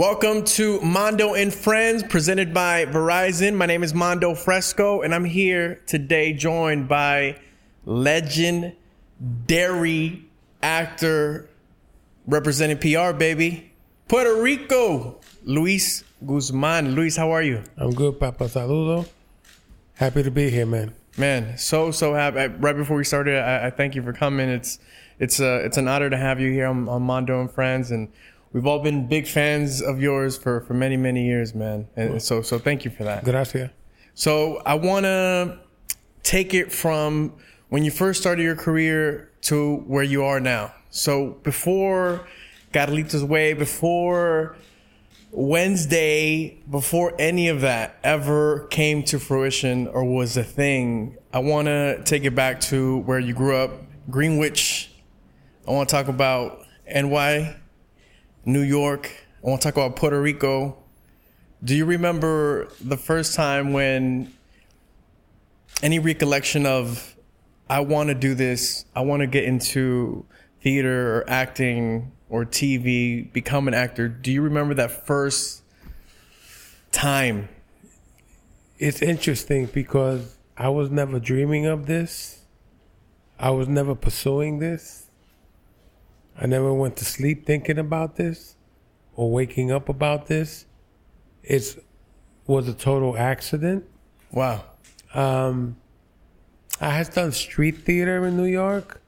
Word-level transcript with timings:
Welcome 0.00 0.44
to 0.56 0.80
Mondo 0.80 1.34
and 1.34 1.52
Friends, 1.52 2.02
presented 2.02 2.54
by 2.54 2.86
Verizon. 2.86 3.54
My 3.54 3.66
name 3.66 3.82
is 3.82 3.92
Mondo 3.92 4.34
Fresco, 4.34 5.02
and 5.02 5.14
I'm 5.14 5.26
here 5.26 5.82
today 5.86 6.32
joined 6.32 6.88
by 6.88 7.36
legendary 7.84 8.78
actor 10.62 11.50
representing 12.26 12.78
PR, 12.78 13.12
baby, 13.12 13.72
Puerto 14.08 14.40
Rico, 14.40 15.20
Luis 15.44 16.02
Guzman. 16.26 16.94
Luis, 16.94 17.14
how 17.14 17.30
are 17.32 17.42
you? 17.42 17.62
I'm 17.76 17.90
good, 17.90 18.18
Papa. 18.18 18.44
Saludo. 18.44 19.06
Happy 19.96 20.22
to 20.22 20.30
be 20.30 20.48
here, 20.48 20.64
man. 20.64 20.94
Man, 21.18 21.58
so 21.58 21.90
so 21.90 22.14
happy. 22.14 22.38
I- 22.38 22.46
Right 22.46 22.74
before 22.74 22.96
we 22.96 23.04
started, 23.04 23.36
I, 23.36 23.66
I 23.66 23.70
thank 23.70 23.94
you 23.94 24.02
for 24.02 24.14
coming. 24.14 24.48
It's 24.48 24.78
it's 25.18 25.40
uh, 25.40 25.60
it's 25.62 25.76
an 25.76 25.88
honor 25.88 26.08
to 26.08 26.16
have 26.16 26.40
you 26.40 26.50
here 26.50 26.68
on, 26.68 26.88
on 26.88 27.02
Mondo 27.02 27.38
and 27.42 27.50
Friends, 27.50 27.90
and 27.90 28.08
we've 28.52 28.66
all 28.66 28.80
been 28.80 29.06
big 29.06 29.26
fans 29.26 29.80
of 29.82 30.00
yours 30.00 30.36
for 30.36 30.60
for 30.62 30.74
many 30.74 30.96
many 30.96 31.24
years, 31.26 31.54
man. 31.54 31.88
And 31.96 32.22
so 32.22 32.42
so 32.42 32.58
thank 32.58 32.84
you 32.84 32.90
for 32.90 33.04
that. 33.04 33.24
Gracias. 33.24 33.70
So 34.14 34.60
I 34.66 34.74
want 34.74 35.04
to 35.04 35.58
take 36.22 36.52
it 36.54 36.72
from 36.72 37.32
when 37.68 37.84
you 37.84 37.90
first 37.90 38.20
started 38.20 38.42
your 38.42 38.56
career 38.56 39.30
to 39.42 39.76
where 39.86 40.02
you 40.02 40.24
are 40.24 40.40
now. 40.40 40.74
So 40.90 41.38
before 41.42 42.26
Carlitos 42.72 43.26
Way, 43.26 43.52
before 43.54 44.56
Wednesday, 45.32 46.60
before 46.68 47.14
any 47.18 47.48
of 47.48 47.60
that 47.60 47.98
ever 48.02 48.66
came 48.70 49.04
to 49.04 49.18
fruition 49.18 49.86
or 49.86 50.04
was 50.04 50.36
a 50.36 50.42
thing, 50.44 51.16
I 51.32 51.38
want 51.38 51.66
to 51.66 52.02
take 52.04 52.24
it 52.24 52.34
back 52.34 52.60
to 52.62 52.98
where 52.98 53.20
you 53.20 53.32
grew 53.32 53.56
up, 53.56 53.70
Greenwich. 54.10 54.90
I 55.66 55.70
want 55.70 55.88
to 55.88 55.94
talk 55.94 56.08
about 56.08 56.66
NY, 56.92 57.56
New 58.52 58.62
York. 58.62 59.10
I 59.44 59.48
want 59.48 59.62
to 59.62 59.68
talk 59.68 59.74
about 59.74 59.96
Puerto 59.96 60.20
Rico. 60.20 60.76
Do 61.62 61.76
you 61.76 61.84
remember 61.84 62.68
the 62.80 62.96
first 62.96 63.34
time 63.34 63.72
when 63.72 64.32
any 65.82 65.98
recollection 65.98 66.66
of 66.66 67.16
I 67.68 67.80
want 67.80 68.08
to 68.08 68.14
do 68.14 68.34
this, 68.34 68.84
I 68.96 69.02
want 69.02 69.20
to 69.20 69.26
get 69.26 69.44
into 69.44 70.26
theater 70.60 71.18
or 71.18 71.30
acting 71.30 72.12
or 72.28 72.44
TV, 72.44 73.30
become 73.32 73.68
an 73.68 73.74
actor. 73.74 74.08
Do 74.08 74.32
you 74.32 74.42
remember 74.42 74.74
that 74.74 75.06
first 75.06 75.62
time? 76.92 77.48
It's 78.78 79.02
interesting 79.02 79.66
because 79.66 80.36
I 80.56 80.68
was 80.68 80.90
never 80.90 81.18
dreaming 81.18 81.66
of 81.66 81.86
this. 81.86 82.40
I 83.38 83.50
was 83.50 83.68
never 83.68 83.94
pursuing 83.94 84.58
this. 84.58 84.99
I 86.40 86.46
never 86.46 86.72
went 86.72 86.96
to 86.96 87.04
sleep 87.04 87.44
thinking 87.44 87.78
about 87.78 88.16
this 88.16 88.56
or 89.14 89.30
waking 89.30 89.70
up 89.70 89.90
about 89.90 90.26
this. 90.26 90.64
It 91.42 91.84
was 92.46 92.66
a 92.66 92.72
total 92.72 93.16
accident. 93.16 93.84
Wow. 94.32 94.64
Um, 95.12 95.76
I 96.80 96.90
had 96.90 97.12
done 97.12 97.32
street 97.32 97.84
theater 97.84 98.26
in 98.26 98.38
New 98.38 98.46
York, 98.46 99.02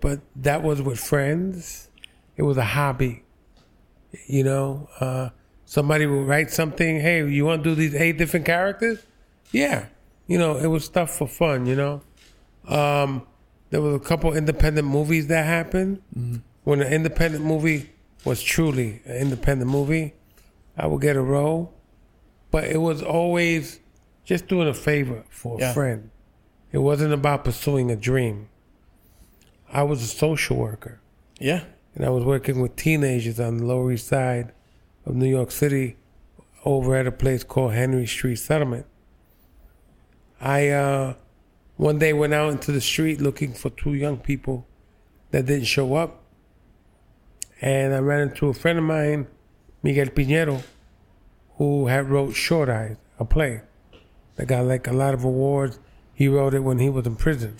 but 0.00 0.20
that 0.34 0.64
was 0.64 0.82
with 0.82 0.98
friends. 0.98 1.88
It 2.36 2.42
was 2.42 2.56
a 2.56 2.64
hobby. 2.64 3.22
You 4.26 4.42
know, 4.42 4.88
uh, 4.98 5.30
somebody 5.66 6.06
would 6.06 6.26
write 6.26 6.50
something. 6.50 6.98
Hey, 6.98 7.24
you 7.28 7.44
want 7.44 7.62
to 7.62 7.70
do 7.70 7.74
these 7.76 7.94
eight 7.94 8.18
different 8.18 8.44
characters? 8.44 9.04
Yeah. 9.52 9.86
You 10.26 10.38
know, 10.38 10.56
it 10.56 10.66
was 10.66 10.84
stuff 10.84 11.16
for 11.16 11.28
fun. 11.28 11.66
You 11.66 11.76
know, 11.76 12.02
um, 12.66 13.26
there 13.70 13.80
was 13.80 13.94
a 13.94 13.98
couple 14.00 14.32
independent 14.34 14.86
movies 14.88 15.26
that 15.28 15.44
happened. 15.44 16.02
When 16.64 16.80
an 16.80 16.92
independent 16.92 17.44
movie 17.44 17.90
was 18.24 18.42
truly 18.42 19.00
an 19.04 19.16
independent 19.16 19.70
movie, 19.70 20.14
I 20.76 20.86
would 20.86 21.00
get 21.00 21.16
a 21.16 21.22
role, 21.22 21.72
but 22.50 22.64
it 22.64 22.78
was 22.78 23.02
always 23.02 23.80
just 24.24 24.48
doing 24.48 24.68
a 24.68 24.74
favor 24.74 25.24
for 25.30 25.60
a 25.62 25.72
friend. 25.72 26.10
It 26.72 26.78
wasn't 26.78 27.14
about 27.14 27.44
pursuing 27.44 27.90
a 27.90 27.96
dream. 27.96 28.48
I 29.72 29.82
was 29.82 30.02
a 30.02 30.06
social 30.06 30.56
worker 30.56 31.00
Yeah. 31.40 31.64
and 31.94 32.04
I 32.04 32.10
was 32.10 32.24
working 32.24 32.60
with 32.60 32.76
teenagers 32.76 33.38
on 33.40 33.56
the 33.58 33.64
Lower 33.64 33.92
East 33.92 34.06
Side 34.08 34.52
of 35.06 35.14
New 35.14 35.28
York 35.28 35.50
City 35.50 35.96
over 36.64 36.94
at 36.96 37.06
a 37.06 37.12
place 37.12 37.44
called 37.44 37.72
Henry 37.72 38.06
Street 38.06 38.36
Settlement. 38.36 38.86
I 40.40 40.68
uh, 40.68 41.14
one 41.78 41.96
day 41.96 42.12
went 42.12 42.34
out 42.34 42.50
into 42.50 42.72
the 42.72 42.80
street 42.80 43.20
looking 43.20 43.52
for 43.54 43.70
two 43.70 43.94
young 43.94 44.18
people 44.18 44.66
that 45.30 45.46
didn't 45.46 45.66
show 45.66 45.94
up. 45.94 46.24
And 47.60 47.94
I 47.94 47.98
ran 47.98 48.28
into 48.28 48.48
a 48.48 48.52
friend 48.52 48.78
of 48.78 48.84
mine, 48.84 49.28
Miguel 49.84 50.06
Piñero, 50.06 50.64
who 51.56 51.86
had 51.86 52.10
wrote 52.10 52.34
Short 52.34 52.68
Eyes, 52.68 52.96
a 53.20 53.24
play 53.24 53.62
that 54.34 54.46
got 54.46 54.64
like 54.64 54.88
a 54.88 54.92
lot 54.92 55.14
of 55.14 55.22
awards. 55.22 55.78
He 56.12 56.26
wrote 56.26 56.52
it 56.52 56.64
when 56.64 56.80
he 56.80 56.90
was 56.90 57.06
in 57.06 57.14
prison. 57.14 57.56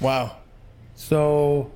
Wow. 0.00 0.38
So 0.94 1.70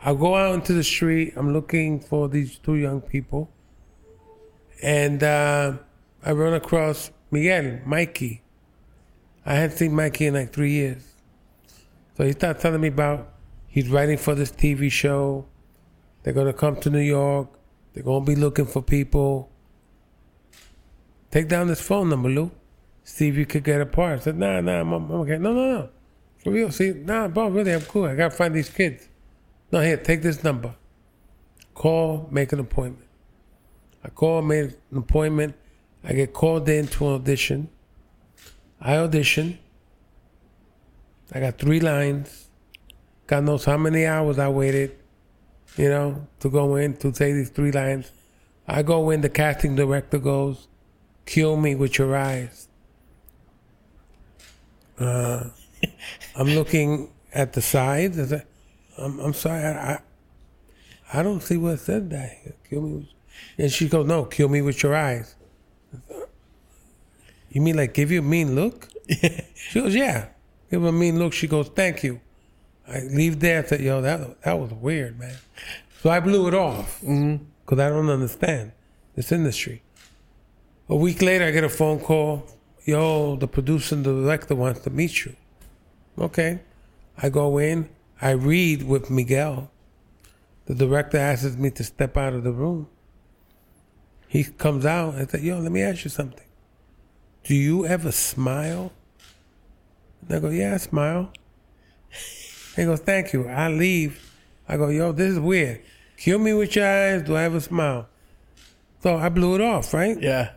I 0.00 0.14
go 0.14 0.36
out 0.36 0.54
into 0.54 0.72
the 0.72 0.84
street. 0.84 1.32
I'm 1.34 1.52
looking 1.52 1.98
for 1.98 2.28
these 2.28 2.56
two 2.56 2.76
young 2.76 3.00
people. 3.00 3.50
And 4.80 5.24
uh, 5.24 5.74
I 6.24 6.32
run 6.32 6.54
across 6.54 7.10
Miguel, 7.32 7.80
Mikey. 7.84 8.42
I 9.44 9.54
hadn't 9.54 9.76
seen 9.76 9.92
Mikey 9.92 10.26
in 10.26 10.34
like 10.34 10.52
three 10.52 10.70
years. 10.70 11.11
So 12.22 12.26
he 12.26 12.32
started 12.34 12.62
telling 12.62 12.80
me 12.80 12.86
about 12.86 13.32
he's 13.66 13.88
writing 13.88 14.16
for 14.16 14.36
this 14.36 14.52
TV 14.52 14.92
show. 14.92 15.44
They're 16.22 16.32
to 16.32 16.52
come 16.52 16.76
to 16.76 16.88
New 16.88 17.00
York. 17.00 17.48
They're 17.92 18.04
to 18.04 18.20
be 18.20 18.36
looking 18.36 18.64
for 18.64 18.80
people. 18.80 19.50
Take 21.32 21.48
down 21.48 21.66
this 21.66 21.80
phone 21.80 22.10
number, 22.10 22.28
Lou. 22.28 22.52
See 23.02 23.26
if 23.26 23.34
you 23.34 23.44
could 23.44 23.64
get 23.64 23.80
a 23.80 23.86
part. 23.86 24.20
I 24.20 24.22
said, 24.22 24.38
nah, 24.38 24.60
nah, 24.60 24.82
I'm, 24.82 24.92
I'm 24.92 25.10
okay. 25.10 25.36
No, 25.36 25.52
no, 25.52 25.72
no. 25.72 25.88
For 26.44 26.52
real. 26.52 26.70
See, 26.70 26.92
nah, 26.92 27.26
bro, 27.26 27.48
really, 27.48 27.74
I'm 27.74 27.80
cool. 27.80 28.04
I 28.04 28.14
got 28.14 28.30
to 28.30 28.36
find 28.36 28.54
these 28.54 28.70
kids. 28.70 29.08
No, 29.72 29.80
here, 29.80 29.96
take 29.96 30.22
this 30.22 30.44
number. 30.44 30.76
Call, 31.74 32.28
make 32.30 32.52
an 32.52 32.60
appointment. 32.60 33.08
I 34.04 34.10
call, 34.10 34.42
made 34.42 34.76
an 34.92 34.98
appointment. 34.98 35.56
I 36.04 36.12
get 36.12 36.32
called 36.32 36.68
in 36.68 36.86
to 36.86 37.08
an 37.08 37.14
audition. 37.14 37.68
I 38.80 38.98
audition. 38.98 39.58
I 41.32 41.40
got 41.40 41.58
three 41.58 41.80
lines. 41.80 42.48
God 43.26 43.44
knows 43.44 43.64
how 43.64 43.78
many 43.78 44.04
hours 44.04 44.38
I 44.38 44.48
waited, 44.48 44.98
you 45.76 45.88
know, 45.88 46.26
to 46.40 46.50
go 46.50 46.76
in 46.76 46.96
to 46.98 47.14
say 47.14 47.32
these 47.32 47.48
three 47.48 47.72
lines. 47.72 48.10
I 48.68 48.82
go 48.82 49.10
in, 49.10 49.22
the 49.22 49.30
casting 49.30 49.74
director 49.74 50.18
goes, 50.18 50.68
kill 51.24 51.56
me 51.56 51.74
with 51.74 51.98
your 51.98 52.14
eyes. 52.16 52.68
Uh, 54.98 55.44
I'm 56.36 56.48
looking 56.48 57.10
at 57.32 57.54
the 57.54 57.62
sides. 57.62 58.18
I 58.18 58.26
said, 58.26 58.46
I'm, 58.98 59.18
I'm 59.20 59.32
sorry, 59.32 59.64
I, 59.64 59.92
I, 59.94 60.00
I 61.14 61.22
don't 61.22 61.42
see 61.42 61.56
what 61.56 61.80
said 61.80 62.10
that. 62.10 62.64
Kill 62.68 62.82
me 62.82 62.92
with, 62.96 63.06
and 63.56 63.72
she 63.72 63.88
goes, 63.88 64.06
no, 64.06 64.24
kill 64.24 64.48
me 64.48 64.60
with 64.60 64.82
your 64.82 64.94
eyes. 64.94 65.34
You 67.50 67.60
mean 67.60 67.76
like 67.76 67.94
give 67.94 68.10
you 68.10 68.20
a 68.20 68.22
mean 68.22 68.54
look? 68.54 68.88
She 69.54 69.80
goes, 69.80 69.94
yeah. 69.94 70.26
Give 70.72 70.80
her 70.80 70.88
a 70.88 70.92
mean 70.92 71.18
look. 71.18 71.34
She 71.34 71.46
goes, 71.46 71.68
thank 71.68 72.02
you. 72.02 72.18
I 72.88 73.00
leave 73.00 73.40
there. 73.40 73.62
I 73.62 73.66
said, 73.66 73.82
yo, 73.82 74.00
that 74.00 74.40
that 74.40 74.58
was 74.58 74.72
weird, 74.72 75.18
man. 75.18 75.36
So 76.00 76.08
I 76.08 76.18
blew 76.18 76.48
it 76.48 76.54
off 76.54 77.02
mm-hmm, 77.02 77.44
because 77.60 77.78
I 77.78 77.90
don't 77.90 78.08
understand 78.08 78.72
this 79.14 79.30
industry. 79.32 79.82
A 80.88 80.96
week 80.96 81.20
later, 81.20 81.44
I 81.44 81.50
get 81.50 81.62
a 81.62 81.68
phone 81.68 82.00
call. 82.00 82.46
Yo, 82.86 83.36
the 83.36 83.46
producer 83.46 83.96
and 83.96 84.04
the 84.06 84.22
director 84.22 84.54
wants 84.54 84.80
to 84.80 84.88
meet 84.90 85.26
you. 85.26 85.36
Okay. 86.18 86.60
I 87.18 87.28
go 87.28 87.58
in. 87.58 87.90
I 88.22 88.30
read 88.30 88.84
with 88.84 89.10
Miguel. 89.10 89.70
The 90.64 90.74
director 90.74 91.18
asks 91.18 91.54
me 91.54 91.68
to 91.72 91.84
step 91.84 92.16
out 92.16 92.32
of 92.32 92.44
the 92.44 92.52
room. 92.52 92.88
He 94.26 94.44
comes 94.44 94.86
out 94.86 95.16
and 95.16 95.28
said, 95.28 95.42
Yo, 95.42 95.58
let 95.58 95.70
me 95.70 95.82
ask 95.82 96.04
you 96.04 96.10
something. 96.10 96.46
Do 97.44 97.54
you 97.54 97.84
ever 97.84 98.10
smile? 98.10 98.90
And 100.22 100.36
I 100.36 100.40
go, 100.40 100.48
Yeah, 100.48 100.74
I 100.74 100.76
smile. 100.78 101.32
He 102.76 102.84
goes, 102.84 103.00
Thank 103.00 103.32
you. 103.32 103.48
I 103.48 103.68
leave. 103.68 104.32
I 104.68 104.76
go, 104.76 104.88
Yo, 104.88 105.12
this 105.12 105.32
is 105.32 105.40
weird. 105.40 105.82
Kill 106.16 106.38
me 106.38 106.54
with 106.54 106.74
your 106.76 106.86
eyes. 106.86 107.22
Do 107.22 107.36
I 107.36 107.42
ever 107.42 107.60
smile? 107.60 108.08
So 109.02 109.16
I 109.16 109.28
blew 109.28 109.56
it 109.56 109.60
off, 109.60 109.92
right? 109.92 110.20
Yeah. 110.20 110.52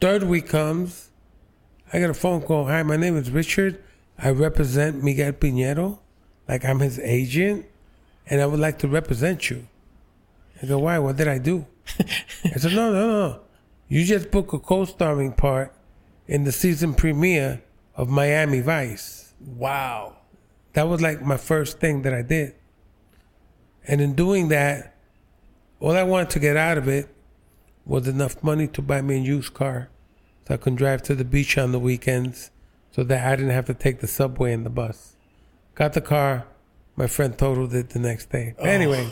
Third 0.00 0.24
week 0.24 0.48
comes. 0.48 1.10
I 1.92 2.00
get 2.00 2.10
a 2.10 2.14
phone 2.14 2.42
call. 2.42 2.66
Hi, 2.66 2.82
my 2.82 2.96
name 2.96 3.16
is 3.16 3.30
Richard. 3.30 3.82
I 4.18 4.30
represent 4.30 5.02
Miguel 5.02 5.32
Piñero. 5.32 6.00
Like 6.48 6.64
I'm 6.64 6.80
his 6.80 6.98
agent. 6.98 7.66
And 8.26 8.40
I 8.40 8.46
would 8.46 8.60
like 8.60 8.78
to 8.80 8.88
represent 8.88 9.48
you. 9.48 9.66
I 10.62 10.66
go, 10.66 10.78
why? 10.80 10.98
What 10.98 11.16
did 11.16 11.28
I 11.28 11.38
do? 11.38 11.66
I 12.44 12.58
said, 12.58 12.72
no, 12.72 12.92
no, 12.92 13.06
no. 13.08 13.40
You 13.88 14.04
just 14.04 14.30
book 14.30 14.52
a 14.52 14.58
co-starring 14.58 15.32
part 15.32 15.72
in 16.26 16.44
the 16.44 16.52
season 16.52 16.94
premiere 16.94 17.62
of 17.98 18.08
Miami 18.08 18.60
Vice. 18.60 19.34
Wow. 19.40 20.16
That 20.72 20.88
was 20.88 21.02
like 21.02 21.20
my 21.20 21.36
first 21.36 21.80
thing 21.80 22.02
that 22.02 22.14
I 22.14 22.22
did. 22.22 22.54
And 23.86 24.00
in 24.00 24.14
doing 24.14 24.48
that, 24.48 24.94
all 25.80 25.96
I 25.96 26.04
wanted 26.04 26.30
to 26.30 26.38
get 26.38 26.56
out 26.56 26.78
of 26.78 26.88
it 26.88 27.08
was 27.84 28.06
enough 28.06 28.42
money 28.42 28.68
to 28.68 28.80
buy 28.80 29.02
me 29.02 29.16
a 29.16 29.20
used 29.20 29.52
car 29.52 29.90
so 30.46 30.54
I 30.54 30.56
could 30.56 30.76
drive 30.76 31.02
to 31.02 31.14
the 31.14 31.24
beach 31.24 31.58
on 31.58 31.72
the 31.72 31.78
weekends 31.78 32.50
so 32.92 33.02
that 33.04 33.26
I 33.26 33.36
didn't 33.36 33.50
have 33.50 33.66
to 33.66 33.74
take 33.74 34.00
the 34.00 34.06
subway 34.06 34.52
and 34.52 34.64
the 34.64 34.70
bus. 34.70 35.16
Got 35.74 35.94
the 35.94 36.00
car. 36.00 36.46
My 36.96 37.06
friend 37.06 37.36
totaled 37.36 37.74
it 37.74 37.90
the 37.90 37.98
next 37.98 38.30
day. 38.30 38.54
Oh. 38.58 38.64
Anyway, 38.64 39.10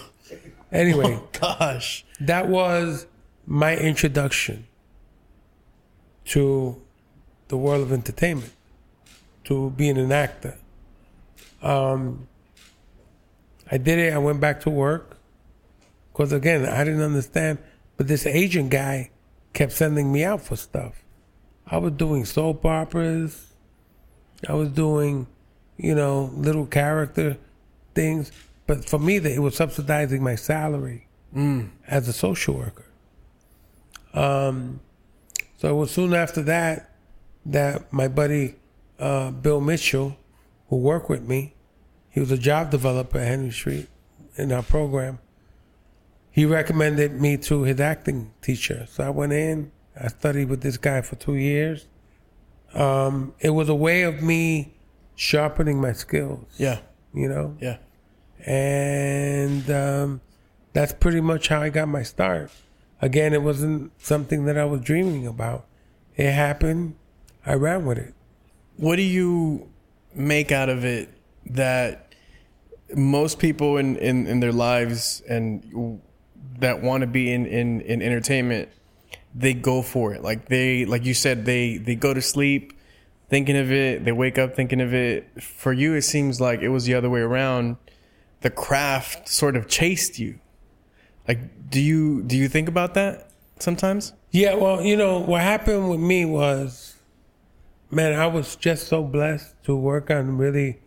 anyway, 0.73 1.21
oh, 1.21 1.29
Gosh. 1.59 2.05
that 2.21 2.49
was 2.49 3.07
my 3.47 3.77
introduction 3.77 4.67
to 6.27 6.81
the 7.49 7.57
world 7.57 7.83
of 7.83 7.93
entertainment, 7.93 8.53
to 9.47 9.71
being 9.71 9.97
an 9.97 10.13
actor. 10.13 10.57
Um, 11.63 12.29
I 13.71 13.79
did 13.79 13.99
it. 13.99 14.13
I 14.13 14.19
went 14.19 14.41
back 14.41 14.61
to 14.61 14.71
work 14.71 15.17
because 16.13 16.33
again, 16.33 16.67
I 16.67 16.85
didn't 16.85 17.03
understand. 17.03 17.59
But 17.97 18.09
this 18.09 18.27
agent 18.27 18.71
guy 18.71 19.11
kept 19.53 19.73
sending 19.73 20.13
me 20.13 20.25
out 20.25 20.43
for 20.43 20.57
stuff. 20.57 21.03
I 21.67 21.79
was 21.79 21.93
doing 21.93 22.25
soap 22.25 22.65
operas. 22.65 23.55
I 24.49 24.55
was 24.55 24.69
doing, 24.69 25.27
you 25.77 25.95
know, 25.95 26.31
little 26.37 26.67
character 26.67 27.39
things. 27.95 28.31
But 28.67 28.89
for 28.89 28.99
me, 28.99 29.17
it 29.17 29.41
was 29.41 29.57
subsidizing 29.57 30.23
my 30.23 30.35
salary 30.35 31.09
as 31.89 32.09
a 32.09 32.13
social 32.13 32.55
worker. 32.55 32.87
Um, 34.13 34.81
so 35.59 35.69
it 35.71 35.75
was 35.75 35.91
soon 35.91 36.15
after 36.15 36.43
that 36.43 36.91
that 37.47 37.93
my 37.93 38.09
buddy 38.09 38.57
uh, 38.99 39.31
Bill 39.31 39.61
Mitchell, 39.61 40.17
who 40.69 40.77
worked 40.77 41.09
with 41.09 41.23
me, 41.23 41.55
he 42.11 42.21
was 42.21 42.31
a 42.31 42.39
job 42.39 42.71
developer 42.71 43.19
at 43.19 43.27
Henry 43.29 43.51
Street 43.51 43.89
in 44.37 44.53
our 44.53 44.63
program. 44.63 45.19
He 46.31 46.45
recommended 46.45 47.21
me 47.21 47.37
to 47.39 47.63
his 47.63 47.81
acting 47.81 48.33
teacher. 48.43 48.87
So 48.91 49.05
I 49.05 49.11
went 49.11 49.33
in, 49.33 49.73
I 49.99 50.09
studied 50.09 50.49
with 50.49 50.63
this 50.63 50.77
guy 50.77 51.01
for 51.01 51.17
two 51.17 51.35
years. 51.35 51.87
Um, 52.75 53.35
it 53.41 53.51
was 53.51 53.69
a 53.69 53.75
way 53.75 54.03
of 54.03 54.23
me 54.23 54.75
sharpening 55.15 55.81
my 55.81 55.93
skills, 55.93 56.45
Yeah. 56.59 56.81
you 57.15 57.29
know? 57.29 57.57
Yeah. 57.61 57.79
and 58.45 59.71
um, 59.71 60.21
that's 60.73 60.93
pretty 60.93 61.21
much 61.21 61.49
how 61.49 61.63
I 61.63 61.71
got 61.71 61.89
my 61.89 62.03
start. 62.03 62.51
Again, 63.01 63.33
it 63.35 63.43
wasn't 63.43 63.93
something 63.99 64.45
that 64.47 64.57
I 64.59 64.65
was 64.65 64.81
dreaming 64.81 65.27
about. 65.27 65.67
It 66.17 66.33
happened. 66.33 66.97
I 67.45 67.55
ran 67.55 67.85
with 67.87 67.99
it. 67.99 68.15
What 68.77 68.97
do 68.97 69.03
you 69.03 69.71
make 70.15 70.53
out 70.53 70.69
of 70.69 70.85
it 70.85 71.11
that 71.47 72.13
most 72.95 73.39
people 73.39 73.77
in, 73.77 73.97
in, 73.97 74.27
in 74.27 74.41
their 74.41 74.53
lives 74.53 75.23
and 75.29 76.01
that 76.59 76.83
want 76.83 77.03
to 77.03 77.07
be 77.07 77.33
in, 77.33 77.47
in, 77.47 77.81
in 77.83 78.03
entertainment, 78.03 78.69
they 79.35 79.55
go 79.55 79.83
for 79.83 80.15
it. 80.15 80.23
Like 80.23 80.49
they, 80.49 80.85
like 80.85 81.05
you 81.05 81.15
said, 81.15 81.45
they, 81.45 81.77
they 81.77 81.95
go 81.95 82.15
to 82.15 82.23
sleep 82.23 82.73
thinking 83.29 83.57
of 83.57 83.71
it. 83.71 84.05
They 84.05 84.13
wake 84.13 84.39
up 84.39 84.55
thinking 84.55 84.81
of 84.81 84.95
it. 84.95 85.43
For 85.43 85.73
you, 85.73 85.95
it 85.95 86.03
seems 86.03 86.41
like 86.41 86.61
it 86.61 86.69
was 86.69 86.85
the 86.85 86.95
other 86.95 87.11
way 87.11 87.21
around. 87.21 87.77
The 88.41 88.51
craft 88.51 89.29
sort 89.29 89.57
of 89.57 89.69
chased 89.69 90.19
you. 90.19 90.39
Like, 91.27 91.71
do 91.71 91.81
you, 91.81 92.23
do 92.23 92.37
you 92.37 92.49
think 92.49 92.69
about 92.69 92.95
that 92.95 93.31
sometimes? 93.59 94.13
Yeah, 94.31 94.55
well, 94.55 94.83
you 94.83 94.97
know, 94.97 95.19
what 95.19 95.41
happened 95.41 95.91
with 95.91 96.01
me 96.01 96.25
was, 96.25 96.96
man, 97.91 98.19
I 98.19 98.27
was 98.27 98.57
just 98.57 98.89
so 98.89 99.03
blessed 99.03 99.55
to 99.65 99.77
work 99.77 100.11
on 100.11 100.37
really 100.37 100.81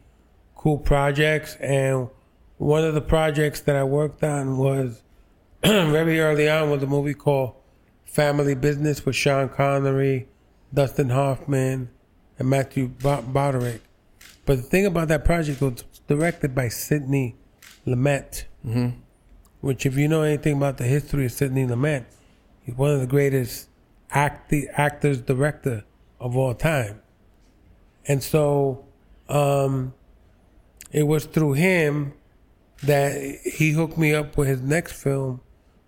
cool 0.55 0.77
projects. 0.77 1.55
And 1.55 2.09
one 2.57 2.83
of 2.83 2.93
the 2.93 3.01
projects 3.01 3.61
that 3.61 3.75
I 3.75 3.83
worked 3.83 4.23
on 4.23 4.57
was 4.57 5.01
very 5.63 6.19
early 6.19 6.49
on 6.49 6.69
was 6.69 6.83
a 6.83 6.87
movie 6.87 7.13
called 7.13 7.53
Family 8.05 8.55
Business 8.55 9.05
with 9.05 9.15
Sean 9.15 9.49
Connery, 9.49 10.27
Dustin 10.73 11.09
Hoffman, 11.09 11.89
and 12.37 12.49
Matthew 12.49 12.87
Broderick. 12.87 13.81
But 14.45 14.57
the 14.57 14.63
thing 14.63 14.85
about 14.85 15.09
that 15.09 15.25
project 15.25 15.61
was 15.61 15.83
directed 16.07 16.55
by 16.55 16.69
Sidney 16.69 17.35
Lumet, 17.85 18.45
mm-hmm. 18.65 18.89
which, 19.61 19.85
if 19.85 19.95
you 19.95 20.07
know 20.07 20.23
anything 20.23 20.57
about 20.57 20.77
the 20.77 20.85
history 20.85 21.25
of 21.25 21.31
Sidney 21.31 21.65
Lumet, 21.65 22.05
he's 22.63 22.75
one 22.75 22.91
of 22.91 22.99
the 22.99 23.07
greatest 23.07 23.69
act- 24.11 24.53
actors, 24.73 25.21
director 25.21 25.83
of 26.19 26.35
all 26.35 26.53
time. 26.53 27.01
And 28.07 28.23
so 28.23 28.85
um, 29.27 29.93
it 30.91 31.03
was 31.03 31.25
through 31.25 31.53
him 31.53 32.13
that 32.83 33.39
he 33.43 33.71
hooked 33.71 33.97
me 33.97 34.13
up 34.13 34.37
with 34.37 34.47
his 34.47 34.61
next 34.61 34.93
film, 34.93 35.41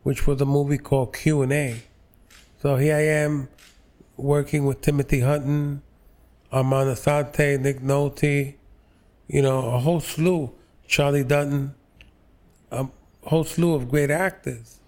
which 0.03 0.27
was 0.27 0.41
a 0.41 0.45
movie 0.45 0.77
called 0.77 1.15
Q 1.15 1.41
and 1.41 1.53
A. 1.53 1.81
So 2.61 2.75
here 2.75 2.95
I 2.95 3.05
am 3.05 3.49
working 4.17 4.65
with 4.65 4.81
Timothy 4.81 5.21
Hutton, 5.21 5.81
Armand 6.51 6.89
Assante, 6.89 7.59
Nick 7.59 7.79
Nolte, 7.79 8.55
you 9.27 9.41
know, 9.41 9.71
a 9.71 9.79
whole 9.79 10.01
slew, 10.01 10.53
Charlie 10.87 11.23
Dutton, 11.23 11.73
a 12.71 12.87
whole 13.23 13.45
slew 13.45 13.73
of 13.73 13.89
great 13.89 14.11
actors. 14.11 14.79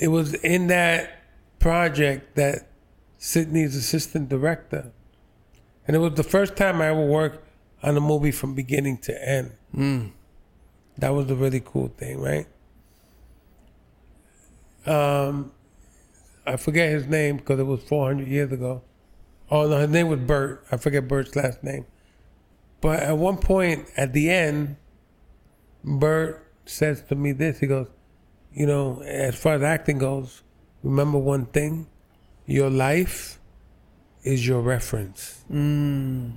It 0.00 0.08
was 0.08 0.34
in 0.34 0.66
that 0.68 1.22
project 1.58 2.36
that 2.36 2.68
Sidney's 3.18 3.74
assistant 3.76 4.28
director, 4.28 4.92
and 5.86 5.96
it 5.96 6.00
was 6.00 6.14
the 6.14 6.22
first 6.22 6.56
time 6.56 6.80
I 6.80 6.88
ever 6.88 7.04
worked 7.04 7.46
on 7.82 7.96
a 7.96 8.00
movie 8.00 8.30
from 8.32 8.54
beginning 8.54 8.98
to 8.98 9.28
end. 9.28 9.52
That 10.98 11.10
was 11.10 11.30
a 11.30 11.34
really 11.34 11.60
cool 11.64 11.88
thing, 11.88 12.20
right? 12.20 12.46
Um, 14.86 15.52
I 16.46 16.56
forget 16.56 16.90
his 16.90 17.06
name 17.06 17.38
because 17.38 17.58
it 17.58 17.64
was 17.66 17.82
400 17.82 18.28
years 18.28 18.52
ago. 18.52 18.82
Oh 19.50 19.68
no, 19.68 19.78
his 19.78 19.90
name 19.90 20.08
was 20.08 20.20
Bert. 20.20 20.64
I 20.70 20.76
forget 20.76 21.06
Bert's 21.08 21.34
last 21.36 21.62
name. 21.62 21.86
But 22.80 23.00
at 23.00 23.16
one 23.16 23.38
point, 23.38 23.88
at 23.96 24.12
the 24.12 24.30
end, 24.30 24.76
Bert 25.84 26.46
says 26.66 27.02
to 27.08 27.14
me 27.14 27.32
this. 27.32 27.58
He 27.60 27.66
goes, 27.66 27.88
"You 28.52 28.66
know, 28.66 29.00
as 29.02 29.34
far 29.34 29.54
as 29.54 29.62
acting 29.62 29.98
goes, 29.98 30.42
remember 30.82 31.18
one 31.18 31.46
thing: 31.46 31.86
your 32.46 32.70
life 32.70 33.38
is 34.22 34.46
your 34.46 34.60
reference." 34.60 35.44
Mm. 35.52 36.32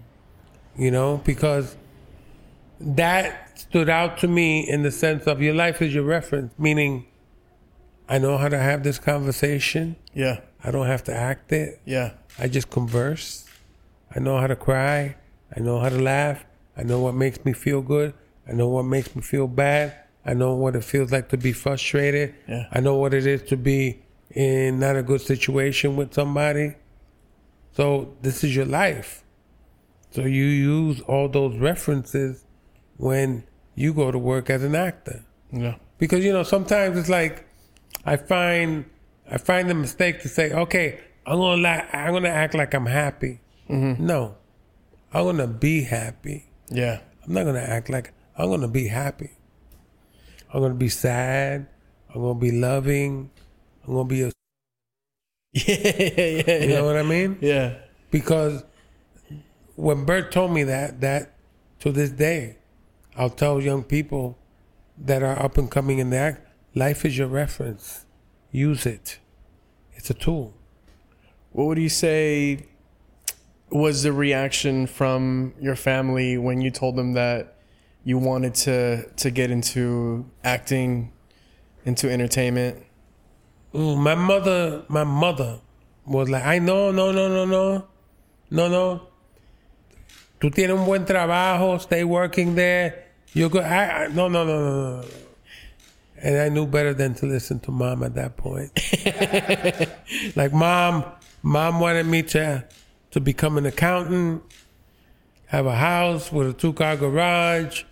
You 0.78 0.92
know, 0.92 1.22
because 1.26 1.76
that 2.80 3.60
stood 3.60 3.90
out 3.90 4.18
to 4.20 4.28
me 4.28 4.68
in 4.68 4.84
the 4.84 4.92
sense 4.92 5.28
of 5.28 5.42
your 5.42 5.54
life 5.54 5.82
is 5.82 5.94
your 5.94 6.06
reference, 6.06 6.54
meaning 6.58 7.06
I 8.08 8.18
know 8.18 8.38
how 8.38 8.50
to 8.50 8.58
have 8.58 8.84
this 8.84 8.98
conversation. 8.98 9.96
Yeah. 10.14 10.40
I 10.64 10.72
don't 10.72 10.88
have 10.88 11.04
to 11.06 11.14
act 11.14 11.52
it. 11.52 11.80
Yeah. 11.86 12.14
I 12.38 12.48
just 12.48 12.70
converse. 12.70 13.46
I 14.16 14.20
know 14.20 14.40
how 14.40 14.48
to 14.48 14.56
cry. 14.56 15.16
I 15.56 15.60
know 15.60 15.80
how 15.80 15.90
to 15.90 16.00
laugh. 16.00 16.44
I 16.76 16.84
know 16.84 17.00
what 17.02 17.14
makes 17.14 17.44
me 17.46 17.54
feel 17.54 17.82
good. 17.82 18.14
I 18.48 18.54
know 18.54 18.68
what 18.68 18.84
makes 18.84 19.16
me 19.16 19.22
feel 19.22 19.48
bad. 19.48 19.94
I 20.26 20.34
know 20.34 20.56
what 20.56 20.76
it 20.76 20.84
feels 20.84 21.12
like 21.12 21.30
to 21.30 21.38
be 21.38 21.54
frustrated. 21.54 22.34
Yeah. 22.48 22.68
I 22.72 22.80
know 22.80 22.96
what 22.96 23.14
it 23.14 23.28
is 23.28 23.44
to 23.50 23.58
be 23.58 24.02
in 24.32 24.80
not 24.80 24.96
a 24.96 25.04
good 25.04 25.22
situation 25.22 25.96
with 25.96 26.14
somebody. 26.14 26.76
So 27.72 28.16
this 28.22 28.44
is 28.44 28.56
your 28.56 28.66
life. 28.66 29.24
So 30.12 30.22
you 30.22 30.46
use 30.46 31.02
all 31.02 31.30
those 31.30 31.58
references 31.58 32.44
when 32.98 33.44
you 33.76 33.94
go 33.94 34.12
to 34.12 34.18
work 34.18 34.50
as 34.50 34.64
an 34.64 34.76
actor 34.76 35.24
Yeah. 35.52 35.76
because 35.98 36.26
you 36.26 36.34
know 36.34 36.44
sometimes 36.44 36.98
it's 36.98 37.10
like 37.10 37.46
I 38.06 38.18
find 38.18 38.86
I 39.32 39.38
find 39.38 39.70
the 39.70 39.76
mistake 39.76 40.22
to 40.22 40.28
say, 40.28 40.52
okay, 40.52 41.00
I'm 41.26 41.38
gonna 41.38 41.62
la- 41.62 41.86
I'm 41.94 42.14
gonna 42.14 42.30
act 42.30 42.56
like 42.56 42.74
I'm 42.74 42.88
happy. 42.88 43.40
Mm-hmm. 43.70 44.06
No, 44.06 44.36
I'm 45.14 45.24
gonna 45.26 45.48
be 45.48 45.84
happy. 45.84 46.50
Yeah. 46.70 47.00
I'm 47.26 47.34
not 47.34 47.46
gonna 47.46 47.60
act 47.60 47.90
like 47.90 48.12
I'm 48.38 48.50
gonna 48.50 48.68
be 48.68 48.88
happy. 48.88 49.30
I'm 50.52 50.62
gonna 50.62 50.74
be 50.74 50.90
sad. 50.90 51.68
I'm 52.14 52.22
gonna 52.22 52.40
be 52.40 52.52
loving. 52.52 53.30
I'm 53.86 53.94
gonna 53.94 54.06
be 54.06 54.22
a. 54.24 54.26
Yeah. 54.26 54.32
Yeah. 55.54 56.44
yeah. 56.48 56.58
You 56.60 56.68
know 56.70 56.86
what 56.86 56.98
I 56.98 57.04
mean? 57.04 57.38
Yeah. 57.42 57.76
Because 58.12 58.64
when 59.76 60.06
Bert 60.06 60.32
told 60.32 60.52
me 60.52 60.64
that, 60.64 61.02
that 61.02 61.36
to 61.80 61.92
this 61.92 62.10
day, 62.12 62.58
I'll 63.16 63.30
tell 63.30 63.62
young 63.62 63.84
people 63.84 64.38
that 64.98 65.24
are 65.24 65.40
up 65.42 65.58
and 65.58 65.72
coming 65.72 66.00
in 66.00 66.10
the 66.10 66.18
act, 66.18 66.48
life 66.76 67.06
is 67.06 67.18
your 67.18 67.28
reference. 67.28 68.06
Use 68.52 68.86
it. 68.86 69.20
It's 69.94 70.10
a 70.10 70.14
tool. 70.14 70.54
What 71.52 71.66
would 71.68 71.78
you 71.78 71.90
say 71.90 72.66
was 73.70 74.04
the 74.04 74.12
reaction 74.12 74.88
from 74.88 75.54
your 75.60 75.76
family 75.76 76.38
when 76.38 76.62
you 76.62 76.72
told 76.72 76.96
them 76.96 77.14
that 77.14 77.56
you 78.04 78.18
wanted 78.18 78.56
to 78.56 79.10
to 79.14 79.32
get 79.32 79.52
into 79.52 80.30
acting, 80.44 81.12
into 81.86 82.10
entertainment? 82.10 82.84
Ooh, 83.76 83.96
my 83.96 84.16
mother, 84.16 84.84
my 84.88 85.04
mother 85.04 85.60
was 86.06 86.30
like, 86.30 86.44
ay, 86.44 86.60
no, 86.60 86.92
no, 86.92 87.12
no, 87.12 87.28
no, 87.28 87.46
no, 87.46 87.86
no, 88.50 88.68
no. 88.68 89.02
Tú 90.40 90.50
tienes 90.52 90.78
un 90.78 90.86
buen 90.86 91.06
trabajo, 91.06 91.80
stay 91.80 92.04
working 92.04 92.56
there. 92.56 93.04
You're 93.34 93.50
good. 93.50 93.64
I, 93.64 94.06
I- 94.06 94.08
no, 94.08 94.28
no, 94.28 94.44
no, 94.46 94.60
no, 94.60 95.02
no. 95.02 95.08
And 96.22 96.38
I 96.38 96.50
knew 96.50 96.66
better 96.66 96.94
than 96.94 97.14
to 97.16 97.26
listen 97.26 97.60
to 97.62 97.72
mom 97.72 98.04
at 98.04 98.16
that 98.16 98.36
point. 98.38 98.72
like 100.36 100.52
mom, 100.52 101.06
mom 101.44 101.80
wanted 101.80 102.06
me 102.08 102.24
to 102.24 102.66
to 103.12 103.20
become 103.22 103.58
an 103.58 103.66
accountant, 103.66 104.44
have 105.48 105.66
a 105.66 105.76
house 105.76 106.32
with 106.32 106.50
a 106.50 106.54
two 106.54 106.74
car 106.74 106.98
garage, 106.98 107.84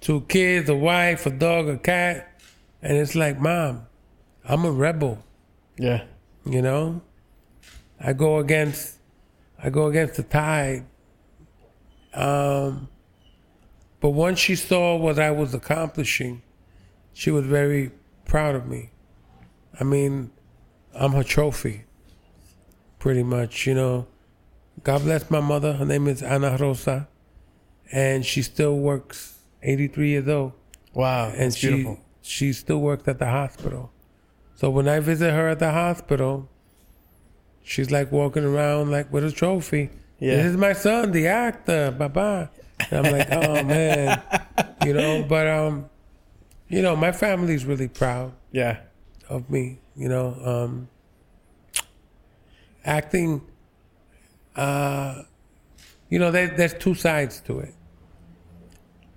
two 0.00 0.20
kids, 0.22 0.68
a 0.68 0.74
wife, 0.76 1.26
a 1.26 1.30
dog, 1.30 1.68
a 1.68 1.76
cat. 1.76 2.40
And 2.82 2.96
it's 2.96 3.14
like, 3.16 3.40
mom, 3.40 3.86
I'm 4.44 4.64
a 4.64 4.70
rebel, 4.70 5.24
Yeah. 5.78 6.04
you 6.44 6.62
know? 6.62 7.02
I 8.00 8.12
go 8.12 8.38
against 8.38 8.98
I 9.62 9.70
go 9.70 9.86
against 9.86 10.14
the 10.16 10.24
tide. 10.24 10.84
Um 12.14 12.88
but 14.00 14.10
once 14.10 14.40
she 14.40 14.56
saw 14.56 14.96
what 14.96 15.18
I 15.20 15.30
was 15.30 15.54
accomplishing, 15.54 16.42
she 17.12 17.30
was 17.30 17.44
very 17.46 17.92
proud 18.24 18.56
of 18.56 18.66
me. 18.66 18.90
I 19.78 19.84
mean, 19.84 20.32
I'm 20.92 21.12
her 21.12 21.22
trophy. 21.22 21.84
Pretty 22.98 23.22
much, 23.22 23.64
you 23.66 23.74
know. 23.74 24.06
God 24.82 25.02
bless 25.02 25.30
my 25.30 25.38
mother. 25.40 25.74
Her 25.74 25.84
name 25.84 26.08
is 26.08 26.20
Ana 26.22 26.56
Rosa. 26.58 27.08
And 27.92 28.26
she 28.26 28.42
still 28.42 28.76
works 28.78 29.38
83 29.62 30.08
years 30.08 30.28
old 30.28 30.52
Wow. 30.94 31.28
and 31.36 31.54
she 31.54 31.68
beautiful. 31.68 32.00
she 32.22 32.52
still 32.52 32.80
works 32.80 33.06
at 33.06 33.18
the 33.20 33.26
hospital. 33.26 33.92
So 34.62 34.70
when 34.70 34.86
I 34.86 35.00
visit 35.00 35.32
her 35.32 35.48
at 35.48 35.58
the 35.58 35.72
hospital, 35.72 36.48
she's 37.64 37.90
like 37.90 38.12
walking 38.12 38.44
around 38.44 38.92
like 38.92 39.12
with 39.12 39.24
a 39.24 39.32
trophy. 39.32 39.90
Yeah. 40.20 40.36
This 40.36 40.46
is 40.52 40.56
my 40.56 40.72
son, 40.72 41.10
the 41.10 41.26
actor, 41.26 41.90
bye 41.90 42.48
And 42.88 43.04
I'm 43.04 43.12
like, 43.12 43.26
oh 43.32 43.64
man, 43.64 44.22
you 44.84 44.92
know. 44.92 45.24
But 45.28 45.48
um, 45.48 45.90
you 46.68 46.80
know, 46.80 46.94
my 46.94 47.10
family's 47.10 47.64
really 47.64 47.88
proud 47.88 48.34
Yeah. 48.52 48.78
of 49.28 49.50
me. 49.50 49.80
You 49.96 50.08
know, 50.08 50.28
um, 50.44 50.88
acting. 52.84 53.42
Uh, 54.54 55.22
you 56.08 56.20
know, 56.20 56.30
there, 56.30 56.46
there's 56.56 56.74
two 56.74 56.94
sides 56.94 57.40
to 57.46 57.58
it. 57.58 57.74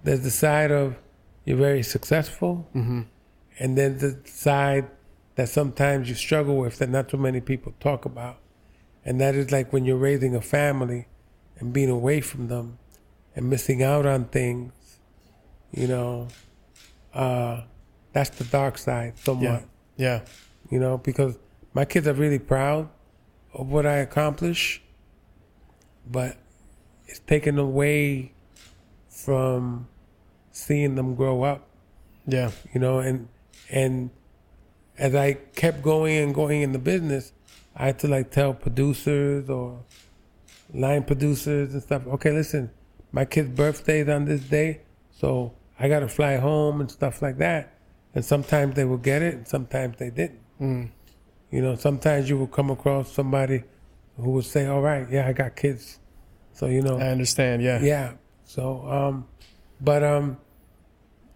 There's 0.03 0.21
the 0.21 0.31
side 0.31 0.71
of 0.71 0.95
you're 1.45 1.55
very 1.57 1.83
successful, 1.83 2.67
and 2.73 3.77
then 3.77 3.99
the 3.99 4.17
side 4.25 4.89
that 5.35 5.49
sometimes 5.49 6.09
you 6.09 6.15
struggle 6.15 6.57
with 6.57 6.77
that 6.79 6.89
not 6.89 7.09
too 7.09 7.17
many 7.17 7.41
people 7.41 7.73
talk 7.79 8.05
about, 8.05 8.37
and 9.03 9.19
that 9.21 9.35
is 9.35 9.51
like 9.51 9.71
when 9.73 9.85
you're 9.85 9.97
raising 9.97 10.35
a 10.35 10.41
family 10.41 11.07
and 11.57 11.73
being 11.73 11.89
away 11.89 12.21
from 12.21 12.47
them 12.47 12.77
and 13.35 13.49
missing 13.49 13.83
out 13.83 14.05
on 14.05 14.25
things. 14.25 14.71
You 15.71 15.87
know, 15.87 16.27
uh, 17.13 17.63
that's 18.13 18.29
the 18.31 18.45
dark 18.45 18.77
side 18.77 19.17
somewhat 19.17 19.63
Yeah. 19.97 20.21
Yeah. 20.21 20.21
you 20.69 20.79
know, 20.79 20.97
because 20.97 21.37
my 21.73 21.83
kids 21.85 22.07
are 22.07 22.13
really 22.13 22.39
proud 22.39 22.87
of 23.53 23.67
what 23.69 23.85
I 23.85 23.95
accomplish, 23.97 24.81
but 26.09 26.37
it's 27.07 27.19
taken 27.19 27.57
away 27.59 28.31
from 29.09 29.87
seeing 30.51 30.95
them 30.95 31.15
grow 31.15 31.43
up, 31.43 31.67
Yeah. 32.25 32.51
you 32.73 32.79
know, 32.79 32.99
and 32.99 33.27
and 33.69 34.11
as 34.97 35.15
I 35.15 35.33
kept 35.33 35.81
going 35.81 36.17
and 36.17 36.33
going 36.33 36.61
in 36.61 36.71
the 36.71 36.79
business, 36.79 37.33
I 37.75 37.87
had 37.87 37.99
to 37.99 38.07
like 38.07 38.31
tell 38.31 38.53
producers 38.53 39.49
or 39.49 39.83
line 40.73 41.03
producers 41.03 41.73
and 41.73 41.83
stuff, 41.83 42.07
okay, 42.07 42.31
listen, 42.31 42.71
my 43.11 43.25
kid's 43.25 43.49
birthday's 43.49 44.09
on 44.09 44.25
this 44.25 44.41
day, 44.41 44.81
so 45.11 45.53
I 45.79 45.87
gotta 45.89 46.07
fly 46.07 46.37
home 46.37 46.81
and 46.81 46.89
stuff 46.89 47.21
like 47.21 47.37
that. 47.37 47.73
And 48.13 48.23
sometimes 48.23 48.75
they 48.75 48.85
would 48.85 49.01
get 49.01 49.21
it, 49.21 49.33
and 49.33 49.47
sometimes 49.47 49.97
they 49.97 50.09
didn't. 50.09 50.39
You 51.51 51.61
know, 51.61 51.75
sometimes 51.75 52.29
you 52.29 52.37
will 52.37 52.47
come 52.47 52.69
across 52.69 53.11
somebody 53.11 53.63
who 54.17 54.31
would 54.31 54.45
say, 54.45 54.67
"All 54.67 54.81
right, 54.81 55.09
yeah, 55.09 55.27
I 55.27 55.33
got 55.33 55.57
kids," 55.57 55.99
so 56.53 56.67
you 56.67 56.81
know, 56.81 56.97
I 56.97 57.09
understand. 57.09 57.61
Yeah. 57.61 57.81
yeah. 57.81 58.13
So, 58.45 58.85
um, 58.89 59.27
but 59.81 60.01
um, 60.03 60.37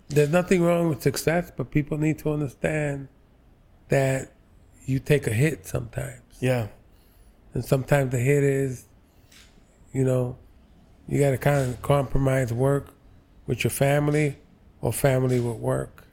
there's 0.08 0.30
nothing 0.30 0.62
wrong 0.62 0.88
with 0.88 1.02
success, 1.02 1.52
but 1.56 1.70
people 1.70 1.98
need 1.98 2.20
to 2.20 2.32
understand 2.32 3.10
that 3.90 4.32
you 4.86 5.00
take 5.00 5.28
a 5.28 5.34
hit 5.34 5.68
sometimes, 5.68 6.22
Yeah. 6.40 6.68
and 7.54 7.64
sometimes 7.64 8.12
the 8.12 8.20
hit 8.20 8.44
is, 8.44 8.86
you 9.94 10.04
know, 10.04 10.38
you 11.08 11.20
got 11.20 11.32
to 11.32 11.38
kind 11.38 11.70
of 11.70 11.82
compromise 11.82 12.54
work 12.54 12.94
with 13.48 13.64
your 13.64 13.72
family 13.72 14.38
or 14.82 14.94
family 14.94 15.40
with 15.40 15.58
work. 15.58 16.06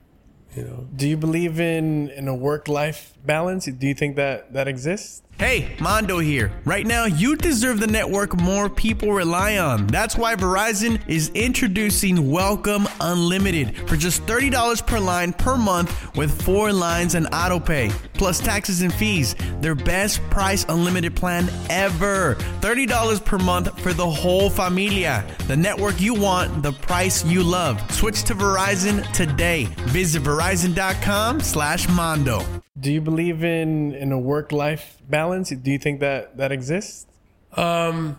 You 0.54 0.64
know, 0.64 0.88
Do 0.96 1.06
you 1.06 1.18
believe 1.18 1.60
in 1.60 2.08
in 2.10 2.28
a 2.28 2.34
work 2.34 2.66
life 2.68 3.12
balance? 3.26 3.66
Do 3.66 3.86
you 3.86 3.94
think 3.94 4.16
that 4.16 4.54
that 4.54 4.66
exists? 4.68 5.22
Hey, 5.38 5.76
Mondo 5.80 6.18
here. 6.18 6.50
Right 6.64 6.86
now, 6.86 7.04
you 7.04 7.36
deserve 7.36 7.78
the 7.78 7.86
network 7.86 8.40
more 8.40 8.70
people 8.70 9.12
rely 9.12 9.58
on. 9.58 9.86
That's 9.86 10.16
why 10.16 10.34
Verizon 10.34 10.98
is 11.06 11.28
introducing 11.34 12.30
Welcome 12.30 12.88
Unlimited 13.02 13.76
for 13.86 13.96
just 13.96 14.24
$30 14.24 14.86
per 14.86 14.98
line 14.98 15.34
per 15.34 15.58
month 15.58 16.16
with 16.16 16.40
four 16.40 16.72
lines 16.72 17.14
and 17.14 17.26
autopay, 17.32 17.90
plus 18.14 18.40
taxes 18.40 18.80
and 18.80 18.94
fees. 18.94 19.34
Their 19.60 19.74
best 19.74 20.22
price 20.30 20.64
unlimited 20.70 21.14
plan 21.14 21.50
ever. 21.68 22.36
$30 22.62 23.22
per 23.22 23.36
month 23.36 23.78
for 23.82 23.92
the 23.92 24.08
whole 24.08 24.48
familia. 24.48 25.22
The 25.48 25.56
network 25.56 26.00
you 26.00 26.14
want, 26.14 26.62
the 26.62 26.72
price 26.72 27.26
you 27.26 27.42
love. 27.42 27.78
Switch 27.92 28.22
to 28.22 28.34
Verizon 28.34 29.06
today. 29.12 29.64
Visit 29.88 30.22
verizon.com 30.22 31.40
slash 31.40 31.86
Mondo. 31.90 32.42
Do 32.78 32.92
you 32.92 33.00
believe 33.00 33.42
in 33.42 33.94
in 33.94 34.12
a 34.12 34.18
work 34.18 34.52
life 34.52 34.98
balance? 35.08 35.50
Do 35.50 35.70
you 35.70 35.78
think 35.78 36.00
that 36.00 36.36
that 36.36 36.52
exists? 36.52 37.06
Um, 37.52 38.18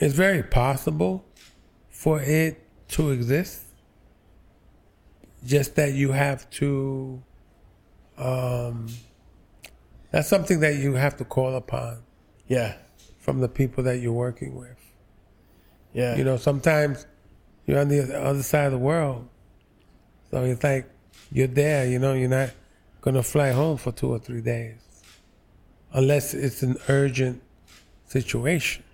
it's 0.00 0.14
very 0.14 0.42
possible 0.42 1.24
for 1.88 2.20
it 2.20 2.62
to 2.88 3.10
exist. 3.10 3.62
Just 5.44 5.76
that 5.76 5.92
you 5.94 6.12
have 6.12 6.48
to. 6.50 7.22
Um, 8.18 8.88
that's 10.10 10.28
something 10.28 10.60
that 10.60 10.74
you 10.76 10.94
have 10.94 11.16
to 11.18 11.24
call 11.24 11.54
upon 11.54 12.02
Yeah. 12.48 12.74
from 13.18 13.40
the 13.40 13.48
people 13.48 13.82
that 13.84 14.00
you're 14.00 14.12
working 14.12 14.56
with. 14.56 14.76
Yeah. 15.94 16.16
You 16.16 16.24
know, 16.24 16.36
sometimes 16.36 17.06
you're 17.66 17.78
on 17.78 17.88
the 17.88 18.14
other 18.20 18.42
side 18.42 18.66
of 18.66 18.72
the 18.72 18.78
world, 18.78 19.28
so 20.30 20.44
it's 20.44 20.62
like 20.62 20.90
you're 21.32 21.46
there. 21.46 21.86
You 21.86 21.98
know, 21.98 22.12
you're 22.12 22.28
not 22.28 22.50
gonna 23.00 23.22
fly 23.22 23.50
home 23.52 23.76
for 23.76 23.92
two 23.92 24.08
or 24.08 24.18
three 24.18 24.40
days, 24.40 24.78
unless 25.92 26.34
it's 26.34 26.62
an 26.62 26.76
urgent 26.88 27.42
situation. 28.06 28.84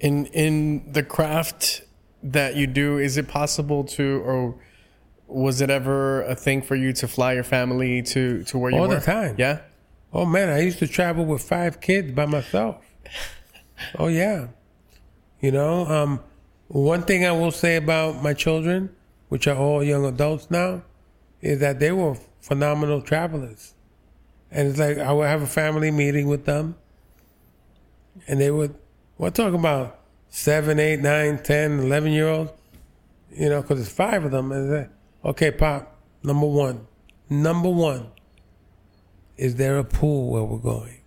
in 0.00 0.26
in 0.26 0.92
the 0.92 1.02
craft 1.02 1.82
that 2.22 2.56
you 2.56 2.66
do, 2.66 2.98
is 2.98 3.16
it 3.16 3.28
possible 3.28 3.84
to 3.84 4.20
or 4.22 4.54
was 5.26 5.60
it 5.60 5.70
ever 5.70 6.22
a 6.22 6.34
thing 6.34 6.62
for 6.62 6.76
you 6.76 6.92
to 6.92 7.08
fly 7.08 7.32
your 7.32 7.44
family 7.44 8.02
to 8.02 8.42
to 8.44 8.58
where 8.58 8.70
you 8.70 8.78
All 8.78 8.88
the 8.88 9.00
time. 9.00 9.34
Yeah. 9.38 9.60
Oh 10.12 10.26
man, 10.26 10.48
I 10.50 10.60
used 10.60 10.78
to 10.80 10.86
travel 10.86 11.24
with 11.24 11.42
five 11.42 11.80
kids 11.80 12.12
by 12.12 12.26
myself. 12.26 12.76
Oh 13.98 14.06
yeah. 14.06 14.48
You 15.40 15.50
know, 15.50 15.86
um, 15.86 16.20
one 16.68 17.02
thing 17.02 17.26
I 17.26 17.32
will 17.32 17.50
say 17.50 17.74
about 17.74 18.22
my 18.22 18.32
children, 18.32 18.94
which 19.28 19.48
are 19.48 19.56
all 19.56 19.82
young 19.82 20.04
adults 20.04 20.48
now, 20.52 20.84
is 21.40 21.58
that 21.58 21.80
they 21.80 21.90
were 21.90 22.16
phenomenal 22.42 23.00
travelers. 23.00 23.74
And 24.50 24.68
it's 24.68 24.78
like 24.78 24.98
I 24.98 25.12
would 25.12 25.28
have 25.28 25.40
a 25.40 25.46
family 25.46 25.90
meeting 25.90 26.28
with 26.28 26.44
them, 26.44 26.76
and 28.28 28.38
they 28.38 28.50
would, 28.50 28.74
we're 29.16 29.30
talking 29.30 29.58
about 29.58 30.00
seven, 30.28 30.78
eight, 30.78 31.00
nine, 31.00 31.42
ten, 31.42 31.78
eleven 31.80 32.12
year 32.12 32.28
olds, 32.28 32.52
you 33.30 33.48
know, 33.48 33.62
because 33.62 33.80
it's 33.80 33.90
five 33.90 34.24
of 34.24 34.30
them. 34.30 34.52
And 34.52 34.70
they, 34.70 34.88
okay, 35.24 35.50
Pop, 35.50 35.96
number 36.22 36.46
one, 36.46 36.86
number 37.30 37.70
one, 37.70 38.08
is 39.38 39.56
there 39.56 39.78
a 39.78 39.84
pool 39.84 40.32
where 40.32 40.42
we're 40.42 40.58
going? 40.58 40.98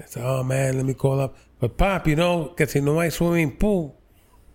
I 0.00 0.04
said, 0.06 0.24
oh 0.24 0.42
man, 0.42 0.76
let 0.76 0.86
me 0.86 0.94
call 0.94 1.20
up. 1.20 1.36
But 1.60 1.76
Pop, 1.76 2.06
you 2.08 2.16
know, 2.16 2.54
que 2.56 2.66
si 2.66 2.80
no 2.80 3.00
hay 3.00 3.10
swimming 3.10 3.56
pool, 3.56 3.94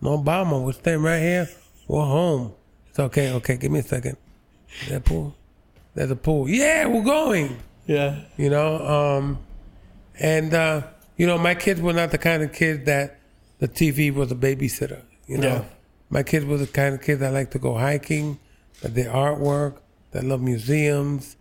no 0.01 0.17
vamos, 0.17 0.65
we're 0.65 0.71
staying 0.73 1.03
right 1.03 1.19
here, 1.19 1.49
we're 1.87 2.03
home. 2.03 2.53
It's 2.89 2.97
okay, 2.97 3.31
okay, 3.33 3.57
give 3.57 3.71
me 3.71 3.79
a 3.79 3.83
second. 3.83 4.17
A 4.91 4.99
pool? 4.99 5.35
There's 5.95 6.11
a 6.11 6.15
pool. 6.15 6.47
Yeah, 6.49 6.85
we're 6.87 7.03
going. 7.03 7.57
Yeah. 7.87 8.19
You 8.37 8.49
know, 8.49 8.85
um, 8.85 9.39
and 10.19 10.53
uh, 10.53 10.83
you 11.17 11.25
know, 11.25 11.37
my 11.37 11.55
kids 11.55 11.81
were 11.81 11.93
not 11.93 12.11
the 12.11 12.17
kind 12.17 12.43
of 12.43 12.53
kids 12.53 12.85
that 12.85 13.19
the 13.59 13.67
TV 13.67 14.13
was 14.13 14.31
a 14.31 14.35
babysitter. 14.35 15.01
You 15.27 15.37
know, 15.39 15.47
Yeah. 15.47 15.63
my 16.09 16.23
kids 16.23 16.45
were 16.45 16.57
the 16.57 16.67
kind 16.67 16.93
of 16.95 17.01
kids 17.01 17.19
that 17.21 17.33
like 17.33 17.51
to 17.51 17.59
go 17.59 17.75
hiking, 17.77 18.39
that 18.81 18.93
did 18.93 19.07
artwork, 19.07 19.77
that 20.11 20.23
love 20.23 20.41
museums, 20.41 21.35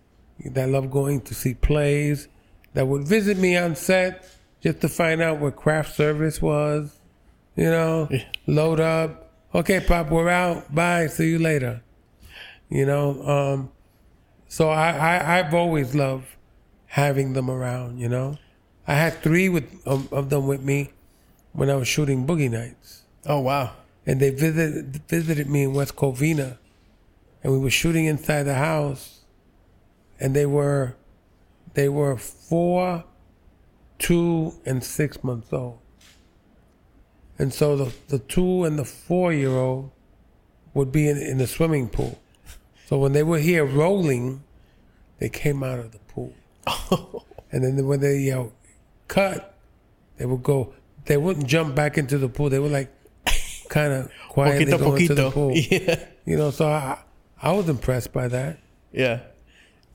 that 0.44 0.68
love 0.68 0.90
going 0.90 1.20
to 1.22 1.34
see 1.34 1.54
plays, 1.54 2.28
that 2.74 2.86
would 2.86 3.02
visit 3.06 3.36
me 3.38 3.56
on 3.56 3.74
set 3.76 4.26
just 4.62 4.80
to 4.80 4.88
find 4.88 5.20
out 5.20 5.38
what 5.38 5.56
craft 5.56 5.94
service 5.94 6.40
was. 6.40 6.98
You 7.54 7.70
know, 7.70 8.08
load 8.46 8.80
up. 8.80 9.30
Okay, 9.54 9.80
Pop, 9.80 10.10
we're 10.10 10.28
out. 10.28 10.74
Bye. 10.74 11.06
See 11.06 11.30
you 11.30 11.38
later. 11.38 11.82
You 12.68 12.84
know, 12.84 13.22
um, 13.22 13.70
so 14.48 14.70
I, 14.70 14.90
I 14.90 15.38
I've 15.38 15.54
always 15.54 15.94
loved 15.94 16.26
having 16.86 17.32
them 17.32 17.50
around. 17.50 17.98
You 17.98 18.08
know, 18.08 18.38
I 18.86 18.94
had 18.94 19.22
three 19.22 19.48
with 19.48 19.64
of, 19.86 20.12
of 20.12 20.30
them 20.30 20.46
with 20.46 20.62
me 20.62 20.90
when 21.52 21.70
I 21.70 21.74
was 21.76 21.88
shooting 21.88 22.26
Boogie 22.26 22.50
Nights, 22.50 23.02
Oh 23.24 23.40
wow. 23.40 23.72
and 24.04 24.20
they 24.20 24.30
visited 24.30 25.02
visited 25.08 25.48
me 25.48 25.62
in 25.64 25.74
West 25.74 25.96
Covina, 25.96 26.58
and 27.42 27.52
we 27.52 27.58
were 27.58 27.70
shooting 27.70 28.06
inside 28.06 28.42
the 28.44 28.54
house, 28.54 29.20
and 30.18 30.34
they 30.34 30.46
were 30.46 30.96
they 31.74 31.88
were 31.88 32.16
four, 32.16 33.04
two, 33.98 34.54
and 34.64 34.82
six 34.82 35.22
months 35.22 35.52
old. 35.52 35.78
And 37.38 37.52
so 37.52 37.76
the, 37.76 37.92
the 38.08 38.18
two 38.18 38.64
and 38.64 38.78
the 38.78 38.84
four 38.84 39.32
year 39.32 39.50
old 39.50 39.90
would 40.72 40.90
be 40.90 41.06
in, 41.08 41.18
in 41.18 41.38
the 41.38 41.46
swimming 41.46 41.88
pool. 41.88 42.18
So 42.86 42.98
when 42.98 43.12
they 43.12 43.24
were 43.24 43.38
here 43.38 43.64
rolling, 43.64 44.44
they 45.18 45.28
came 45.28 45.64
out 45.64 45.80
of 45.80 45.90
the 45.90 45.98
pool. 45.98 46.32
and 47.52 47.64
then 47.64 47.86
when 47.86 48.00
they 48.00 48.18
yelled, 48.18 48.52
cut, 49.08 49.58
they 50.18 50.24
would 50.24 50.44
go, 50.44 50.72
they 51.06 51.16
wouldn't 51.16 51.46
jump 51.46 51.74
back 51.74 51.98
into 51.98 52.16
the 52.16 52.28
pool. 52.28 52.48
They 52.48 52.60
were 52.60 52.68
like 52.68 52.92
kind 53.68 53.92
of 53.92 54.10
quietly 54.28 54.66
Poquito, 54.66 54.78
go 54.78 54.94
into 54.94 55.14
the 55.14 55.30
pool. 55.30 55.52
Yeah. 55.56 56.04
You 56.24 56.36
know, 56.36 56.50
so 56.50 56.68
I, 56.68 56.98
I 57.42 57.52
was 57.52 57.68
impressed 57.68 58.12
by 58.12 58.28
that. 58.28 58.58
Yeah. 58.92 59.20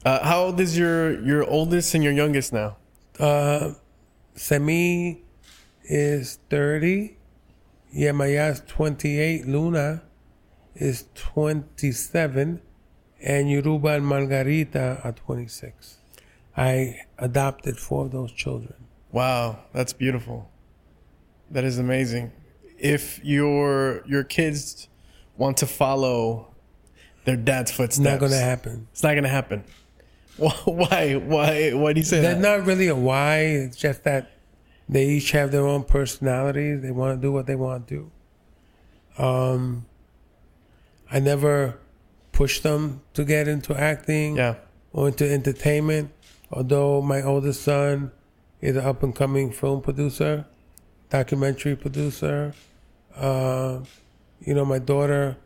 Uh, 0.03 0.25
how 0.25 0.43
old 0.45 0.59
is 0.59 0.77
your 0.77 1.21
your 1.23 1.43
oldest 1.45 1.93
and 1.93 2.03
your 2.03 2.13
youngest 2.13 2.51
now? 2.51 2.77
Uh, 3.19 3.73
Semi 4.35 5.21
is 5.83 6.39
30. 6.49 7.17
Yemaya 7.95 8.51
is 8.51 8.63
28. 8.67 9.47
Luna 9.47 10.03
is 10.75 11.05
27. 11.15 12.61
And 13.23 13.49
Yoruba 13.51 13.89
and 13.89 14.05
Margarita 14.05 14.99
are 15.03 15.11
26. 15.11 15.97
I 16.57 17.01
adopted 17.19 17.77
four 17.77 18.05
of 18.05 18.11
those 18.11 18.31
children. 18.31 18.73
Wow, 19.11 19.59
that's 19.73 19.93
beautiful. 19.93 20.49
That 21.49 21.63
is 21.63 21.77
amazing. 21.77 22.31
If 22.79 23.23
your 23.23 24.03
your 24.07 24.23
kids 24.23 24.87
want 25.37 25.57
to 25.57 25.67
follow 25.67 26.47
their 27.25 27.35
dad's 27.35 27.71
footsteps, 27.71 27.99
It's 27.99 28.11
not 28.11 28.19
going 28.19 28.31
to 28.31 28.37
happen. 28.37 28.87
It's 28.91 29.03
not 29.03 29.13
gonna 29.13 29.27
happen. 29.27 29.63
Why? 30.37 31.15
Why? 31.15 31.71
Why 31.73 31.93
do 31.93 31.99
you 31.99 32.05
say 32.05 32.17
that? 32.17 32.21
There's 32.23 32.41
that? 32.41 32.57
not 32.59 32.65
really 32.65 32.87
a 32.87 32.95
why. 32.95 33.39
It's 33.39 33.77
just 33.77 34.03
that 34.05 34.31
they 34.89 35.05
each 35.07 35.31
have 35.31 35.51
their 35.51 35.67
own 35.67 35.83
personalities. 35.83 36.81
They 36.81 36.89
want 36.91 37.17
to 37.17 37.21
do 37.21 37.31
what 37.31 37.45
they 37.45 37.55
want 37.55 37.87
to 37.87 38.11
do. 39.17 39.23
Um, 39.23 39.85
I 41.11 41.19
never 41.19 41.77
pushed 42.41 42.63
them 42.63 42.99
to 43.13 43.23
get 43.23 43.47
into 43.47 43.71
acting 43.79 44.35
yeah. 44.35 44.55
or 44.93 45.09
into 45.09 45.31
entertainment. 45.31 46.09
Although 46.51 46.99
my 46.99 47.21
oldest 47.21 47.61
son 47.61 48.11
is 48.61 48.75
an 48.75 48.83
up 48.83 49.03
and 49.03 49.15
coming 49.15 49.51
film 49.51 49.79
producer, 49.83 50.47
documentary 51.11 51.75
producer. 51.75 52.55
Uh, 53.15 53.81
you 54.39 54.55
know, 54.55 54.65
my 54.65 54.79
daughter 54.79 55.37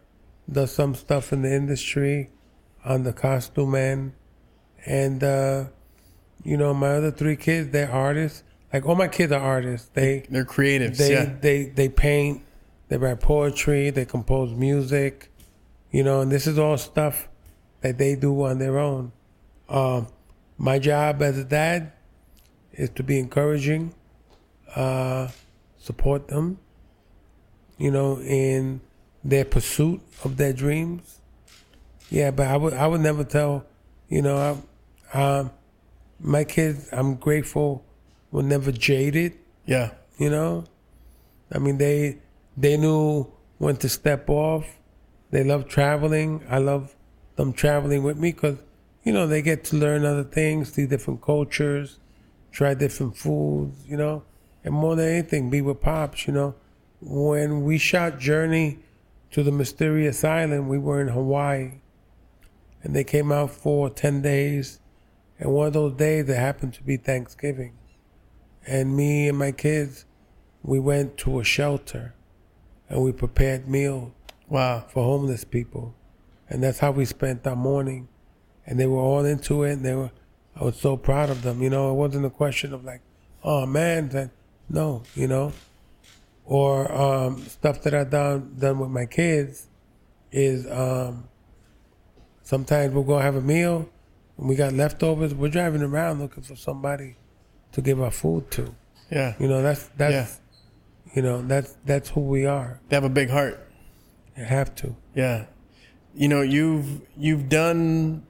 does 0.49 0.71
some 0.71 0.95
stuff 0.95 1.33
in 1.33 1.41
the 1.41 1.53
industry 1.53 2.29
on 2.85 3.03
the 3.03 3.11
costume 3.11 3.75
end. 3.75 4.13
And, 4.85 5.21
uh, 5.21 5.65
you 6.45 6.55
know, 6.55 6.73
my 6.73 6.91
other 6.91 7.11
three 7.11 7.35
kids, 7.35 7.71
they're 7.71 7.91
artists. 7.91 8.43
Like 8.71 8.85
all 8.85 8.95
my 8.95 9.09
kids 9.09 9.33
are 9.33 9.41
artists. 9.41 9.89
They 9.93 10.25
They're 10.29 10.45
creatives. 10.45 10.95
they 10.95 11.11
yeah. 11.11 11.33
they 11.41 11.65
they 11.65 11.89
paint, 11.89 12.41
they 12.87 12.95
write 12.95 13.19
poetry, 13.19 13.89
they 13.89 14.05
compose 14.05 14.53
music, 14.53 15.29
you 15.95 16.03
know, 16.03 16.19
and 16.19 16.29
this 16.29 16.45
is 16.45 16.59
all 16.59 16.77
stuff 16.77 17.29
that 17.81 17.97
they 17.97 18.15
do 18.15 18.43
on 18.43 18.59
their 18.59 18.77
own. 18.77 19.13
Um, 19.69 20.07
my 20.57 20.77
job 20.77 21.21
as 21.21 21.37
a 21.37 21.45
dad 21.45 21.93
is 22.73 22.89
to 22.97 23.03
be 23.03 23.17
encouraging, 23.17 23.93
uh, 24.75 25.29
support 25.77 26.27
them, 26.27 26.59
you 27.77 27.91
know, 27.91 28.19
in 28.19 28.81
their 29.23 29.45
pursuit 29.45 30.01
of 30.25 30.35
their 30.35 30.51
dreams. 30.51 31.21
Yeah, 32.09 32.31
but 32.31 32.47
I 32.47 32.57
would 32.57 32.73
I 32.73 32.87
would 32.87 33.01
never 33.01 33.23
tell, 33.23 33.65
you 34.09 34.21
know, 34.21 34.37
I, 35.13 35.17
um, 35.17 35.51
my 36.19 36.43
kids. 36.43 36.89
I'm 36.91 37.15
grateful 37.15 37.85
were 38.31 38.43
never 38.43 38.71
jaded 38.71 39.31
Yeah. 39.65 39.91
you 40.17 40.29
know 40.29 40.65
i 41.55 41.57
mean 41.57 41.77
they 41.77 42.17
they 42.57 42.75
knew 42.75 43.31
when 43.59 43.77
to 43.77 43.87
step 43.87 44.29
off 44.29 44.65
they 45.31 45.43
love 45.43 45.67
traveling. 45.67 46.43
I 46.49 46.59
love 46.59 46.95
them 47.35 47.53
traveling 47.53 48.03
with 48.03 48.17
me 48.17 48.31
because 48.31 48.59
you 49.03 49.13
know 49.13 49.27
they 49.27 49.41
get 49.41 49.63
to 49.65 49.75
learn 49.75 50.05
other 50.05 50.23
things 50.23 50.73
see 50.73 50.85
different 50.85 51.21
cultures 51.21 51.99
try 52.51 52.73
different 52.73 53.17
foods 53.17 53.75
you 53.85 53.97
know? 53.97 54.23
And 54.63 54.73
more 54.73 54.95
than 54.95 55.09
anything 55.09 55.49
be 55.49 55.61
with 55.61 55.81
pops 55.81 56.27
you 56.27 56.33
know? 56.33 56.55
When 57.01 57.63
we 57.63 57.77
shot 57.77 58.19
journey 58.19 58.79
to 59.31 59.43
the 59.43 59.51
mysterious 59.51 60.23
island 60.23 60.69
we 60.69 60.77
were 60.77 61.01
in 61.01 61.09
hawaii. 61.09 61.81
And 62.81 62.95
they 62.95 63.03
came 63.03 63.31
out 63.31 63.51
for 63.51 63.89
10 63.89 64.21
days. 64.21 64.79
And 65.39 65.51
one 65.51 65.67
of 65.67 65.73
those 65.73 65.93
days 65.93 66.29
it 66.29 66.37
happened 66.37 66.73
to 66.75 66.83
be 66.83 66.97
thanksgiving. 66.97 67.73
And 68.65 68.95
me 68.95 69.27
and 69.27 69.37
my 69.37 69.51
kids, 69.51 70.05
we 70.63 70.79
went 70.79 71.17
to 71.17 71.39
a 71.39 71.43
shelter 71.43 72.13
and 72.87 73.01
we 73.01 73.11
prepared 73.11 73.67
meals 73.67 74.11
Wow. 74.47 74.85
for 74.87 75.03
homeless 75.03 75.43
people. 75.43 75.95
And 76.49 76.63
that's 76.63 76.79
how 76.79 76.91
we 76.91 77.05
spent 77.05 77.45
our 77.47 77.55
morning. 77.55 78.07
And 78.65 78.79
they 78.79 78.85
were 78.85 78.99
all 78.99 79.25
into 79.25 79.63
it 79.63 79.73
and 79.73 79.85
they 79.85 79.95
were 79.95 80.11
I 80.55 80.63
was 80.63 80.77
so 80.77 80.95
proud 80.95 81.29
of 81.29 81.41
them. 81.41 81.61
You 81.61 81.69
know, 81.69 81.91
it 81.91 81.95
wasn't 81.95 82.25
a 82.25 82.29
question 82.29 82.73
of 82.73 82.85
like, 82.85 83.01
oh 83.43 83.65
man, 83.65 84.09
that 84.09 84.31
no, 84.69 85.03
you 85.13 85.27
know. 85.27 85.51
Or 86.45 86.91
um, 86.91 87.43
stuff 87.45 87.81
that 87.83 87.93
I 87.93 88.03
done 88.03 88.55
done 88.57 88.79
with 88.79 88.89
my 88.89 89.05
kids 89.05 89.67
is 90.31 90.69
um, 90.71 91.27
sometimes 92.43 92.93
we'll 92.93 93.03
go 93.03 93.17
have 93.17 93.35
a 93.35 93.41
meal 93.41 93.89
and 94.37 94.47
we 94.47 94.55
got 94.55 94.73
leftovers, 94.73 95.33
we're 95.33 95.49
driving 95.49 95.81
around 95.81 96.19
looking 96.19 96.43
for 96.43 96.55
somebody 96.55 97.15
to 97.71 97.81
give 97.81 98.01
our 98.01 98.11
food 98.11 98.51
to. 98.51 98.73
Yeah. 99.11 99.33
You 99.39 99.47
know, 99.47 99.61
that's 99.61 99.89
that's 99.97 100.39
you 101.13 101.21
know, 101.21 101.41
that's 101.41 101.75
that's 101.85 102.09
who 102.09 102.21
we 102.21 102.45
are. 102.45 102.79
They 102.89 102.95
have 102.95 103.03
a 103.03 103.09
big 103.09 103.29
heart. 103.29 103.64
You 104.37 104.43
have 104.43 104.75
to. 104.75 104.95
Yeah. 105.13 105.45
You 106.13 106.27
know, 106.27 106.41
you've 106.41 107.01
you've 107.17 107.49
done 107.49 108.25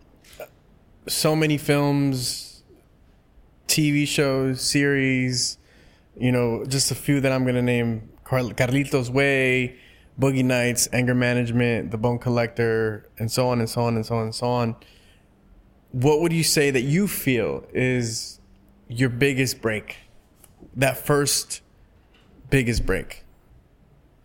so 1.07 1.35
many 1.35 1.57
films, 1.57 2.63
TV 3.67 4.07
shows, 4.07 4.61
series, 4.61 5.57
you 6.17 6.31
know, 6.31 6.65
just 6.65 6.91
a 6.91 6.95
few 6.95 7.21
that 7.21 7.31
I'm 7.31 7.43
going 7.43 7.55
to 7.55 7.61
name 7.61 8.09
Carl- 8.23 8.51
Carlitos 8.51 9.09
Way, 9.09 9.77
Boogie 10.19 10.45
Nights, 10.45 10.87
Anger 10.93 11.15
Management, 11.15 11.91
The 11.91 11.97
Bone 11.97 12.19
Collector, 12.19 13.07
and 13.19 13.31
so 13.31 13.47
on 13.47 13.59
and 13.59 13.69
so 13.69 13.81
on 13.81 13.95
and 13.95 14.05
so 14.05 14.15
on 14.15 14.23
and 14.23 14.35
so 14.35 14.47
on. 14.47 14.75
What 15.91 16.21
would 16.21 16.33
you 16.33 16.43
say 16.43 16.71
that 16.71 16.81
you 16.81 17.07
feel 17.07 17.65
is 17.73 18.39
your 18.87 19.09
biggest 19.09 19.61
break? 19.61 19.97
That 20.75 20.97
first 20.97 21.61
biggest 22.49 22.85
break? 22.85 23.23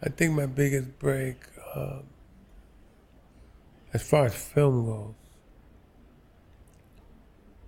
I 0.02 0.08
think 0.08 0.32
my 0.34 0.46
biggest 0.46 0.98
break, 0.98 1.36
um, 1.74 2.02
as 3.92 4.02
far 4.02 4.26
as 4.26 4.34
film 4.34 4.86
goes, 4.86 5.14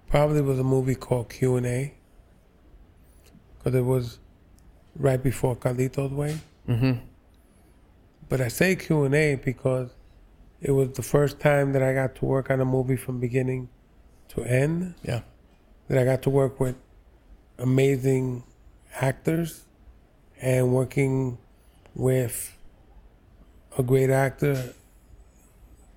probably 0.08 0.40
was 0.40 0.58
a 0.58 0.64
movie 0.64 0.94
called 0.94 1.30
Q 1.30 1.56
and 1.56 1.66
A, 1.66 1.94
because 3.58 3.74
it 3.74 3.84
was 3.84 4.18
right 4.96 5.22
before 5.22 5.56
Carlitos 5.56 6.12
Way. 6.12 6.38
Mm-hmm. 6.68 7.04
But 8.28 8.40
I 8.40 8.48
say 8.48 8.76
Q 8.76 9.04
and 9.04 9.14
A 9.14 9.34
because 9.36 9.90
it 10.60 10.70
was 10.70 10.90
the 10.92 11.02
first 11.02 11.40
time 11.40 11.72
that 11.72 11.82
I 11.82 11.92
got 11.92 12.14
to 12.16 12.24
work 12.24 12.50
on 12.50 12.60
a 12.60 12.64
movie 12.64 12.96
from 12.96 13.20
beginning 13.20 13.68
to 14.28 14.42
end. 14.44 14.94
Yeah. 15.02 15.22
That 15.88 15.98
I 15.98 16.04
got 16.04 16.22
to 16.22 16.30
work 16.30 16.60
with 16.60 16.76
amazing 17.58 18.44
actors 18.94 19.64
and 20.40 20.72
working 20.72 21.38
with 21.94 22.56
a 23.78 23.82
great 23.82 24.10
actor. 24.10 24.74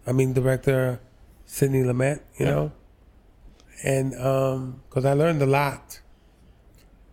I 0.08 0.12
mean, 0.12 0.34
director 0.34 1.00
Sidney 1.46 1.84
Lumet, 1.84 2.22
you 2.38 2.46
Yeah. 2.46 2.52
know, 2.52 2.72
and 3.84 4.12
because 4.90 5.06
I 5.06 5.14
learned 5.14 5.42
a 5.42 5.46
lot. 5.46 6.00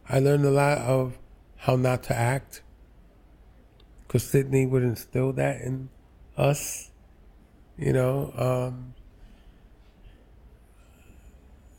I 0.09 0.19
learned 0.19 0.45
a 0.45 0.51
lot 0.51 0.79
of 0.79 1.19
how 1.57 1.77
not 1.77 2.03
to 2.05 2.15
act 2.17 2.63
because 4.07 4.25
Sidney 4.29 4.67
would 4.67 4.83
instill 4.83 5.33
that 5.35 5.61
in 5.63 5.89
us, 6.37 6.91
you 7.79 7.93
know. 7.93 8.33
Um, 8.37 8.95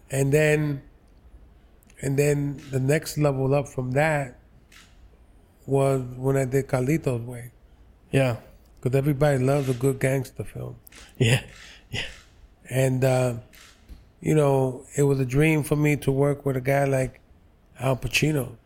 and 0.10 0.32
then, 0.34 0.82
and 2.02 2.18
then 2.18 2.62
the 2.72 2.80
next 2.80 3.18
level 3.18 3.54
up 3.54 3.68
from 3.68 3.92
that 3.92 4.40
was 5.66 6.02
when 6.18 6.38
I 6.38 6.46
did 6.46 6.68
Carlitos 6.68 7.24
Way 7.26 7.52
Yeah. 8.12 8.38
Because 8.84 8.98
everybody 8.98 9.38
loves 9.38 9.70
a 9.70 9.74
good 9.74 9.98
gangster 10.00 10.44
film. 10.44 10.76
Yeah. 11.18 11.42
yeah. 11.90 12.02
And, 12.70 13.04
uh, 13.04 13.36
you 14.20 14.36
know, 14.36 14.86
it 14.98 15.04
was 15.04 15.22
a 15.22 15.26
dream 15.26 15.64
for 15.64 15.78
me 15.78 15.96
to 15.98 16.12
work 16.12 16.46
with 16.46 16.58
a 16.58 16.62
guy 16.62 16.84
like 16.84 17.22
Al 17.80 17.96
Pacino. 17.96 18.58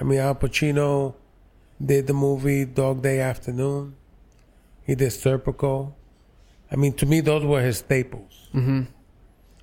I 0.00 0.04
mean, 0.04 0.20
Al 0.20 0.36
Pacino 0.36 1.14
did 1.84 2.06
the 2.06 2.12
movie 2.12 2.64
Dog 2.64 3.02
Day 3.02 3.18
Afternoon. 3.18 3.96
He 4.84 4.94
did 4.94 5.10
Serpico. 5.10 5.92
I 6.70 6.76
mean, 6.76 6.92
to 6.94 7.06
me, 7.06 7.20
those 7.20 7.44
were 7.44 7.62
his 7.62 7.78
staples 7.78 8.48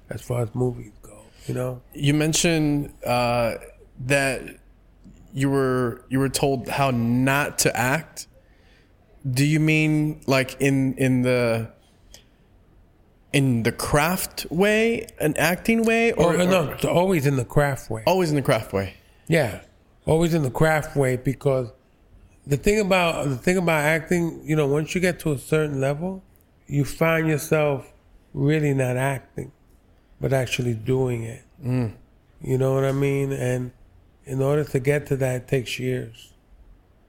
as 0.10 0.22
far 0.22 0.42
as 0.42 0.54
movies 0.54 0.92
go. 1.02 1.22
You 1.48 1.54
know, 1.54 1.82
You 1.94 2.14
mentioned 2.14 2.94
uh, 3.06 3.56
that 4.06 4.42
you 5.34 5.50
were 5.50 6.04
you 6.10 6.20
were 6.20 6.30
told 6.30 6.68
how 6.68 6.92
not 6.92 7.60
to 7.60 7.76
act. 7.76 8.28
Do 9.30 9.46
you 9.46 9.60
mean 9.60 10.22
like 10.28 10.58
in 10.60 10.96
in 10.96 11.22
the 11.22 11.72
in 13.32 13.64
the 13.64 13.72
craft 13.72 14.46
way, 14.52 15.08
an 15.20 15.36
acting 15.38 15.84
way, 15.84 16.12
or, 16.12 16.36
or, 16.36 16.46
no, 16.46 16.70
it's 16.70 16.86
always 16.86 17.26
in 17.26 17.36
the 17.36 17.46
craft 17.46 17.90
way. 17.90 18.04
always 18.06 18.30
in 18.30 18.36
the 18.36 18.42
craft 18.42 18.74
way? 18.74 18.96
Yeah, 19.28 19.62
always 20.06 20.34
in 20.34 20.44
the 20.44 20.52
craft 20.52 20.96
way 20.96 21.16
because 21.16 21.72
the 22.46 22.58
thing 22.58 22.80
about 22.80 23.30
the 23.30 23.38
thing 23.38 23.58
about 23.58 23.84
acting, 23.84 24.42
you 24.44 24.56
know, 24.56 24.68
once 24.68 24.94
you 24.94 25.02
get 25.02 25.20
to 25.22 25.32
a 25.32 25.38
certain 25.38 25.82
level, 25.82 26.24
you 26.68 26.86
find 26.86 27.28
yourself 27.28 27.92
really 28.34 28.74
not 28.74 28.98
acting, 28.98 29.52
but 30.20 30.34
actually 30.34 30.74
doing 30.74 31.24
it. 31.24 31.44
You 32.42 32.58
know 32.58 32.74
what 32.74 32.84
I 32.84 32.92
mean? 32.92 33.32
And 33.32 33.72
in 34.26 34.42
order 34.42 34.64
to 34.66 34.80
get 34.80 35.08
to 35.08 35.16
that, 35.18 35.36
it 35.36 35.48
takes 35.48 35.80
years. 35.80 36.34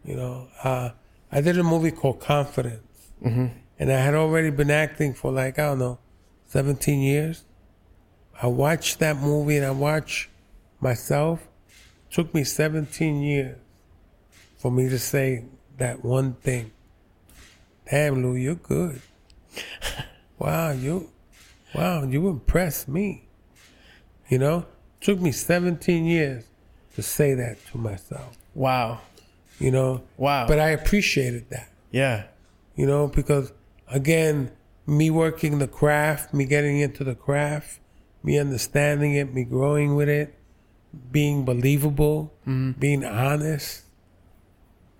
You 0.05 0.17
know, 0.17 0.49
uh, 0.63 0.91
I 1.35 1.43
did 1.43 1.59
a 1.59 1.63
movie 1.63 1.91
called 1.91 2.21
Confidence, 2.21 3.11
mm-hmm. 3.23 3.49
and 3.79 3.93
I 3.93 3.99
had 3.99 4.15
already 4.15 4.51
been 4.51 4.71
acting 4.71 5.13
for 5.13 5.31
like 5.31 5.59
I 5.59 5.65
don't 5.65 5.81
know, 5.81 5.99
seventeen 6.47 7.01
years. 7.01 7.45
I 8.41 8.49
watched 8.49 8.99
that 8.99 9.17
movie 9.17 9.57
and 9.57 9.67
I 9.67 9.71
watched 9.71 10.29
myself. 10.81 11.49
It 12.11 12.15
took 12.15 12.35
me 12.35 12.45
17 12.45 13.23
years 13.23 13.59
for 14.59 14.71
me 14.71 14.89
to 14.89 14.99
say 14.99 15.45
that 15.79 16.05
one 16.05 16.35
thing. 16.35 16.73
Damn, 17.91 18.23
Lou, 18.23 18.35
you're 18.35 18.55
good. 18.55 19.01
wow, 20.39 20.73
you, 20.73 21.11
wow, 21.75 22.05
you 22.05 22.29
impressed 22.29 22.89
me. 22.89 23.29
You 24.29 24.39
know, 24.39 24.67
took 25.01 25.21
me 25.21 25.33
17 25.33 26.05
years 26.05 26.45
to 26.95 27.03
say 27.03 27.35
that 27.35 27.65
to 27.67 27.79
myself. 27.79 28.37
Wow, 28.55 29.01
You 29.65 29.71
know, 29.71 30.03
wow. 30.19 30.47
but 30.47 30.59
I 30.59 30.71
appreciated 30.71 31.49
that. 31.51 31.71
yeah, 31.91 32.25
you 32.77 32.87
know, 32.87 33.09
because 33.09 33.53
again, 33.89 34.51
me 34.87 35.11
working 35.11 35.59
the 35.59 35.69
craft, 35.69 36.35
me 36.35 36.45
getting 36.45 36.81
into 36.81 37.03
the 37.03 37.15
craft, 37.15 37.81
me 38.23 38.39
understanding 38.39 39.15
it, 39.15 39.33
me 39.33 39.45
growing 39.45 39.95
with 39.95 40.09
it, 40.09 40.35
being 41.11 41.45
believable, 41.45 42.35
being 42.79 43.05
honest. 43.05 43.85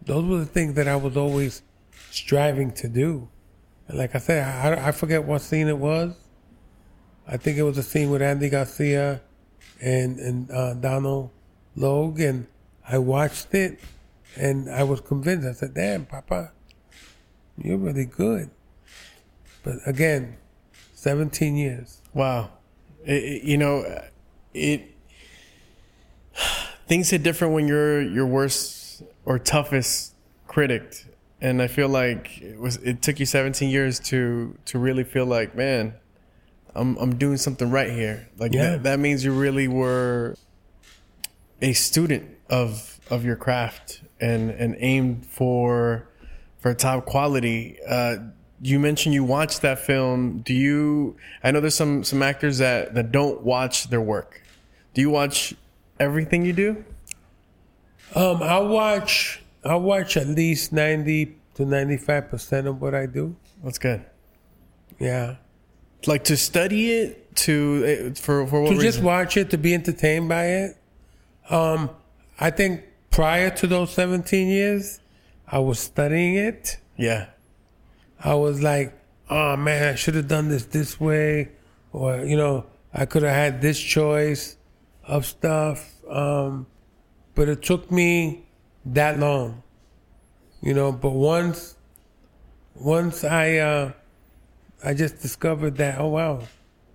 Those 0.07 0.25
were 0.25 0.39
the 0.39 0.47
things 0.47 0.75
that 0.75 0.89
I 0.89 0.97
was 0.97 1.17
always 1.17 1.63
striving 2.11 2.73
to 2.73 2.89
do. 2.89 3.29
And 3.89 3.99
like 3.99 4.15
I 4.15 4.19
said, 4.19 4.45
I, 4.45 4.89
I 4.89 4.93
forget 4.93 5.25
what 5.25 5.43
scene 5.43 5.69
it 5.69 5.79
was. 5.79 6.15
I 7.27 7.37
think 7.37 7.59
it 7.59 7.63
was 7.63 7.79
a 7.79 7.83
scene 7.83 8.11
with 8.11 8.23
Andy 8.23 8.49
Garcia 8.49 9.21
and 9.81 10.19
and 10.19 10.51
uh, 10.51 10.75
Donald 10.75 11.31
Logue, 11.77 12.21
and 12.21 12.47
I 12.87 12.99
watched 12.99 13.55
it, 13.55 13.81
and 14.37 14.69
I 14.71 14.83
was 14.85 15.01
convinced. 15.01 15.47
I 15.47 15.53
said, 15.53 15.75
"Damn, 15.75 16.07
Papa, 16.07 16.53
you're 17.59 17.79
really 17.79 18.05
good." 18.07 18.51
But 19.63 19.77
again, 19.87 20.37
17 20.95 21.57
years. 21.57 22.01
wow. 22.13 22.51
It- 23.05 23.23
it- 23.25 23.43
you 23.45 23.59
know, 23.59 23.85
it 24.55 24.83
things 26.87 27.11
hit 27.11 27.23
different 27.23 27.55
when 27.55 27.69
you're 27.69 28.01
your 28.03 28.27
worst 28.27 29.03
or 29.25 29.39
toughest 29.39 30.15
critic, 30.47 31.05
and 31.41 31.61
I 31.63 31.67
feel 31.67 31.89
like 31.89 32.41
it 32.41 32.59
was 32.59 32.77
it 32.79 33.03
took 33.03 33.21
you 33.21 33.27
17 33.27 33.69
years 33.71 33.99
to 34.11 34.57
to 34.67 34.79
really 34.79 35.05
feel 35.05 35.27
like, 35.27 35.55
man, 35.55 35.95
I'm 36.75 36.97
I'm 36.97 37.17
doing 37.17 37.37
something 37.37 37.71
right 37.71 37.91
here. 37.91 38.29
Like 38.39 38.53
Yeah. 38.55 38.71
that, 38.73 38.83
that 38.85 38.99
means 39.01 39.25
you 39.25 39.33
really 39.33 39.69
were 39.69 40.37
a 41.63 41.73
student 41.73 42.29
of 42.51 43.01
of 43.11 43.25
your 43.25 43.37
craft 43.37 44.03
and 44.21 44.51
and 44.51 44.77
aimed 44.79 45.27
for 45.27 46.09
for 46.59 46.75
top 46.75 47.05
quality. 47.07 47.79
Uh, 47.87 48.17
you 48.63 48.79
mentioned 48.79 49.15
you 49.15 49.25
watched 49.25 49.63
that 49.63 49.79
film. 49.79 50.39
Do 50.39 50.55
you? 50.55 51.17
I 51.43 51.51
know 51.51 51.61
there's 51.61 51.75
some 51.75 52.05
some 52.05 52.23
actors 52.23 52.59
that 52.59 52.95
that 52.95 53.13
don't 53.13 53.43
watch 53.43 53.89
their 53.89 54.01
work. 54.01 54.43
Do 54.95 55.01
you 55.01 55.11
watch 55.11 55.55
everything 56.01 56.45
you 56.45 56.53
do? 56.53 56.85
Um, 58.15 58.43
I 58.43 58.59
watch. 58.61 59.43
I 59.65 59.77
watch 59.77 60.17
at 60.19 60.27
least 60.27 60.73
90 60.73 61.37
to 61.55 61.65
95 61.65 62.29
percent 62.29 62.67
of 62.67 62.81
what 62.81 62.95
I 62.95 63.07
do. 63.07 63.35
That's 63.63 63.79
good. 63.79 64.05
Yeah. 64.99 65.37
Like 66.07 66.25
to 66.25 66.37
study 66.37 66.93
it 66.93 67.35
to 67.37 67.83
eh, 67.87 68.21
for 68.21 68.47
for 68.47 68.61
what 68.61 68.69
to 68.69 68.75
reason? 68.77 68.93
just 68.93 69.03
watch 69.03 69.37
it, 69.37 69.51
to 69.51 69.59
be 69.59 69.75
entertained 69.75 70.29
by 70.29 70.45
it. 70.47 70.77
Um, 71.51 71.91
I 72.39 72.51
think 72.51 72.83
prior 73.11 73.51
to 73.51 73.67
those 73.67 73.93
17 73.93 74.49
years, 74.49 75.01
I 75.47 75.59
was 75.59 75.79
studying 75.79 76.35
it. 76.35 76.79
yeah, 76.97 77.27
I 78.19 78.35
was 78.35 78.63
like, 78.63 78.99
oh 79.31 79.57
man, 79.57 79.93
I 79.93 79.95
should 79.95 80.15
have 80.15 80.29
done 80.29 80.49
this 80.49 80.65
this 80.67 80.99
way, 80.99 81.51
or 81.93 82.25
you 82.25 82.37
know, 82.37 82.67
I 82.93 83.07
could 83.07 83.23
have 83.23 83.35
had 83.35 83.61
this 83.61 83.79
choice 83.79 84.57
of 85.05 85.27
stuff. 85.27 85.93
Um, 86.09 86.67
but 87.35 87.49
it 87.49 87.63
took 87.63 87.91
me 87.91 88.47
that 88.87 89.19
long, 89.19 89.63
you 90.63 90.75
know. 90.75 90.93
But 90.93 91.11
once, 91.11 91.77
once 92.75 93.25
I, 93.25 93.57
uh, 93.57 93.93
I 94.83 94.95
just 94.95 95.21
discovered 95.21 95.77
that, 95.77 95.99
oh 96.01 96.09
wow, 96.09 96.43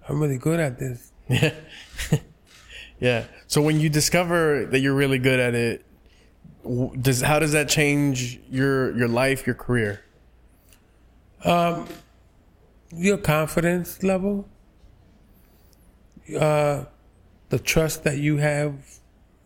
I'm 0.08 0.20
really 0.20 0.38
good 0.38 0.60
at 0.60 0.80
this. 0.80 1.12
yeah. 3.00 3.26
So 3.48 3.62
when 3.62 3.80
you 3.80 3.90
discover 3.90 4.66
that 4.66 4.80
you're 4.80 4.96
really 4.96 5.20
good 5.20 5.40
at 5.40 5.56
it, 5.56 5.86
does 7.02 7.22
how 7.22 7.40
does 7.40 7.54
that 7.54 7.70
change 7.70 8.40
your 8.50 8.96
your 8.98 9.08
life, 9.08 9.46
your 9.48 9.56
career? 9.56 10.02
your 12.92 13.18
confidence 13.18 14.04
level, 14.04 14.48
uh, 16.38 16.86
the 17.50 17.60
trust 17.60 18.04
that 18.04 18.18
you 18.18 18.38
have 18.38 18.74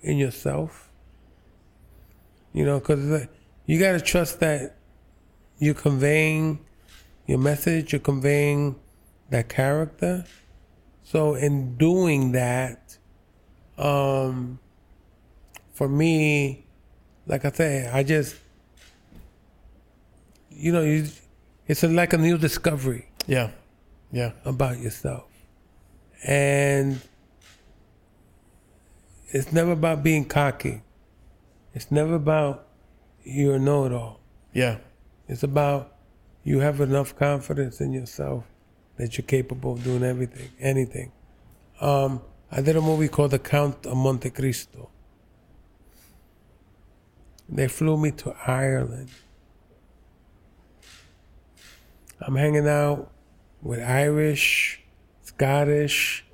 in 0.01 0.17
yourself. 0.17 0.89
You 2.53 2.65
know, 2.65 2.79
because 2.79 3.27
you 3.65 3.79
got 3.79 3.93
to 3.93 4.01
trust 4.01 4.39
that 4.41 4.75
you're 5.57 5.73
conveying 5.73 6.59
your 7.25 7.39
message, 7.39 7.93
you're 7.93 7.99
conveying 7.99 8.75
that 9.29 9.49
character. 9.49 10.25
So, 11.03 11.35
in 11.35 11.77
doing 11.77 12.31
that, 12.33 12.82
um, 13.77 14.59
for 15.73 15.87
me, 15.87 16.65
like 17.27 17.45
I 17.45 17.51
say, 17.51 17.87
I 17.91 18.03
just, 18.03 18.35
you 20.49 20.71
know, 20.71 20.81
you, 20.81 21.07
it's 21.67 21.83
a, 21.83 21.87
like 21.87 22.13
a 22.13 22.17
new 22.17 22.37
discovery 22.37 23.07
Yeah, 23.27 23.51
yeah, 24.11 24.31
about 24.45 24.79
yourself. 24.79 25.25
And 26.25 27.01
it's 29.29 29.51
never 29.51 29.71
about 29.71 30.03
being 30.03 30.25
cocky. 30.25 30.81
It's 31.73 31.89
never 31.91 32.15
about 32.15 32.67
you're 33.23 33.55
a 33.55 33.59
know 33.59 33.85
it 33.85 33.93
all. 33.93 34.19
yeah. 34.53 34.77
It's 35.27 35.43
about 35.43 35.95
you 36.43 36.59
have 36.59 36.81
enough 36.81 37.15
confidence 37.15 37.79
in 37.79 37.93
yourself 37.93 38.43
that 38.97 39.17
you're 39.17 39.25
capable 39.25 39.73
of 39.73 39.83
doing 39.83 40.03
everything, 40.03 40.49
anything. 40.59 41.11
Um, 41.79 42.21
I 42.55 42.61
did 42.61 42.75
a 42.75 42.81
movie 42.81 43.07
called 43.07 43.31
The 43.31 43.39
Count 43.39 43.87
of 43.87 43.97
Monte 43.97 44.29
Cristo. 44.29 44.91
They 47.49 47.67
flew 47.67 47.97
me 47.97 48.11
to 48.11 48.35
Ireland. 48.45 49.09
I'm 52.21 52.35
hanging 52.35 52.67
out 52.67 53.11
with 53.63 53.81
Irish, 53.81 54.83
Scottish, 55.23 56.25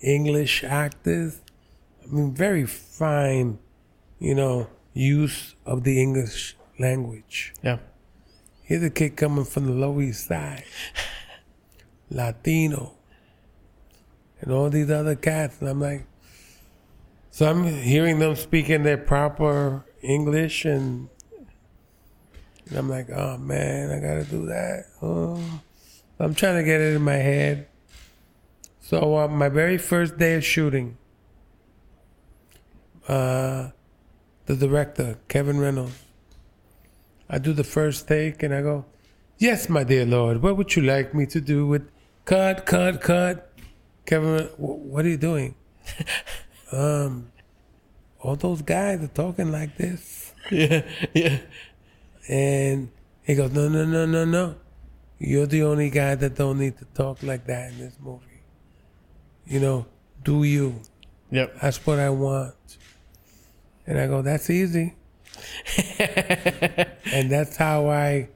English 0.00 0.62
actors. 0.62 1.40
I 2.04 2.06
mean, 2.06 2.32
very 2.32 2.66
fine, 2.66 3.58
you 4.20 4.36
know, 4.36 4.68
use 4.92 5.56
of 5.66 5.82
the 5.82 6.00
English 6.00 6.56
language. 6.78 7.52
Yeah. 7.64 7.78
Here's 8.62 8.84
a 8.84 8.90
kid 8.90 9.16
coming 9.16 9.44
from 9.44 9.66
the 9.66 9.72
Lower 9.72 10.02
East 10.02 10.28
Side, 10.28 10.62
Latino, 12.10 12.93
and 14.44 14.52
all 14.52 14.68
these 14.68 14.90
other 14.90 15.16
cats. 15.16 15.56
And 15.60 15.68
I'm 15.68 15.80
like, 15.80 16.06
so 17.30 17.50
I'm 17.50 17.64
hearing 17.64 18.18
them 18.18 18.36
speaking 18.36 18.82
their 18.82 18.98
proper 18.98 19.84
English, 20.02 20.64
and, 20.66 21.08
and 22.68 22.78
I'm 22.78 22.88
like, 22.88 23.10
oh 23.10 23.38
man, 23.38 23.90
I 23.90 23.98
gotta 23.98 24.24
do 24.24 24.46
that. 24.46 24.84
Oh. 25.02 25.42
I'm 26.20 26.34
trying 26.34 26.56
to 26.56 26.62
get 26.62 26.80
it 26.80 26.94
in 26.94 27.02
my 27.02 27.14
head. 27.14 27.66
So 28.80 29.16
uh, 29.16 29.28
my 29.28 29.48
very 29.48 29.78
first 29.78 30.16
day 30.18 30.34
of 30.34 30.44
shooting, 30.44 30.96
uh, 33.08 33.70
the 34.46 34.54
director 34.54 35.18
Kevin 35.26 35.58
Reynolds, 35.58 36.02
I 37.28 37.38
do 37.38 37.52
the 37.52 37.64
first 37.64 38.06
take 38.06 38.42
and 38.42 38.54
I 38.54 38.60
go, 38.60 38.84
"Yes, 39.38 39.68
my 39.68 39.82
dear 39.82 40.04
Lord, 40.04 40.42
what 40.42 40.56
would 40.56 40.76
you 40.76 40.82
like 40.82 41.14
me 41.14 41.26
to 41.26 41.40
do 41.40 41.66
with 41.66 41.90
cut, 42.26 42.66
cut, 42.66 43.00
cut?" 43.00 43.53
Kevin, 44.06 44.46
"Wh- 44.56 44.86
what 44.92 45.04
are 45.04 45.08
you 45.08 45.16
doing? 45.16 45.54
um, 46.72 47.32
all 48.20 48.36
those 48.36 48.62
guys 48.62 49.02
are 49.02 49.08
talking 49.08 49.52
like 49.52 49.76
this. 49.76 50.32
Yeah, 50.50 50.82
yeah. 51.14 51.38
And 52.28 52.90
he 53.22 53.34
goes, 53.34 53.52
No, 53.52 53.68
no, 53.68 53.84
no, 53.84 54.06
no, 54.06 54.24
no. 54.24 54.56
You're 55.18 55.46
the 55.46 55.62
only 55.62 55.90
guy 55.90 56.14
that 56.14 56.34
don't 56.34 56.58
need 56.58 56.78
to 56.78 56.84
talk 56.86 57.22
like 57.22 57.46
that 57.46 57.72
in 57.72 57.78
this 57.78 57.96
movie. 58.00 58.42
You 59.46 59.60
know, 59.60 59.86
do 60.22 60.44
you. 60.44 60.80
Yep. 61.30 61.60
That's 61.60 61.86
what 61.86 61.98
I 61.98 62.10
want. 62.10 62.54
And 63.86 63.98
I 63.98 64.06
go, 64.06 64.22
That's 64.22 64.50
easy. 64.50 64.94
and 65.98 67.30
that's 67.30 67.56
how 67.56 67.88
I 67.88 68.28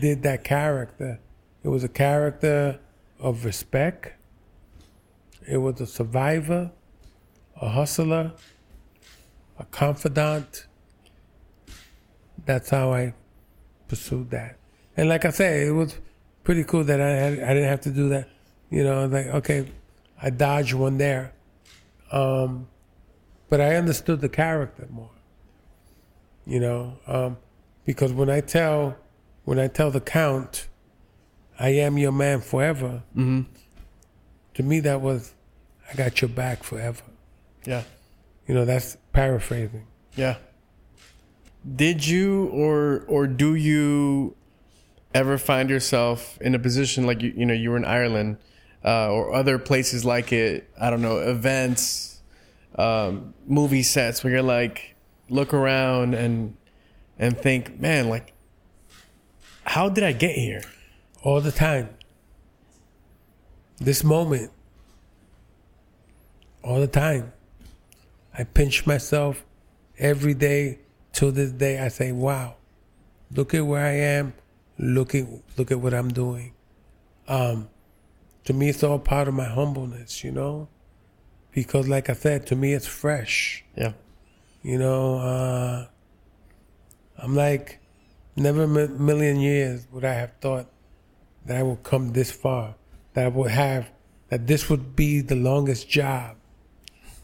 did 0.00 0.22
that 0.24 0.44
character. 0.44 1.20
It 1.62 1.68
was 1.68 1.84
a 1.84 1.88
character 1.88 2.80
of 3.20 3.44
respect. 3.44 4.13
It 5.46 5.58
was 5.58 5.80
a 5.80 5.86
survivor, 5.86 6.70
a 7.60 7.68
hustler, 7.68 8.32
a 9.58 9.64
confidant. 9.64 10.66
That's 12.46 12.70
how 12.70 12.92
I 12.92 13.14
pursued 13.88 14.30
that. 14.30 14.56
And 14.96 15.08
like 15.08 15.24
I 15.24 15.30
say, 15.30 15.66
it 15.66 15.70
was 15.72 15.98
pretty 16.44 16.64
cool 16.64 16.84
that 16.84 17.00
I 17.00 17.10
had, 17.10 17.32
I 17.40 17.54
didn't 17.54 17.68
have 17.68 17.80
to 17.82 17.90
do 17.90 18.08
that. 18.10 18.28
You 18.70 18.84
know, 18.84 19.06
like 19.06 19.26
okay, 19.26 19.66
I 20.20 20.30
dodged 20.30 20.74
one 20.74 20.98
there, 20.98 21.32
um, 22.10 22.66
but 23.48 23.60
I 23.60 23.76
understood 23.76 24.20
the 24.20 24.28
character 24.28 24.86
more. 24.90 25.10
You 26.46 26.60
know, 26.60 26.98
um, 27.06 27.36
because 27.84 28.12
when 28.12 28.30
I 28.30 28.40
tell 28.40 28.96
when 29.44 29.58
I 29.58 29.68
tell 29.68 29.90
the 29.90 30.00
count, 30.00 30.68
I 31.58 31.70
am 31.70 31.98
your 31.98 32.12
man 32.12 32.40
forever. 32.40 33.02
To 34.54 34.62
me, 34.62 34.80
that 34.80 35.00
was 35.00 35.33
I 35.94 35.96
got 35.96 36.20
your 36.20 36.28
back 36.28 36.62
forever. 36.62 37.02
Yeah. 37.64 37.84
You 38.46 38.54
know, 38.54 38.64
that's 38.64 38.96
paraphrasing. 39.12 39.86
Yeah. 40.16 40.36
Did 41.76 42.06
you 42.06 42.48
or 42.48 43.04
or 43.08 43.26
do 43.26 43.54
you 43.54 44.36
ever 45.14 45.38
find 45.38 45.70
yourself 45.70 46.38
in 46.40 46.54
a 46.54 46.58
position 46.58 47.06
like 47.06 47.22
you 47.22 47.32
you 47.36 47.46
know 47.46 47.54
you 47.54 47.70
were 47.70 47.76
in 47.76 47.84
Ireland 47.86 48.36
uh, 48.84 49.10
or 49.10 49.32
other 49.32 49.58
places 49.58 50.04
like 50.04 50.32
it? 50.32 50.68
I 50.78 50.90
don't 50.90 51.00
know 51.00 51.18
events, 51.18 52.20
um, 52.76 53.32
movie 53.46 53.82
sets 53.82 54.22
where 54.22 54.34
you're 54.34 54.42
like 54.42 54.94
look 55.30 55.54
around 55.54 56.12
and 56.14 56.56
and 57.18 57.38
think, 57.38 57.80
man, 57.80 58.10
like 58.10 58.34
how 59.64 59.88
did 59.88 60.04
I 60.04 60.12
get 60.12 60.36
here? 60.36 60.60
all 61.24 61.40
the 61.40 61.50
time. 61.50 61.88
This 63.78 64.04
moment, 64.04 64.52
all 66.64 66.80
the 66.80 66.88
time. 66.88 67.32
I 68.36 68.44
pinch 68.44 68.86
myself 68.86 69.44
every 69.98 70.34
day 70.34 70.80
till 71.12 71.30
this 71.30 71.52
day. 71.52 71.78
I 71.78 71.88
say, 71.88 72.10
"Wow, 72.10 72.56
look 73.30 73.54
at 73.54 73.66
where 73.66 73.84
I 73.84 73.96
am. 74.18 74.34
Look 74.78 75.14
at 75.14 75.26
look 75.56 75.70
at 75.70 75.80
what 75.80 75.94
I'm 75.94 76.08
doing." 76.08 76.52
Um, 77.28 77.68
to 78.44 78.52
me, 78.52 78.68
it's 78.70 78.82
all 78.82 78.98
part 78.98 79.28
of 79.28 79.34
my 79.34 79.44
humbleness, 79.44 80.24
you 80.24 80.32
know, 80.32 80.68
because, 81.52 81.88
like 81.88 82.10
I 82.10 82.14
said, 82.14 82.46
to 82.48 82.56
me, 82.56 82.72
it's 82.72 82.86
fresh. 82.86 83.64
Yeah. 83.76 83.92
You 84.62 84.78
know, 84.78 85.18
uh, 85.18 85.86
I'm 87.18 87.34
like, 87.34 87.80
never 88.36 88.64
a 88.64 88.68
million 88.68 89.38
years 89.38 89.86
would 89.92 90.04
I 90.04 90.14
have 90.14 90.32
thought 90.40 90.66
that 91.46 91.56
I 91.56 91.62
would 91.62 91.82
come 91.82 92.12
this 92.12 92.30
far, 92.30 92.74
that 93.12 93.24
I 93.26 93.28
would 93.28 93.50
have, 93.50 93.90
that 94.28 94.46
this 94.46 94.68
would 94.68 94.96
be 94.96 95.20
the 95.20 95.36
longest 95.36 95.88
job 95.88 96.36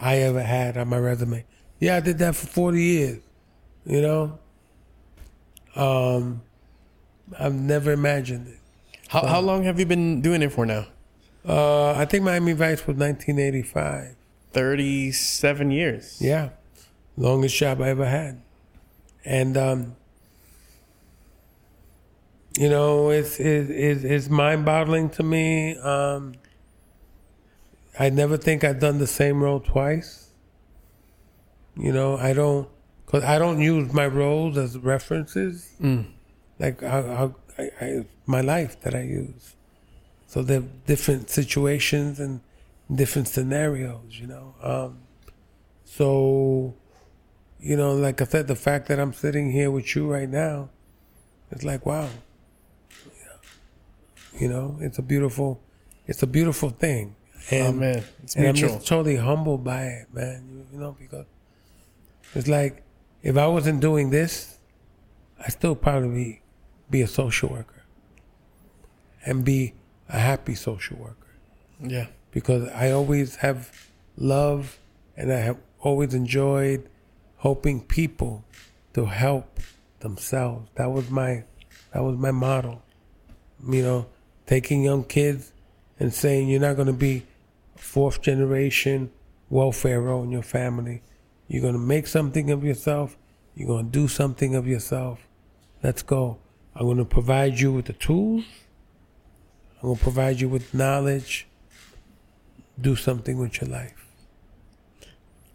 I 0.01 0.17
ever 0.19 0.43
had 0.43 0.77
on 0.77 0.89
my 0.89 0.99
resume. 0.99 1.45
Yeah, 1.79 1.97
I 1.97 2.01
did 2.01 2.19
that 2.19 2.35
for 2.35 2.47
40 2.47 2.83
years, 2.83 3.23
you 3.85 4.01
know? 4.01 4.39
Um, 5.77 6.43
I've 7.39 7.55
never 7.55 7.93
imagined 7.93 8.49
it. 8.49 8.57
How 9.09 9.27
how 9.27 9.41
long 9.41 9.65
have 9.65 9.79
you 9.81 9.87
been 9.87 10.21
doing 10.21 10.43
it 10.43 10.53
for 10.53 10.65
now? 10.65 10.87
Uh, 11.47 11.93
I 11.93 12.05
think 12.05 12.23
Miami 12.25 12.53
Vice 12.53 12.87
was 12.87 12.97
1985. 12.97 14.15
Thirty 14.53 15.13
seven 15.13 15.71
years. 15.71 16.19
Yeah, 16.21 16.51
longest 17.17 17.57
job 17.57 17.81
I 17.81 17.89
ever 17.89 18.07
had, 18.07 18.41
and 19.25 19.57
um, 19.57 19.97
you 22.59 22.69
know 22.69 23.11
it's 23.11 23.39
it, 23.41 23.71
it, 23.71 24.05
it's 24.05 24.29
mind 24.29 24.65
boggling 24.65 25.11
to 25.11 25.23
me. 25.23 25.77
Um, 25.79 26.35
I 28.01 28.09
never 28.09 28.39
think 28.39 28.65
I've 28.65 28.81
done 28.81 28.99
the 28.99 29.07
same 29.07 29.43
role 29.43 29.61
twice. 29.61 30.31
You 31.77 31.93
know, 31.93 32.17
I 32.17 32.33
don't 32.33 32.67
because 33.05 33.25
I 33.25 33.39
don't 33.39 33.61
use 33.61 33.93
my 33.93 34.07
roles 34.07 34.57
as 34.57 34.79
references. 34.79 35.71
Like 36.59 36.83
I, 36.83 36.99
I, 36.99 37.63
I, 37.63 37.71
I, 37.81 38.07
my 38.25 38.41
life 38.41 38.81
that 38.81 38.95
I 38.95 39.03
use. 39.03 39.55
So 40.27 40.43
they're 40.43 40.65
different 40.87 41.29
situations 41.29 42.19
and 42.19 42.41
different 42.91 43.29
scenarios. 43.29 44.19
You 44.19 44.29
know. 44.29 44.55
Um, 44.63 44.99
so, 45.85 46.75
you 47.61 47.77
know, 47.77 47.93
like 47.93 48.23
I 48.23 48.25
said, 48.25 48.47
the 48.47 48.57
fact 48.57 48.89
that 48.89 48.99
I'm 48.99 49.13
sitting 49.13 49.53
here 49.53 49.71
with 49.71 49.95
you 49.95 50.11
right 50.11 50.29
now, 50.29 50.71
it's 51.51 51.65
like, 51.65 51.85
wow. 51.85 52.09
You 54.39 54.49
know, 54.49 54.79
it's 54.81 54.99
a 54.99 55.03
beautiful, 55.03 55.61
it's 56.07 56.23
a 56.23 56.27
beautiful 56.27 56.71
thing. 56.71 57.17
And, 57.51 57.67
Oh 57.67 57.73
man, 57.73 58.05
it's 58.23 58.37
and 58.37 58.49
I'm 58.49 58.55
just 58.55 58.87
totally 58.87 59.17
humbled 59.17 59.65
by 59.65 59.85
it, 59.85 60.15
man. 60.15 60.67
You, 60.73 60.79
know, 60.79 60.97
because 60.99 61.27
it's 62.35 62.49
like, 62.49 62.83
if 63.23 63.37
I 63.37 63.47
wasn't 63.47 63.81
doing 63.81 64.11
this, 64.11 64.59
I'd 65.39 65.53
still 65.53 65.75
probably 65.75 66.09
be, 66.11 66.43
be 66.91 67.03
a 67.03 67.07
social 67.07 67.49
worker 67.49 67.83
and 69.25 69.45
be 69.45 69.75
a 70.09 70.19
happy 70.19 70.55
social 70.55 70.97
worker 70.97 71.21
yeah. 71.81 72.07
because 72.31 72.69
I 72.69 72.91
always 72.91 73.37
have 73.37 73.71
love 74.17 74.79
and 75.17 75.33
I 75.33 75.39
have 75.39 75.59
always 75.81 76.15
enjoyed 76.15 76.89
helping 77.39 77.81
people 77.81 78.45
to 78.95 79.07
help 79.07 79.61
themselves. 80.01 80.69
That 80.75 80.91
was 80.91 81.11
my 81.11 81.45
that 81.93 82.03
was 82.03 82.17
my 82.17 82.31
motto. 82.31 82.83
You 83.69 83.83
know, 83.83 84.07
taking 84.47 84.83
young 84.83 85.05
kids 85.05 85.53
and 85.99 86.13
saying 86.13 86.49
you're 86.49 86.61
not 86.61 86.77
going 86.77 86.87
to 86.87 86.93
be 86.93 87.25
fourth 87.81 88.23
generation 88.23 89.11
welfare 89.49 90.01
role 90.01 90.23
in 90.23 90.31
your 90.31 90.43
family. 90.43 91.03
You're 91.49 91.63
going 91.63 91.75
to 91.75 91.81
make 91.81 92.07
something 92.07 92.51
of 92.51 92.63
yourself. 92.63 93.17
You're 93.55 93.69
going 93.69 93.87
to 93.87 93.91
do 93.91 94.07
something 94.07 94.55
of 94.55 94.67
yourself. 94.67 95.27
Let's 95.83 96.03
go. 96.03 96.39
I'm 96.75 96.87
going 96.87 96.99
to 96.99 97.05
provide 97.05 97.59
you 97.59 97.73
with 97.73 97.87
the 97.87 97.93
tools. 97.93 98.45
I'm 99.83 99.89
going 99.89 99.97
to 99.97 100.03
provide 100.03 100.41
you 100.41 100.49
with 100.49 100.73
knowledge 100.73 101.49
do 102.81 102.97
something 102.97 103.39
with 103.39 103.61
your 103.61 103.69
life. 103.69 104.07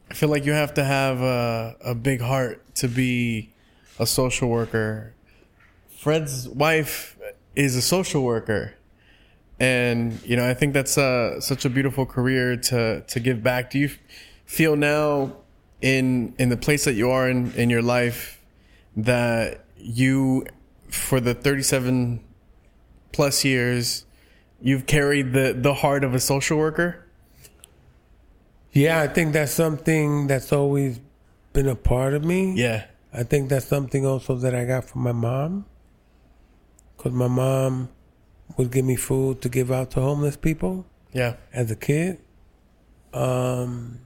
I 0.09 0.13
feel 0.13 0.29
like 0.29 0.45
you 0.45 0.51
have 0.51 0.73
to 0.75 0.83
have 0.83 1.21
a, 1.21 1.75
a 1.83 1.95
big 1.95 2.21
heart 2.21 2.75
to 2.75 2.87
be 2.87 3.51
a 3.97 4.05
social 4.05 4.49
worker. 4.49 5.13
Fred's 5.89 6.47
wife 6.47 7.17
is 7.55 7.75
a 7.75 7.81
social 7.81 8.23
worker. 8.23 8.75
And, 9.59 10.21
you 10.23 10.35
know, 10.35 10.47
I 10.47 10.53
think 10.53 10.73
that's 10.73 10.97
uh, 10.97 11.39
such 11.39 11.65
a 11.65 11.69
beautiful 11.69 12.05
career 12.05 12.57
to, 12.57 13.01
to 13.01 13.19
give 13.19 13.41
back. 13.41 13.71
Do 13.71 13.79
you 13.79 13.89
feel 14.45 14.75
now 14.75 15.37
in, 15.81 16.35
in 16.37 16.49
the 16.49 16.57
place 16.57 16.85
that 16.85 16.93
you 16.93 17.09
are 17.09 17.29
in, 17.29 17.53
in 17.53 17.69
your 17.69 17.81
life 17.81 18.41
that 18.97 19.65
you, 19.77 20.45
for 20.89 21.19
the 21.19 21.33
37 21.33 22.21
plus 23.13 23.45
years, 23.45 24.05
you've 24.61 24.85
carried 24.85 25.33
the, 25.33 25.53
the 25.57 25.75
heart 25.75 26.03
of 26.03 26.13
a 26.13 26.19
social 26.19 26.57
worker? 26.57 27.05
Yeah, 28.73 28.99
I 28.99 29.07
think 29.07 29.31
that's 29.31 29.53
something 29.53 30.27
that's 30.27 30.51
always 30.51 30.99
been 31.53 31.67
a 31.67 31.75
part 31.75 32.13
of 32.13 32.25
me. 32.25 32.53
Yeah. 32.55 32.87
I 33.13 33.23
think 33.23 33.47
that's 33.49 33.65
something 33.65 34.05
also 34.05 34.35
that 34.35 34.53
I 34.53 34.65
got 34.65 34.83
from 34.83 35.03
my 35.03 35.13
mom. 35.13 35.65
Because 36.97 37.13
my 37.13 37.29
mom 37.29 37.87
would 38.57 38.71
give 38.71 38.85
me 38.85 38.95
food 38.95 39.41
to 39.41 39.49
give 39.49 39.71
out 39.71 39.91
to 39.91 40.01
homeless 40.01 40.37
people 40.37 40.85
Yeah. 41.13 41.35
as 41.53 41.71
a 41.71 41.75
kid. 41.75 42.19
Um, 43.13 43.99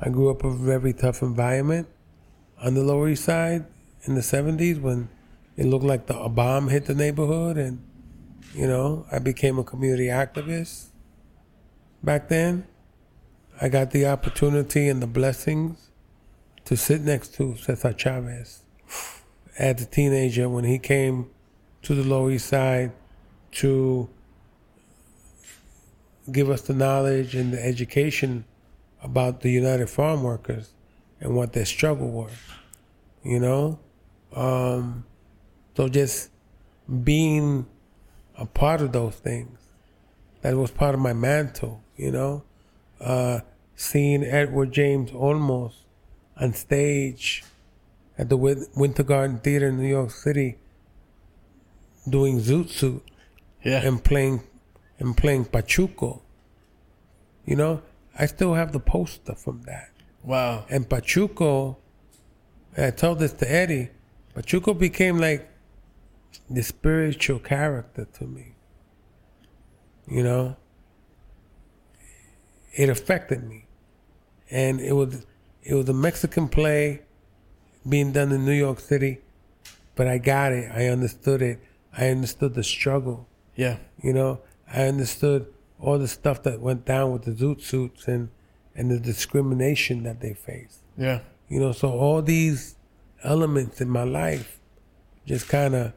I 0.00 0.08
grew 0.10 0.30
up 0.30 0.44
in 0.44 0.50
a 0.50 0.54
very 0.54 0.92
tough 0.92 1.22
environment 1.22 1.88
on 2.60 2.74
the 2.74 2.82
Lower 2.82 3.08
East 3.08 3.24
Side 3.24 3.64
in 4.04 4.14
the 4.14 4.20
70s 4.20 4.80
when 4.80 5.08
it 5.56 5.66
looked 5.66 5.84
like 5.84 6.06
the, 6.06 6.18
a 6.18 6.28
bomb 6.28 6.68
hit 6.68 6.86
the 6.86 6.94
neighborhood 6.94 7.56
and 7.56 7.80
You 8.54 8.66
know, 8.66 9.06
I 9.10 9.18
became 9.18 9.58
a 9.58 9.64
community 9.64 10.08
activist 10.08 10.88
back 12.02 12.28
then. 12.28 12.66
I 13.60 13.68
got 13.70 13.92
the 13.92 14.04
opportunity 14.06 14.88
and 14.88 15.00
the 15.00 15.06
blessings 15.06 15.88
to 16.66 16.76
sit 16.76 17.00
next 17.00 17.34
to 17.36 17.56
Cesar 17.56 17.94
Chavez 17.94 18.62
as 19.58 19.80
a 19.80 19.86
teenager 19.86 20.48
when 20.50 20.64
he 20.64 20.78
came 20.78 21.30
to 21.82 21.94
the 21.94 22.04
Lower 22.04 22.30
East 22.30 22.46
Side 22.46 22.92
to 23.52 24.08
give 26.30 26.50
us 26.50 26.62
the 26.62 26.74
knowledge 26.74 27.34
and 27.34 27.52
the 27.52 27.64
education 27.64 28.44
about 29.02 29.40
the 29.40 29.50
United 29.50 29.90
Farm 29.90 30.22
Workers 30.22 30.72
and 31.20 31.34
what 31.34 31.52
their 31.52 31.64
struggle 31.64 32.10
was. 32.10 32.32
You 33.24 33.40
know? 33.40 33.78
Um, 34.34 35.04
so 35.76 35.88
just 35.88 36.30
being 37.02 37.66
a 38.36 38.46
part 38.46 38.80
of 38.80 38.92
those 38.92 39.16
things, 39.16 39.58
that 40.42 40.56
was 40.56 40.70
part 40.70 40.94
of 40.94 41.00
my 41.00 41.12
mantle, 41.12 41.82
you 41.96 42.10
know? 42.10 42.44
Uh, 43.00 43.40
seeing 43.74 44.24
Edward 44.24 44.72
James 44.72 45.10
Olmos 45.10 45.72
on 46.36 46.52
stage 46.54 47.44
at 48.16 48.28
the 48.28 48.36
Winter 48.36 49.02
Garden 49.02 49.38
Theater 49.38 49.68
in 49.68 49.78
New 49.78 49.88
York 49.88 50.10
City 50.10 50.58
doing 52.08 52.38
Zoot 52.40 52.68
Suit 52.70 53.02
Yeah. 53.64 53.86
and 53.86 54.02
playing 54.02 54.42
and 54.98 55.16
playing 55.16 55.46
Pachuco. 55.46 56.20
You 57.44 57.56
know, 57.56 57.82
I 58.18 58.26
still 58.26 58.54
have 58.54 58.72
the 58.72 58.80
poster 58.80 59.34
from 59.34 59.62
that. 59.62 59.90
wow. 60.22 60.64
And 60.70 60.88
Pachuco, 60.88 61.76
and 62.76 62.86
I 62.86 62.90
told 62.90 63.18
this 63.18 63.32
to 63.34 63.50
Eddie, 63.50 63.90
Pachuco 64.34 64.78
became 64.78 65.18
like 65.18 65.48
the 66.48 66.62
spiritual 66.62 67.38
character 67.38 68.06
to 68.18 68.24
me. 68.24 68.54
You 70.06 70.22
know? 70.22 70.56
It 72.74 72.88
affected 72.88 73.44
me. 73.48 73.66
And 74.50 74.80
it 74.80 74.92
was 74.94 75.26
it 75.62 75.74
was 75.74 75.88
a 75.88 75.92
Mexican 75.94 76.48
play 76.48 77.02
being 77.88 78.12
done 78.12 78.32
in 78.32 78.44
New 78.44 78.52
York 78.52 78.80
City, 78.80 79.18
but 79.94 80.06
I 80.06 80.18
got 80.18 80.52
it. 80.52 80.70
I 80.72 80.86
understood 80.86 81.42
it. 81.42 81.60
I 81.96 82.08
understood 82.08 82.54
the 82.54 82.64
struggle. 82.64 83.28
Yeah. 83.54 83.78
You 84.02 84.12
know, 84.12 84.40
I 84.72 84.84
understood 84.84 85.46
all 85.78 85.98
the 85.98 86.08
stuff 86.08 86.42
that 86.44 86.60
went 86.60 86.84
down 86.84 87.12
with 87.12 87.24
the 87.24 87.32
zoot 87.32 87.60
suits 87.60 88.08
and, 88.08 88.30
and 88.74 88.90
the 88.90 88.98
discrimination 88.98 90.04
that 90.04 90.20
they 90.20 90.32
faced. 90.32 90.80
Yeah. 90.96 91.20
You 91.48 91.60
know, 91.60 91.72
so 91.72 91.90
all 91.90 92.22
these 92.22 92.76
elements 93.22 93.80
in 93.80 93.88
my 93.88 94.04
life 94.04 94.58
just 95.26 95.48
kind 95.48 95.74
of 95.74 95.92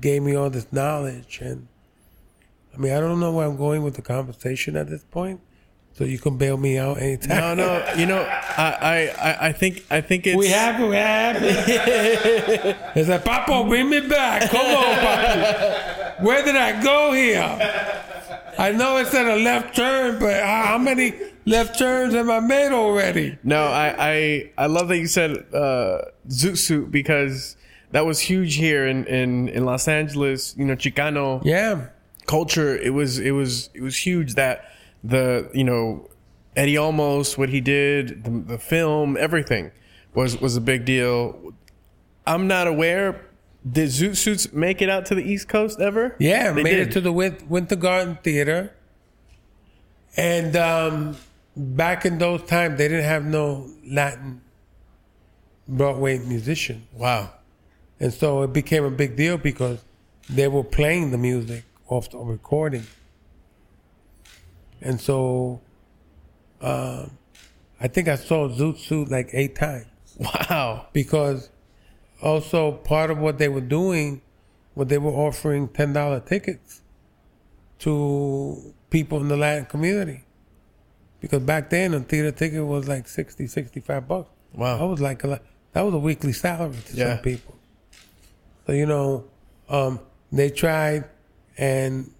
gave 0.00 0.22
me 0.22 0.34
all 0.34 0.50
this 0.50 0.72
knowledge. 0.72 1.40
And 1.40 1.68
I 2.74 2.78
mean, 2.78 2.92
I 2.92 3.00
don't 3.00 3.20
know 3.20 3.32
where 3.32 3.46
I'm 3.46 3.56
going 3.56 3.82
with 3.82 3.94
the 3.94 4.02
conversation 4.02 4.76
at 4.76 4.88
this 4.88 5.04
point. 5.04 5.40
So 5.96 6.02
you 6.04 6.18
can 6.18 6.36
bail 6.36 6.56
me 6.56 6.76
out 6.76 6.98
anytime. 7.00 7.56
No, 7.56 7.78
no. 7.78 7.94
You 7.96 8.06
know, 8.06 8.20
I, 8.22 8.76
I, 8.80 9.30
I- 9.30 9.46
I 9.48 9.52
think, 9.52 9.84
I 9.90 10.00
think 10.00 10.26
it's. 10.26 10.36
We 10.36 10.48
happy, 10.48 10.84
we 10.88 10.96
happy. 10.96 11.46
it's 13.00 13.08
like, 13.08 13.24
Papa, 13.24 13.64
bring 13.68 13.88
me 13.88 14.00
back. 14.00 14.50
Come 14.50 14.60
on, 14.66 14.94
Papa. 14.96 16.14
Where 16.20 16.44
did 16.44 16.56
I 16.56 16.82
go 16.82 17.12
here? 17.12 17.42
I 18.58 18.72
know 18.72 18.96
it's 18.98 19.14
at 19.14 19.26
a 19.26 19.36
left 19.36 19.76
turn, 19.76 20.18
but 20.18 20.42
how 20.42 20.62
how 20.66 20.78
many 20.78 21.12
left 21.44 21.78
turns 21.78 22.14
have 22.14 22.28
I 22.28 22.40
made 22.40 22.72
already? 22.72 23.38
No, 23.44 23.64
I, 23.64 23.94
I, 23.98 24.50
I 24.58 24.66
love 24.66 24.88
that 24.88 24.98
you 24.98 25.06
said 25.06 25.44
uh, 25.54 26.02
Zoot 26.28 26.56
Suit 26.58 26.90
because 26.90 27.56
that 27.92 28.04
was 28.06 28.18
huge 28.20 28.54
here 28.56 28.86
in, 28.86 29.04
in, 29.06 29.48
in 29.48 29.64
Los 29.64 29.86
Angeles. 29.88 30.56
You 30.56 30.64
know, 30.64 30.74
Chicano 30.76 31.40
Yeah. 31.44 31.86
culture. 32.26 32.76
It 32.76 32.90
was, 32.94 33.18
it 33.20 33.32
was, 33.32 33.70
it 33.74 33.80
was 33.82 33.96
huge 33.96 34.34
that 34.34 34.70
the, 35.04 35.50
you 35.54 35.62
know, 35.64 36.08
Eddie 36.56 36.74
Olmos, 36.74 37.36
what 37.38 37.48
he 37.50 37.60
did, 37.60 38.24
the, 38.24 38.30
the 38.54 38.58
film, 38.58 39.16
everything 39.16 39.70
was, 40.14 40.40
was 40.40 40.56
a 40.56 40.60
big 40.60 40.84
deal. 40.84 41.52
I'm 42.26 42.46
not 42.48 42.66
aware. 42.66 43.26
Did 43.70 43.88
Zoot 43.90 44.16
Suits 44.16 44.52
make 44.52 44.82
it 44.82 44.88
out 44.88 45.06
to 45.06 45.14
the 45.14 45.22
East 45.22 45.48
Coast 45.48 45.80
ever? 45.80 46.16
Yeah, 46.18 46.52
They 46.52 46.62
made 46.62 46.76
did. 46.76 46.88
it 46.88 46.92
to 46.92 47.00
the 47.00 47.12
Win- 47.12 47.38
Winter 47.48 47.76
Garden 47.76 48.18
Theater. 48.22 48.72
And 50.16 50.54
um, 50.56 51.16
back 51.56 52.04
in 52.04 52.18
those 52.18 52.42
times, 52.44 52.78
they 52.78 52.88
didn't 52.88 53.04
have 53.04 53.24
no 53.24 53.68
Latin 53.86 54.40
Broadway 55.66 56.18
musician. 56.18 56.86
Wow. 56.92 57.30
And 58.00 58.12
so 58.12 58.42
it 58.42 58.52
became 58.52 58.84
a 58.84 58.90
big 58.90 59.16
deal 59.16 59.38
because 59.38 59.80
they 60.30 60.46
were 60.48 60.64
playing 60.64 61.10
the 61.10 61.18
music 61.18 61.64
off 61.88 62.10
the 62.10 62.18
recording. 62.18 62.84
And 64.80 65.00
so 65.00 65.60
um, 66.60 67.10
I 67.80 67.88
think 67.88 68.08
I 68.08 68.16
saw 68.16 68.48
Zoot 68.48 68.78
Suit 68.78 69.10
like 69.10 69.30
eight 69.32 69.54
times 69.56 69.86
Wow. 70.18 70.86
because 70.92 71.50
also 72.22 72.72
part 72.72 73.10
of 73.10 73.18
what 73.18 73.38
they 73.38 73.48
were 73.48 73.60
doing 73.60 74.20
was 74.74 74.88
they 74.88 74.98
were 74.98 75.10
offering 75.10 75.68
$10 75.68 76.26
tickets 76.26 76.80
to 77.80 78.74
people 78.90 79.20
in 79.20 79.28
the 79.28 79.36
Latin 79.36 79.66
community. 79.66 80.22
Because 81.20 81.40
back 81.42 81.70
then 81.70 81.94
a 81.94 82.00
theater 82.00 82.30
ticket 82.30 82.64
was 82.64 82.86
like 82.88 83.08
60, 83.08 83.46
65 83.46 84.06
bucks. 84.08 84.30
Wow. 84.52 84.78
That 84.78 84.84
was 84.86 85.00
like 85.00 85.24
a 85.24 85.28
lot, 85.28 85.42
that 85.72 85.82
was 85.82 85.94
a 85.94 85.98
weekly 85.98 86.32
salary 86.32 86.76
to 86.86 86.96
Yeah. 86.96 87.14
some 87.16 87.22
people. 87.22 87.54
So 88.66 88.72
you 88.72 88.86
know, 88.86 89.24
um, 89.68 90.00
they 90.32 90.50
tried, 90.50 91.04
and 91.58 92.10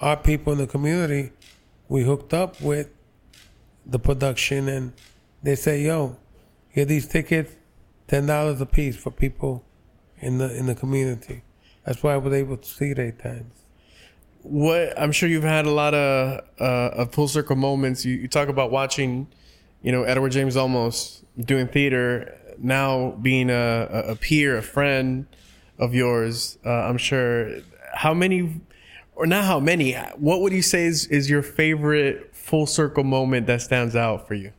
our 0.00 0.16
people 0.16 0.52
in 0.52 0.58
the 0.58 0.66
community, 0.66 1.30
we 1.88 2.02
hooked 2.04 2.32
up 2.34 2.60
with 2.60 2.88
the 3.86 3.98
production, 3.98 4.68
and 4.68 4.92
they 5.42 5.54
say, 5.54 5.82
"Yo, 5.82 6.16
get 6.74 6.88
these 6.88 7.06
tickets, 7.06 7.52
ten 8.08 8.26
dollars 8.26 8.60
a 8.60 8.66
piece 8.66 8.96
for 8.96 9.10
people 9.10 9.64
in 10.18 10.38
the 10.38 10.54
in 10.56 10.66
the 10.66 10.74
community." 10.74 11.42
That's 11.84 12.02
why 12.02 12.14
I 12.14 12.16
was 12.16 12.32
able 12.32 12.56
to 12.56 12.68
see 12.68 12.90
it 12.92 12.98
eight 12.98 13.18
times. 13.18 13.52
what 14.42 14.98
I'm 14.98 15.12
sure 15.12 15.28
you've 15.28 15.42
had 15.42 15.66
a 15.66 15.70
lot 15.70 15.94
of 15.94 16.40
uh, 16.60 16.64
of 17.00 17.12
full 17.12 17.28
circle 17.28 17.56
moments. 17.56 18.04
You, 18.04 18.14
you 18.14 18.28
talk 18.28 18.48
about 18.48 18.70
watching, 18.70 19.26
you 19.82 19.92
know, 19.92 20.02
Edward 20.04 20.32
James 20.32 20.56
Olmos 20.56 21.22
doing 21.38 21.66
theater, 21.68 22.36
now 22.58 23.10
being 23.22 23.50
a, 23.50 23.88
a- 23.90 24.12
a 24.12 24.16
peer, 24.16 24.56
a 24.58 24.62
friend 24.62 25.26
of 25.78 25.94
yours. 25.94 26.58
Uh, 26.64 26.70
I'm 26.70 26.98
sure. 26.98 27.50
How 27.94 28.12
many, 28.14 28.60
or 29.16 29.26
not 29.26 29.44
how 29.44 29.60
many? 29.60 29.94
What 30.16 30.40
would 30.40 30.52
you 30.52 30.62
say 30.62 30.86
is 30.86 31.06
is 31.06 31.30
your 31.30 31.42
favorite 31.42 32.34
full 32.34 32.66
circle 32.66 33.04
moment 33.04 33.46
that 33.46 33.62
stands 33.62 33.94
out 33.96 34.26
for 34.26 34.34
you? 34.34 34.52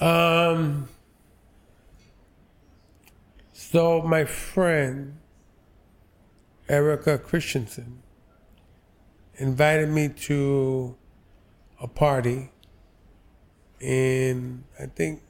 Um. 0.00 0.88
So 3.52 4.02
my 4.02 4.24
friend 4.24 5.18
Erika 6.68 7.18
Christensen 7.18 8.02
invited 9.36 9.88
me 9.88 10.08
to 10.08 10.96
a 11.80 11.88
party 11.88 12.50
in 13.80 14.64
I 14.80 14.86
think 14.86 15.22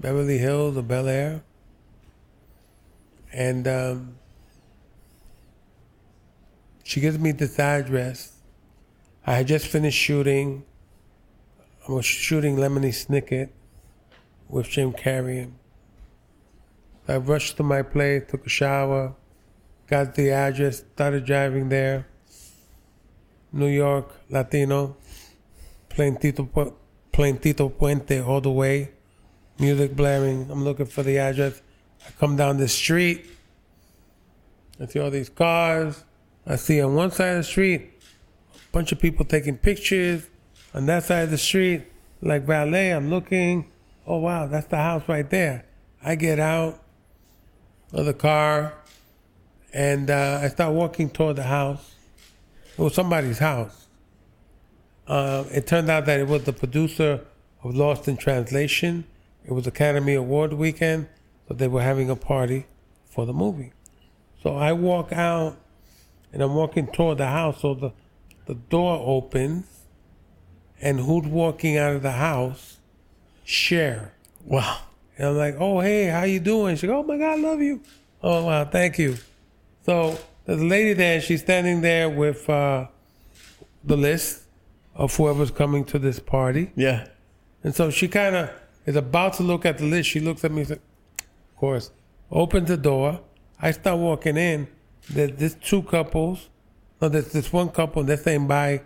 Beverly 0.00 0.38
Hills 0.38 0.76
or 0.76 0.82
Bel 0.82 1.08
Air, 1.08 1.42
and 3.32 3.66
um, 3.66 4.17
she 6.88 7.00
gives 7.00 7.18
me 7.18 7.32
this 7.32 7.58
address. 7.58 8.32
I 9.26 9.34
had 9.34 9.46
just 9.46 9.66
finished 9.66 9.98
shooting. 9.98 10.64
I 11.86 11.92
was 11.92 12.06
shooting 12.06 12.56
Lemony 12.56 12.94
Snicket 12.94 13.50
with 14.48 14.70
Jim 14.70 14.94
Carrey. 14.94 15.50
I 17.06 17.18
rushed 17.18 17.58
to 17.58 17.62
my 17.62 17.82
place, 17.82 18.22
took 18.30 18.46
a 18.46 18.48
shower, 18.48 19.14
got 19.86 20.14
the 20.14 20.30
address, 20.30 20.78
started 20.78 21.26
driving 21.26 21.68
there. 21.68 22.06
New 23.52 23.68
York, 23.68 24.10
Latino, 24.30 24.96
playing 25.90 26.16
Tito, 26.16 26.44
Pu- 26.44 26.74
playing 27.12 27.36
Tito 27.40 27.68
Puente 27.68 28.26
all 28.26 28.40
the 28.40 28.50
way, 28.50 28.92
music 29.58 29.94
blaring. 29.94 30.50
I'm 30.50 30.64
looking 30.64 30.86
for 30.86 31.02
the 31.02 31.18
address. 31.18 31.60
I 32.06 32.12
come 32.18 32.36
down 32.36 32.56
the 32.56 32.68
street. 32.68 33.26
I 34.80 34.86
see 34.86 35.00
all 35.00 35.10
these 35.10 35.28
cars. 35.28 36.04
I 36.48 36.56
see 36.56 36.80
on 36.80 36.94
one 36.94 37.10
side 37.10 37.32
of 37.32 37.36
the 37.36 37.44
street 37.44 37.90
a 38.54 38.72
bunch 38.72 38.90
of 38.90 38.98
people 38.98 39.26
taking 39.26 39.58
pictures. 39.58 40.26
On 40.72 40.86
that 40.86 41.04
side 41.04 41.24
of 41.24 41.30
the 41.30 41.38
street, 41.38 41.84
like 42.22 42.44
valet, 42.44 42.90
I'm 42.90 43.10
looking. 43.10 43.70
Oh 44.06 44.16
wow, 44.16 44.46
that's 44.46 44.66
the 44.66 44.78
house 44.78 45.02
right 45.06 45.28
there. 45.28 45.66
I 46.02 46.14
get 46.14 46.40
out 46.40 46.82
of 47.92 48.06
the 48.06 48.14
car 48.14 48.72
and 49.74 50.10
uh, 50.10 50.40
I 50.42 50.48
start 50.48 50.72
walking 50.72 51.10
toward 51.10 51.36
the 51.36 51.42
house. 51.42 51.94
It 52.78 52.80
was 52.80 52.94
somebody's 52.94 53.38
house. 53.38 53.86
Uh, 55.06 55.44
it 55.50 55.66
turned 55.66 55.90
out 55.90 56.06
that 56.06 56.18
it 56.18 56.28
was 56.28 56.44
the 56.44 56.52
producer 56.52 57.20
of 57.62 57.74
Lost 57.74 58.08
in 58.08 58.16
Translation. 58.16 59.04
It 59.44 59.52
was 59.52 59.66
Academy 59.66 60.14
Award 60.14 60.54
weekend, 60.54 61.08
so 61.46 61.54
they 61.54 61.68
were 61.68 61.82
having 61.82 62.08
a 62.08 62.16
party 62.16 62.66
for 63.06 63.26
the 63.26 63.32
movie. 63.32 63.72
So 64.42 64.56
I 64.56 64.72
walk 64.72 65.12
out, 65.12 65.56
and 66.32 66.42
I'm 66.42 66.54
walking 66.54 66.86
toward 66.86 67.18
the 67.18 67.26
house. 67.26 67.60
So 67.62 67.74
the 67.74 67.92
the 68.46 68.54
door 68.54 69.02
opens, 69.04 69.66
and 70.80 71.00
who's 71.00 71.26
walking 71.26 71.76
out 71.76 71.94
of 71.94 72.02
the 72.02 72.12
house? 72.12 72.78
Cher. 73.44 74.14
Wow. 74.44 74.78
And 75.18 75.28
I'm 75.28 75.36
like, 75.36 75.56
oh, 75.58 75.80
hey, 75.80 76.06
how 76.06 76.22
you 76.22 76.40
doing? 76.40 76.76
She 76.76 76.86
goes, 76.86 77.02
oh, 77.04 77.06
my 77.06 77.18
God, 77.18 77.38
I 77.38 77.42
love 77.42 77.60
you. 77.60 77.80
Oh, 78.22 78.44
wow, 78.46 78.64
thank 78.64 78.98
you. 78.98 79.16
So 79.84 80.18
there's 80.44 80.60
a 80.60 80.64
lady 80.64 80.92
there, 80.92 81.16
and 81.16 81.22
she's 81.22 81.42
standing 81.42 81.80
there 81.80 82.08
with 82.08 82.48
uh, 82.48 82.86
the 83.84 83.96
list 83.96 84.44
of 84.94 85.14
whoever's 85.14 85.50
coming 85.50 85.84
to 85.86 85.98
this 85.98 86.20
party. 86.20 86.72
Yeah. 86.74 87.08
And 87.62 87.74
so 87.74 87.90
she 87.90 88.08
kind 88.08 88.36
of 88.36 88.50
is 88.86 88.96
about 88.96 89.34
to 89.34 89.42
look 89.42 89.66
at 89.66 89.78
the 89.78 89.84
list. 89.84 90.08
She 90.08 90.20
looks 90.20 90.44
at 90.44 90.52
me, 90.52 90.60
and 90.60 90.68
says, 90.68 90.78
of 91.18 91.56
course, 91.56 91.90
opens 92.30 92.68
the 92.68 92.76
door. 92.76 93.20
I 93.60 93.72
start 93.72 93.98
walking 93.98 94.36
in. 94.36 94.68
There's 95.10 95.32
this 95.32 95.54
two 95.54 95.82
couples. 95.82 96.48
No, 97.00 97.08
there's 97.08 97.32
this 97.32 97.52
one 97.52 97.68
couple. 97.70 98.02
They're 98.02 98.16
saying 98.16 98.46
bye 98.46 98.82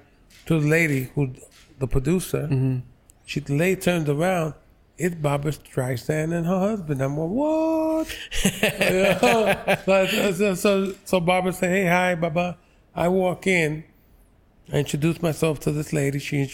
to 0.47 0.61
the 0.61 0.67
lady 0.67 1.11
who's 1.15 1.31
the 1.79 1.87
producer. 1.87 2.43
Mm-hmm. 2.43 2.79
She 3.25 3.41
the 3.41 3.57
lady 3.57 3.81
turns 3.81 4.09
around. 4.09 4.55
It's 4.99 5.15
Barbra 5.15 5.53
Streisand 5.53 6.33
and 6.33 6.47
her 6.47 6.59
husband. 6.59 7.01
I'm 7.03 7.17
like, 7.17 7.29
what? 7.29 8.17
So, 9.85 10.33
so, 10.33 10.55
so, 10.55 10.95
so 11.05 11.21
Barbara 11.21 11.53
said, 11.53 11.71
hey, 11.71 11.87
hi, 11.87 12.15
Baba. 12.15 12.59
I 12.95 13.09
walk 13.09 13.47
in. 13.47 13.85
I 14.73 14.79
introduce 14.79 15.23
myself 15.23 15.61
to 15.61 15.73
this 15.73 15.93
lady. 15.93 16.19
She 16.19 16.49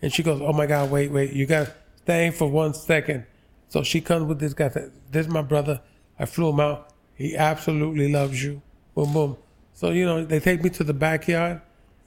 and 0.00 0.12
she 0.12 0.22
goes, 0.22 0.40
"Oh 0.40 0.52
my 0.52 0.66
God, 0.66 0.90
wait, 0.90 1.10
wait, 1.10 1.32
you 1.32 1.46
got 1.46 1.66
to 1.66 1.72
stay 1.96 2.30
for 2.30 2.48
one 2.48 2.74
second. 2.74 3.26
So 3.68 3.82
she 3.82 4.00
comes 4.00 4.24
with 4.24 4.38
this 4.38 4.54
guy. 4.54 4.70
said, 4.70 4.92
This 5.10 5.26
is 5.26 5.32
my 5.32 5.42
brother. 5.42 5.80
I 6.18 6.24
flew 6.24 6.50
him 6.50 6.60
out. 6.60 6.92
He 7.14 7.36
absolutely 7.36 8.10
loves 8.10 8.42
you. 8.42 8.62
Boom, 8.98 9.12
boom. 9.12 9.36
So 9.74 9.90
you 9.90 10.04
know, 10.04 10.24
they 10.24 10.40
take 10.40 10.64
me 10.64 10.70
to 10.70 10.82
the 10.82 10.92
backyard. 10.92 11.60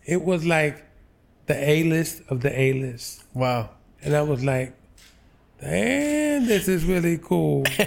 It 0.04 0.22
was 0.22 0.46
like 0.46 0.84
the 1.46 1.56
A 1.56 1.84
list 1.86 2.22
of 2.28 2.42
the 2.42 2.52
A 2.60 2.74
list, 2.74 3.24
Wow. 3.34 3.70
and 4.02 4.14
I 4.14 4.22
was 4.24 4.44
like, 4.44 4.76
"Damn, 5.62 6.48
this 6.48 6.68
is 6.68 6.84
really 6.84 7.18
cool." 7.18 7.64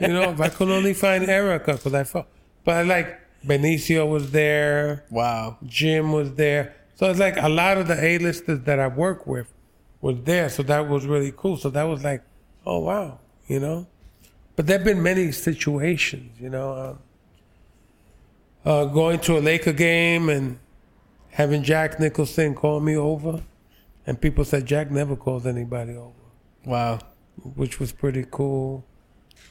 you 0.00 0.12
know, 0.14 0.30
if 0.30 0.40
I 0.40 0.48
could 0.48 0.68
only 0.68 0.94
find 0.94 1.28
Erika, 1.28 1.72
because 1.72 1.92
I 1.92 2.04
felt, 2.04 2.28
but 2.62 2.76
I 2.76 2.82
like 2.82 3.18
Benicio 3.44 4.08
was 4.08 4.30
there. 4.30 5.04
Wow. 5.10 5.58
Jim 5.66 6.12
was 6.12 6.34
there. 6.34 6.76
So 6.94 7.10
it's 7.10 7.18
like 7.18 7.36
a 7.38 7.48
lot 7.48 7.78
of 7.78 7.88
the 7.88 8.00
A-listers 8.00 8.60
that 8.60 8.78
I 8.78 8.86
work 8.86 9.26
with 9.26 9.52
was 10.00 10.22
there. 10.22 10.50
So 10.50 10.62
that 10.62 10.88
was 10.88 11.04
really 11.04 11.32
cool. 11.36 11.56
So 11.56 11.68
that 11.70 11.82
was 11.82 12.04
like, 12.04 12.22
oh 12.64 12.78
wow, 12.78 13.18
you 13.48 13.58
know. 13.58 13.88
But 14.54 14.68
there've 14.68 14.84
been 14.84 15.02
many 15.02 15.32
situations, 15.32 16.40
you 16.40 16.48
know. 16.48 16.72
Um, 16.72 16.98
uh, 18.66 18.84
going 18.86 19.20
to 19.20 19.38
a 19.38 19.40
Laker 19.40 19.72
game 19.72 20.28
and 20.28 20.58
having 21.30 21.62
Jack 21.62 21.98
Nicholson 22.00 22.54
call 22.54 22.80
me 22.80 22.96
over, 22.96 23.42
and 24.06 24.20
people 24.20 24.44
said 24.44 24.66
Jack 24.66 24.90
never 24.90 25.16
calls 25.16 25.46
anybody 25.46 25.94
over 25.96 26.12
Wow. 26.64 26.98
which 27.54 27.78
was 27.80 27.92
pretty 27.92 28.24
cool, 28.30 28.84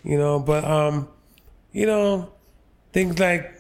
you 0.03 0.17
know. 0.17 0.39
But 0.39 0.63
um, 0.65 1.07
you 1.71 1.85
know, 1.85 2.33
things 2.93 3.17
like 3.19 3.53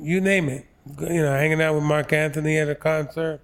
you 0.00 0.20
name 0.20 0.48
it, 0.48 0.66
you 1.00 1.22
know, 1.22 1.32
hanging 1.32 1.60
out 1.60 1.74
with 1.74 1.84
Marc 1.84 2.12
Anthony 2.12 2.56
at 2.58 2.68
a 2.68 2.74
concert, 2.74 3.40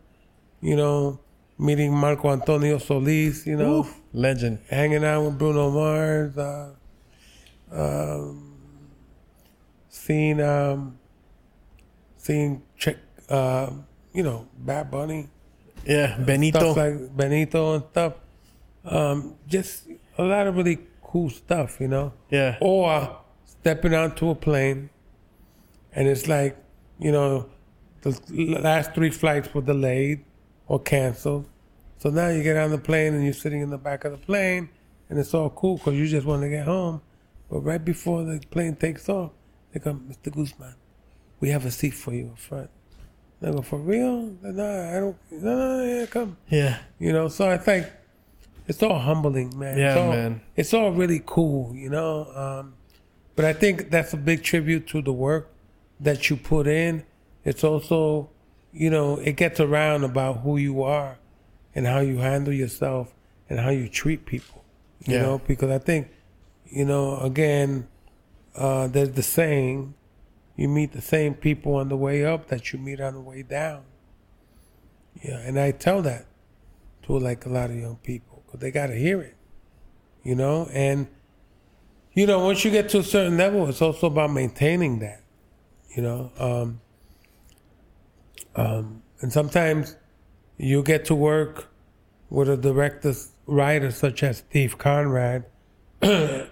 you 0.62 0.75
know, 0.77 1.21
meeting 1.59 1.93
Marco 1.95 2.31
Antonio 2.31 2.79
Solis, 2.79 3.47
you 3.47 3.57
know, 3.57 3.81
Oof. 3.81 4.01
Legend. 4.12 4.59
hanging 4.71 5.05
out 5.05 5.25
with 5.25 5.39
Bruno 5.39 5.71
Mars, 5.71 6.37
uh, 6.39 6.71
um, 7.71 8.57
seeing 9.89 10.41
um, 10.41 10.99
seeing 12.21 12.62
check, 12.77 12.97
uh, 13.29 13.71
you 14.12 14.23
know, 14.23 14.47
Bad 14.59 14.91
Bunny 14.91 15.29
Yeah. 15.87 16.18
Benito. 16.18 16.59
stuff 16.59 16.77
like 16.77 17.16
Benito 17.16 17.75
and 17.75 17.85
stuff. 17.91 18.14
Um, 18.85 19.35
just 19.47 19.87
a 20.18 20.23
lot 20.25 20.47
of 20.47 20.57
really 20.57 20.79
cool 21.03 21.31
stuff, 21.31 21.81
you 21.81 21.89
know. 21.89 22.12
yeah. 22.31 22.57
Or 22.61 23.18
stepping 23.45 23.95
onto 23.95 24.31
a 24.31 24.35
plane, 24.35 24.91
and 25.95 26.07
it's 26.09 26.27
like, 26.29 26.57
you 26.99 27.12
know, 27.12 27.49
the 28.03 28.12
last 28.61 28.95
three 28.95 29.11
flights 29.11 29.53
were 29.55 29.62
delayed 29.62 30.25
or 30.68 30.79
canceled. 30.81 31.47
So 31.99 32.09
now 32.11 32.29
you 32.29 32.43
get 32.43 32.57
on 32.57 32.71
the 32.71 32.79
plane 32.79 33.12
and 33.14 33.23
you're 33.25 33.35
sitting 33.35 33.61
in 33.61 33.71
the 33.71 33.79
back 33.79 34.05
of 34.05 34.12
the 34.12 34.18
plane, 34.18 34.68
and 35.09 35.18
it's 35.18 35.35
all 35.35 35.51
cool 35.51 35.77
because 35.77 35.95
you 35.95 36.07
just 36.07 36.27
want 36.27 36.43
to 36.43 36.49
get 36.49 36.64
home. 36.66 37.03
But 37.51 37.61
right 37.61 37.85
before 37.85 38.25
the 38.25 38.41
plane 38.51 38.77
takes 38.77 39.09
off, 39.09 39.33
they 39.73 39.81
come, 39.81 40.09
Mr. 40.09 40.33
Guzman, 40.35 40.75
we 41.41 41.49
have 41.51 41.64
a 41.66 41.70
seat 41.70 41.95
for 41.95 42.12
you 42.12 42.30
up 42.32 42.38
front. 42.38 42.70
And 43.41 43.51
I 43.51 43.53
go, 43.57 43.62
for 43.62 43.78
real? 43.78 44.34
No, 44.43 44.88
I 44.97 45.01
don't. 45.01 45.16
No, 45.30 45.78
no, 45.78 45.84
yeah, 45.84 46.07
come. 46.07 46.36
Yeah. 46.49 46.78
You 46.99 47.12
know, 47.12 47.28
so 47.28 47.49
I 47.51 47.57
think 47.57 47.86
it's 48.68 48.82
all 48.82 48.99
humbling, 48.99 49.59
man. 49.59 49.78
Yeah, 49.78 49.88
it's 49.93 49.99
all, 49.99 50.11
man. 50.11 50.41
It's 50.57 50.74
all 50.74 50.93
really 50.93 51.22
cool, 51.24 51.74
you 51.74 51.88
know. 51.88 52.26
Um, 52.34 52.74
but 53.36 53.45
I 53.47 53.53
think 53.55 53.91
that's 53.91 54.12
a 54.12 54.18
big 54.18 54.43
tribute 54.43 54.86
to 54.88 55.01
the 55.01 55.12
work 55.12 55.51
that 55.99 56.28
you 56.28 56.36
put 56.36 56.66
in. 56.66 57.05
It's 57.45 57.64
also, 57.64 58.28
you 58.72 58.91
know, 58.91 59.16
it 59.16 59.36
gets 59.36 59.59
around 59.61 60.05
about 60.05 60.41
who 60.41 60.59
you 60.59 60.82
are 60.82 61.16
and 61.74 61.86
how 61.86 62.01
you 62.01 62.18
handle 62.18 62.53
yourself 62.53 63.14
and 63.49 63.59
how 63.59 63.70
you 63.70 63.88
treat 63.88 64.26
people. 64.26 64.62
You 65.07 65.14
Yeah. 65.14 65.22
know, 65.22 65.38
because 65.47 65.70
I 65.70 65.78
think, 65.78 66.09
you 66.66 66.84
know, 66.84 67.16
again, 67.20 67.88
uh, 68.55 68.86
there's 68.88 69.12
the 69.12 69.22
saying, 69.22 69.95
you 70.61 70.69
meet 70.69 70.93
the 70.93 71.01
same 71.01 71.33
people 71.33 71.77
on 71.77 71.89
the 71.89 71.97
way 71.97 72.23
up 72.23 72.49
that 72.49 72.71
you 72.71 72.79
meet 72.79 73.01
on 73.01 73.15
the 73.15 73.21
way 73.21 73.43
down. 73.43 73.83
Yeah, 75.23 75.39
and 75.39 75.59
I 75.59 75.71
tell 75.71 76.03
that 76.03 76.27
to 77.05 77.19
like 77.19 77.47
a 77.47 77.49
lot 77.49 77.71
of 77.71 77.77
young 77.77 77.97
people 77.97 78.43
because 78.45 78.61
they 78.61 78.71
got 78.71 78.89
to 78.89 78.95
hear 78.95 79.23
it, 79.23 79.37
you 80.23 80.35
know. 80.35 80.69
And 80.71 81.09
you 82.13 82.27
know, 82.27 82.45
once 82.45 82.63
you 82.63 82.71
get 82.71 82.91
to 82.91 82.99
a 82.99 83.03
certain 83.03 83.39
level, 83.39 83.67
it's 83.71 83.81
also 83.81 84.09
about 84.09 84.33
maintaining 84.33 84.99
that, 84.99 85.23
you 85.97 86.03
know. 86.03 86.31
Um, 86.39 86.83
um, 88.55 89.03
and 89.23 89.33
sometimes 89.33 89.97
you 90.59 90.83
get 90.83 91.07
to 91.07 91.15
work 91.15 91.69
with 92.29 92.51
a 92.51 92.59
director, 92.59 93.15
writer 93.47 93.91
such 93.91 94.23
as 94.23 94.39
Steve 94.39 94.77
Conrad, 94.77 95.47
who 96.03 96.45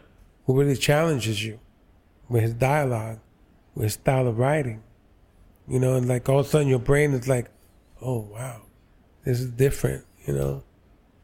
really 0.47 0.77
challenges 0.77 1.45
you 1.45 1.61
with 2.31 2.43
his 2.43 2.55
dialogue, 2.55 3.19
with 3.79 3.93
style 3.93 4.27
of 4.27 4.39
writing. 4.39 4.83
You 5.69 5.79
know, 5.79 5.95
and 5.95 6.09
like 6.09 6.29
all 6.29 6.41
of 6.41 6.47
a 6.47 6.49
sudden 6.49 6.69
your 6.69 6.79
brain 6.79 7.13
is 7.13 7.29
like, 7.29 7.51
oh 8.03 8.21
wow, 8.33 8.63
this 9.25 9.41
is 9.41 9.51
different, 9.51 10.05
you 10.27 10.35
know. 10.35 10.63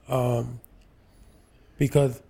Um, 0.08 0.60
because 1.78 2.22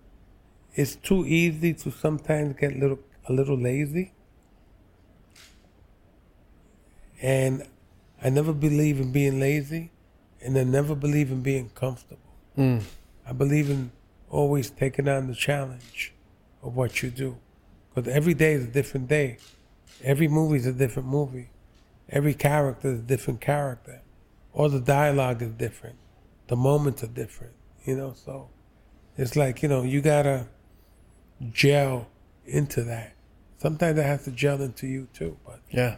it's 0.73 0.95
too 0.95 1.25
easy 1.25 1.73
to 1.73 1.91
sometimes 1.91 2.55
get 2.59 2.73
a 2.73 2.77
little 2.77 2.99
a 3.27 3.33
little 3.33 3.57
lazy. 3.57 4.13
And 7.21 7.63
I 8.23 8.29
never 8.29 8.53
believe 8.53 8.99
in 8.99 9.11
being 9.11 9.39
lazy 9.39 9.91
and 10.41 10.57
I 10.57 10.63
never 10.63 10.95
believe 10.95 11.31
in 11.31 11.41
being 11.41 11.69
comfortable. 11.69 12.21
I 13.27 13.33
believe 13.33 13.69
in 13.69 13.91
always 14.29 14.69
taking 14.69 15.07
on 15.09 15.27
the 15.27 15.35
challenge 15.35 16.13
of 16.63 16.75
what 16.75 17.01
you 17.03 17.09
do. 17.09 17.37
Because 17.93 18.11
every 18.13 18.33
day 18.33 18.53
is 18.53 18.65
a 18.65 18.67
different 18.67 19.07
day. 19.07 19.37
Every 20.03 20.27
movie 20.27 20.57
is 20.57 20.65
a 20.65 20.73
different 20.73 21.07
movie. 21.07 21.49
Every 22.09 22.33
character 22.33 22.89
is 22.89 22.99
a 22.99 23.03
different 23.03 23.41
character. 23.41 24.01
All 24.53 24.69
the 24.69 24.79
dialogue 24.79 25.41
is 25.41 25.51
different. 25.51 25.97
The 26.47 26.55
moments 26.55 27.03
are 27.03 27.07
different. 27.07 27.53
You 27.83 27.95
know, 27.95 28.13
so 28.13 28.49
it's 29.17 29.35
like, 29.35 29.61
you 29.63 29.69
know, 29.69 29.83
you 29.83 30.01
gotta 30.01 30.47
gel 31.51 32.07
into 32.45 32.83
that. 32.83 33.13
Sometimes 33.57 33.95
that 33.95 34.05
has 34.05 34.23
to 34.25 34.31
gel 34.31 34.61
into 34.61 34.87
you 34.87 35.07
too. 35.13 35.37
But 35.45 35.61
Yeah. 35.69 35.97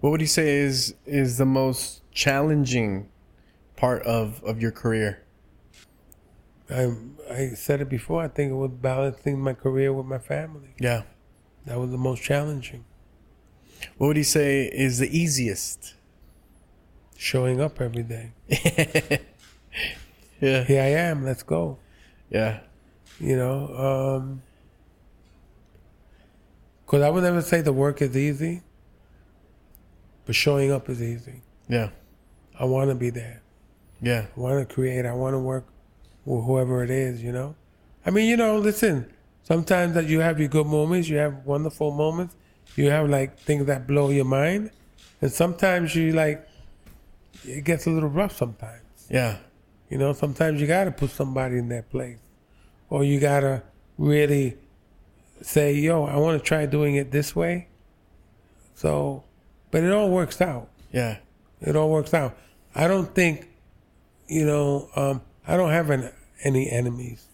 What 0.00 0.10
would 0.10 0.20
you 0.20 0.26
say 0.26 0.56
is 0.56 0.94
is 1.06 1.38
the 1.38 1.46
most 1.46 2.02
challenging 2.10 3.08
part 3.76 4.02
of 4.02 4.42
of 4.44 4.60
your 4.60 4.70
career? 4.70 5.22
I 6.70 6.94
I 7.30 7.48
said 7.50 7.80
it 7.80 7.88
before, 7.88 8.22
I 8.22 8.28
think 8.28 8.50
it 8.50 8.54
was 8.54 8.70
balancing 8.70 9.40
my 9.40 9.54
career 9.54 9.92
with 9.92 10.06
my 10.06 10.18
family. 10.18 10.74
Yeah. 10.78 11.02
That 11.66 11.78
was 11.78 11.90
the 11.90 11.98
most 11.98 12.22
challenging. 12.22 12.84
What 13.98 14.08
would 14.08 14.16
you 14.16 14.24
say 14.24 14.64
is 14.66 14.98
the 14.98 15.16
easiest? 15.16 15.94
Showing 17.16 17.60
up 17.60 17.80
every 17.80 18.02
day. 18.02 18.32
Yeah. 20.44 20.64
Here 20.64 20.82
I 20.82 20.88
am, 21.08 21.24
let's 21.24 21.42
go. 21.42 21.78
Yeah. 22.28 22.60
You 23.18 23.36
know, 23.36 24.18
um, 24.20 24.42
because 26.84 27.02
I 27.02 27.08
would 27.08 27.22
never 27.22 27.40
say 27.40 27.62
the 27.62 27.72
work 27.72 28.02
is 28.02 28.14
easy, 28.14 28.60
but 30.26 30.34
showing 30.34 30.70
up 30.70 30.90
is 30.90 31.02
easy. 31.02 31.40
Yeah. 31.68 31.90
I 32.58 32.64
want 32.66 32.90
to 32.90 32.94
be 32.94 33.08
there. 33.08 33.40
Yeah. 34.02 34.26
I 34.36 34.40
want 34.40 34.68
to 34.68 34.74
create. 34.74 35.06
I 35.06 35.14
want 35.14 35.32
to 35.32 35.38
work 35.38 35.66
with 36.26 36.44
whoever 36.44 36.84
it 36.84 36.90
is, 36.90 37.22
you 37.22 37.32
know? 37.32 37.54
I 38.04 38.10
mean, 38.10 38.28
you 38.28 38.36
know, 38.36 38.58
listen, 38.58 39.10
sometimes 39.44 39.94
that 39.94 40.06
you 40.06 40.20
have 40.20 40.38
your 40.38 40.48
good 40.48 40.66
moments, 40.66 41.08
you 41.08 41.16
have 41.16 41.46
wonderful 41.46 41.90
moments, 41.90 42.36
you 42.76 42.90
have 42.90 43.08
like 43.08 43.38
things 43.38 43.66
that 43.66 43.86
blow 43.86 44.10
your 44.10 44.24
mind, 44.24 44.70
and 45.20 45.30
sometimes 45.32 45.94
you 45.94 46.12
like 46.12 46.46
it 47.44 47.64
gets 47.64 47.86
a 47.86 47.90
little 47.90 48.08
rough. 48.08 48.36
Sometimes 48.36 48.82
Yeah. 49.10 49.38
you 49.90 49.98
know, 49.98 50.12
sometimes 50.12 50.60
you 50.60 50.66
gotta 50.66 50.90
put 50.90 51.10
somebody 51.10 51.58
in 51.58 51.68
that 51.68 51.90
place, 51.90 52.18
or 52.90 53.04
you 53.04 53.20
gotta 53.20 53.62
really 53.98 54.56
say, 55.42 55.74
"Yo, 55.74 56.04
I 56.04 56.16
want 56.16 56.38
to 56.40 56.44
try 56.44 56.66
doing 56.66 56.96
it 56.96 57.10
this 57.10 57.36
way." 57.36 57.68
So, 58.74 59.24
but 59.70 59.82
it 59.84 59.92
all 59.92 60.10
works 60.10 60.40
out. 60.40 60.68
Yeah. 60.92 61.18
It 61.60 61.76
all 61.76 61.90
works 61.90 62.12
out. 62.14 62.36
I 62.74 62.88
don't 62.88 63.14
think, 63.14 63.46
you 64.26 64.44
know, 64.44 64.88
um, 64.96 65.22
I 65.46 65.56
don't 65.56 65.70
have 65.70 65.90
an, 65.90 66.10
any 66.42 66.68
enemies 66.70 67.26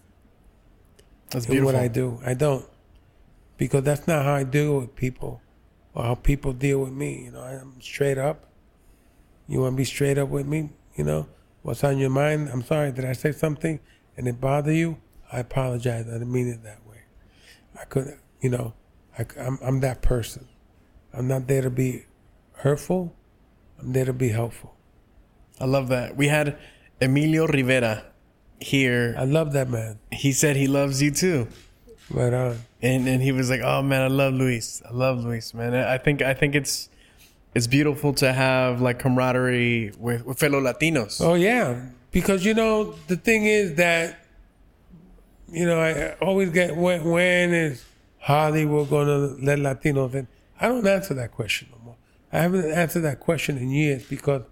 That's 1.31 1.47
in 1.47 1.53
beautiful. 1.53 1.73
what 1.75 1.83
I 1.83 1.89
do. 1.89 2.21
I 2.25 2.35
don't, 2.35 2.65
because 3.61 3.83
that's 3.83 4.07
not 4.07 4.25
how 4.25 4.33
I 4.33 4.43
deal 4.43 4.79
with 4.79 4.97
people, 4.97 5.43
or 5.93 6.03
how 6.03 6.15
people 6.15 6.55
deal 6.55 6.79
with 6.79 6.95
me. 6.95 7.25
You 7.27 7.33
know, 7.33 7.43
I'm 7.43 7.79
straight 7.83 8.17
up. 8.17 8.47
You 9.47 9.61
want 9.61 9.75
to 9.75 9.77
be 9.77 9.85
straight 9.85 10.17
up 10.17 10.31
with 10.31 10.47
me? 10.47 10.71
You 10.97 11.05
know, 11.05 11.29
what's 11.61 11.85
on 11.85 11.99
your 11.99 12.09
mind? 12.09 12.49
I'm 12.49 12.63
sorry. 12.63 12.91
Did 12.91 13.05
I 13.05 13.13
say 13.13 13.33
something 13.33 13.79
and 14.17 14.27
it 14.27 14.41
bother 14.41 14.73
you? 14.73 14.97
I 15.31 15.41
apologize. 15.41 16.07
I 16.09 16.13
didn't 16.13 16.33
mean 16.33 16.49
it 16.49 16.63
that 16.63 16.87
way. 16.89 17.03
I 17.79 17.85
could, 17.85 18.19
you 18.41 18.49
know, 18.49 18.73
I, 19.19 19.27
am 19.37 19.59
I'm 19.63 19.81
that 19.81 20.01
person. 20.01 20.49
I'm 21.13 21.29
not 21.29 21.47
there 21.47 21.61
to 21.61 21.71
be 21.71 22.07
hurtful. 22.55 23.15
I'm 23.79 23.93
there 23.93 24.07
to 24.07 24.15
be 24.15 24.31
helpful. 24.31 24.75
I 25.61 25.67
love 25.67 25.89
that. 25.89 26.17
We 26.17 26.29
had 26.29 26.59
Emilio 26.99 27.47
Rivera 27.47 28.07
here. 28.59 29.15
I 29.19 29.25
love 29.25 29.53
that 29.53 29.69
man. 29.69 29.99
He 30.11 30.33
said 30.33 30.57
he 30.57 30.67
loves 30.67 31.03
you 31.03 31.11
too. 31.11 31.49
Right 32.11 32.33
on. 32.33 32.59
and 32.83 33.07
and 33.09 33.23
he 33.23 33.33
was 33.33 33.51
like, 33.51 33.61
"Oh 33.63 33.83
man, 33.83 34.03
I 34.03 34.09
love 34.09 34.35
Luis. 34.35 34.83
I 34.89 34.93
love 34.93 35.25
Luis, 35.25 35.55
man. 35.55 35.75
I 35.75 35.97
think 35.99 36.23
I 36.23 36.35
think 36.35 36.55
it's 36.55 36.89
it's 37.55 37.67
beautiful 37.67 38.13
to 38.15 38.33
have 38.33 38.81
like 38.81 38.99
camaraderie 38.99 39.93
with, 39.99 40.25
with 40.27 40.39
fellow 40.39 40.61
Latinos. 40.61 41.21
Oh 41.21 41.35
yeah, 41.35 41.87
because 42.11 42.45
you 42.45 42.55
know 42.55 42.93
the 43.09 43.17
thing 43.17 43.45
is 43.45 43.75
that 43.75 44.19
you 45.51 45.67
know 45.67 45.81
I 45.81 46.15
always 46.25 46.51
get 46.51 46.77
when 46.77 47.05
when 47.05 47.55
is 47.55 47.85
Hollywood 48.19 48.91
going 48.91 49.07
to 49.07 49.45
let 49.45 49.59
Latinos 49.59 50.15
in? 50.15 50.27
I 50.61 50.69
don't 50.69 50.87
answer 50.87 51.15
that 51.15 51.33
question 51.33 51.69
no 51.73 51.79
more. 51.85 51.97
I 52.33 52.39
haven't 52.41 52.71
answered 52.71 53.01
that 53.03 53.21
question 53.21 53.57
in 53.57 53.71
years 53.71 54.05
because 54.07 54.43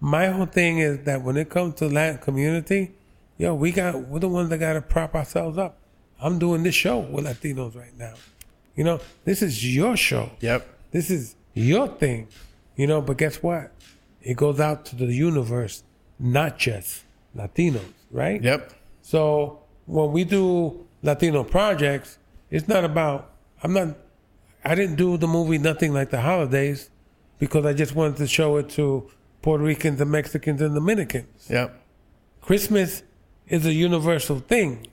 my 0.00 0.26
whole 0.28 0.46
thing 0.46 0.78
is 0.78 1.04
that 1.04 1.22
when 1.22 1.36
it 1.36 1.50
comes 1.50 1.74
to 1.76 1.88
Latin 1.88 2.18
community, 2.18 2.92
yo, 3.36 3.54
we 3.54 3.72
got 3.72 4.08
we're 4.08 4.20
the 4.20 4.28
ones 4.28 4.50
that 4.50 4.58
got 4.58 4.74
to 4.74 4.82
prop 4.82 5.14
ourselves 5.14 5.58
up. 5.58 5.78
I'm 6.20 6.38
doing 6.38 6.62
this 6.62 6.74
show 6.74 6.98
with 6.98 7.26
Latinos 7.26 7.76
right 7.76 7.96
now. 7.96 8.14
You 8.74 8.84
know, 8.84 9.00
this 9.24 9.42
is 9.42 9.74
your 9.74 9.96
show. 9.96 10.30
Yep. 10.40 10.66
This 10.90 11.10
is 11.10 11.34
your 11.54 11.88
thing, 11.88 12.28
you 12.76 12.86
know. 12.86 13.00
But 13.00 13.18
guess 13.18 13.42
what? 13.42 13.72
It 14.22 14.36
goes 14.36 14.60
out 14.60 14.84
to 14.86 14.96
the 14.96 15.06
universe, 15.06 15.84
not 16.18 16.58
just 16.58 17.04
Latinos, 17.36 17.92
right? 18.10 18.42
Yep. 18.42 18.72
So 19.02 19.60
when 19.86 20.12
we 20.12 20.24
do 20.24 20.86
Latino 21.02 21.44
projects, 21.44 22.18
it's 22.50 22.68
not 22.68 22.84
about. 22.84 23.32
I'm 23.62 23.72
not. 23.72 23.96
I 24.64 24.74
didn't 24.74 24.96
do 24.96 25.16
the 25.16 25.28
movie 25.28 25.58
Nothing 25.58 25.92
Like 25.92 26.10
the 26.10 26.20
Holidays 26.20 26.90
because 27.38 27.64
I 27.64 27.72
just 27.72 27.94
wanted 27.94 28.16
to 28.16 28.26
show 28.26 28.56
it 28.56 28.68
to 28.70 29.08
Puerto 29.42 29.62
Ricans 29.62 30.00
and 30.00 30.10
Mexicans 30.10 30.60
and 30.60 30.74
Dominicans. 30.74 31.48
Yep. 31.48 31.80
Christmas 32.42 33.02
is 33.46 33.66
a 33.66 33.72
universal 33.72 34.40
thing. 34.40 34.86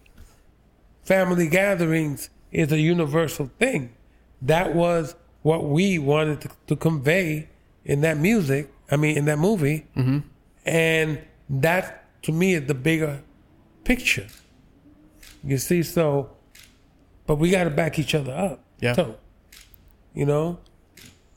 Family 1.06 1.48
gatherings 1.48 2.30
is 2.52 2.72
a 2.72 2.80
universal 2.80 3.50
thing. 3.60 3.96
That 4.42 4.76
was 4.76 5.16
what 5.44 5.66
we 5.66 6.00
wanted 6.00 6.42
to, 6.42 6.50
to 6.68 6.76
convey 6.76 7.50
in 7.84 8.02
that 8.02 8.18
music. 8.18 8.72
I 8.90 8.98
mean, 8.98 9.18
in 9.18 9.26
that 9.26 9.40
movie. 9.40 9.86
Mm-hmm. 9.96 10.20
And 10.66 11.22
that, 11.50 12.22
to 12.24 12.32
me, 12.32 12.56
is 12.56 12.68
the 12.68 12.74
bigger 12.74 13.22
picture. 13.84 14.28
You 15.44 15.58
see, 15.60 15.84
so, 15.84 16.32
but 17.28 17.36
we 17.36 17.52
got 17.52 17.66
to 17.66 17.70
back 17.70 18.00
each 18.00 18.16
other 18.16 18.34
up. 18.34 18.64
Yeah. 18.80 18.94
So, 18.94 19.16
you 20.14 20.26
know, 20.26 20.60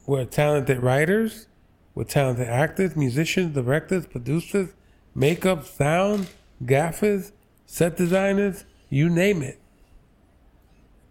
we're 0.07 0.25
talented 0.25 0.83
writers, 0.83 1.47
we're 1.95 2.05
talented 2.05 2.49
actors, 2.49 2.97
musicians, 2.97 3.55
directors, 3.55 4.07
producers, 4.07 4.71
makeup, 5.15 5.67
sound, 5.67 6.29
gaffers, 6.65 7.33
set 7.67 7.97
designers, 7.97 8.65
you 8.89 9.09
name 9.09 9.43
it. 9.43 9.59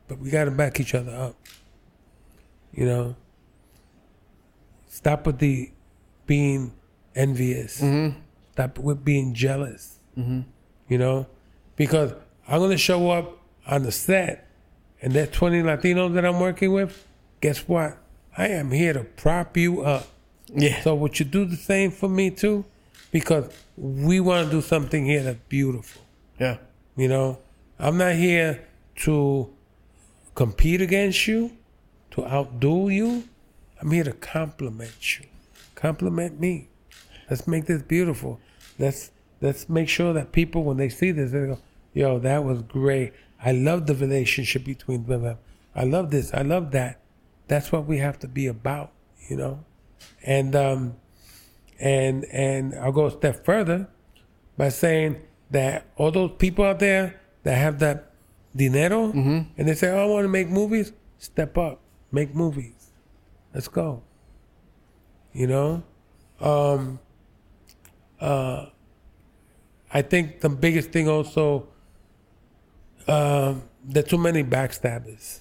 But 0.07 0.19
we 0.19 0.29
got 0.29 0.45
to 0.45 0.51
back 0.51 0.79
each 0.79 0.95
other 0.95 1.13
up. 1.13 1.35
You 2.73 2.85
know, 2.85 3.15
stop 4.87 5.25
with 5.25 5.39
the 5.39 5.71
being 6.25 6.73
envious. 7.15 7.81
Mm-hmm. 7.81 8.19
Stop 8.53 8.79
with 8.79 9.03
being 9.03 9.33
jealous. 9.33 9.99
Mm-hmm. 10.17 10.41
You 10.87 10.97
know, 10.97 11.27
because 11.75 12.13
I'm 12.47 12.59
gonna 12.59 12.77
show 12.77 13.11
up 13.11 13.39
on 13.65 13.83
the 13.83 13.91
set, 13.91 14.47
and 15.01 15.13
there's 15.13 15.29
20 15.31 15.63
Latinos 15.63 16.13
that 16.13 16.25
I'm 16.25 16.39
working 16.39 16.71
with. 16.71 17.05
Guess 17.41 17.67
what? 17.67 17.97
I 18.37 18.47
am 18.49 18.71
here 18.71 18.93
to 18.93 19.03
prop 19.03 19.57
you 19.57 19.81
up. 19.81 20.07
Yeah. 20.53 20.81
So 20.81 20.95
would 20.95 21.19
you 21.19 21.25
do 21.25 21.45
the 21.45 21.55
same 21.55 21.91
for 21.91 22.07
me 22.07 22.29
too? 22.29 22.63
Because 23.11 23.51
we 23.75 24.19
want 24.19 24.45
to 24.45 24.51
do 24.51 24.61
something 24.61 25.05
here 25.05 25.23
that's 25.23 25.39
beautiful. 25.49 26.01
Yeah. 26.39 26.57
You 26.95 27.07
know, 27.07 27.39
I'm 27.79 27.97
not 27.97 28.15
here 28.15 28.67
to 29.03 29.53
compete 30.33 30.81
against 30.81 31.27
you, 31.27 31.51
to 32.11 32.25
outdo 32.25 32.89
you. 32.89 33.23
I'm 33.79 33.91
here 33.91 34.03
to 34.03 34.13
compliment 34.13 35.19
you. 35.19 35.25
Compliment 35.75 36.39
me. 36.39 36.69
Let's 37.29 37.47
make 37.47 37.65
this 37.65 37.83
beautiful. 37.83 38.39
Let's 38.79 39.11
let's 39.41 39.69
make 39.69 39.89
sure 39.89 40.13
that 40.13 40.31
people 40.31 40.63
when 40.63 40.77
they 40.77 40.89
see 40.89 41.11
this, 41.11 41.31
they 41.31 41.45
go, 41.45 41.59
"Yo, 41.93 42.17
that 42.19 42.43
was 42.43 42.63
great. 42.63 43.13
I 43.43 43.51
love 43.51 43.85
the 43.85 43.93
relationship 43.93 44.63
between 44.63 45.05
them. 45.05 45.37
I 45.75 45.83
love 45.83 46.09
this. 46.09 46.33
I 46.33 46.41
love 46.41 46.71
that." 46.71 46.99
That's 47.47 47.71
what 47.71 47.85
we 47.85 47.99
have 47.99 48.17
to 48.19 48.27
be 48.27 48.47
about, 48.47 48.91
you 49.29 49.37
know. 49.37 49.63
And 50.23 50.55
um, 50.55 50.95
and 51.79 52.25
and 52.25 52.73
I'll 52.75 52.91
go 52.91 53.05
a 53.05 53.11
step 53.11 53.45
further 53.45 53.87
by 54.57 54.69
saying 54.69 55.21
that 55.51 55.85
all 55.95 56.11
those 56.11 56.31
people 56.39 56.65
out 56.65 56.79
there 56.79 57.19
that 57.47 57.55
have 57.55 57.79
that 57.79 58.11
dinero 58.53 59.11
and 59.13 59.47
they 59.67 59.73
say, 59.73 59.89
"Oh, 59.89 60.03
I 60.03 60.05
want 60.05 60.25
to 60.25 60.27
make 60.27 60.49
movies," 60.49 60.91
step 61.17 61.57
up, 61.57 61.79
make 62.11 62.35
movies. 62.35 62.91
Let's 63.53 63.69
go. 63.69 64.03
You 65.31 65.47
know, 65.47 65.83
um, 66.41 66.99
uh, 68.19 68.65
I 69.93 70.01
think 70.01 70.41
the 70.41 70.49
biggest 70.49 70.91
thing 70.91 71.07
also 71.07 71.67
um, 73.07 73.63
there 73.85 74.03
are 74.03 74.07
too 74.07 74.17
many 74.17 74.43
backstabbers, 74.43 75.39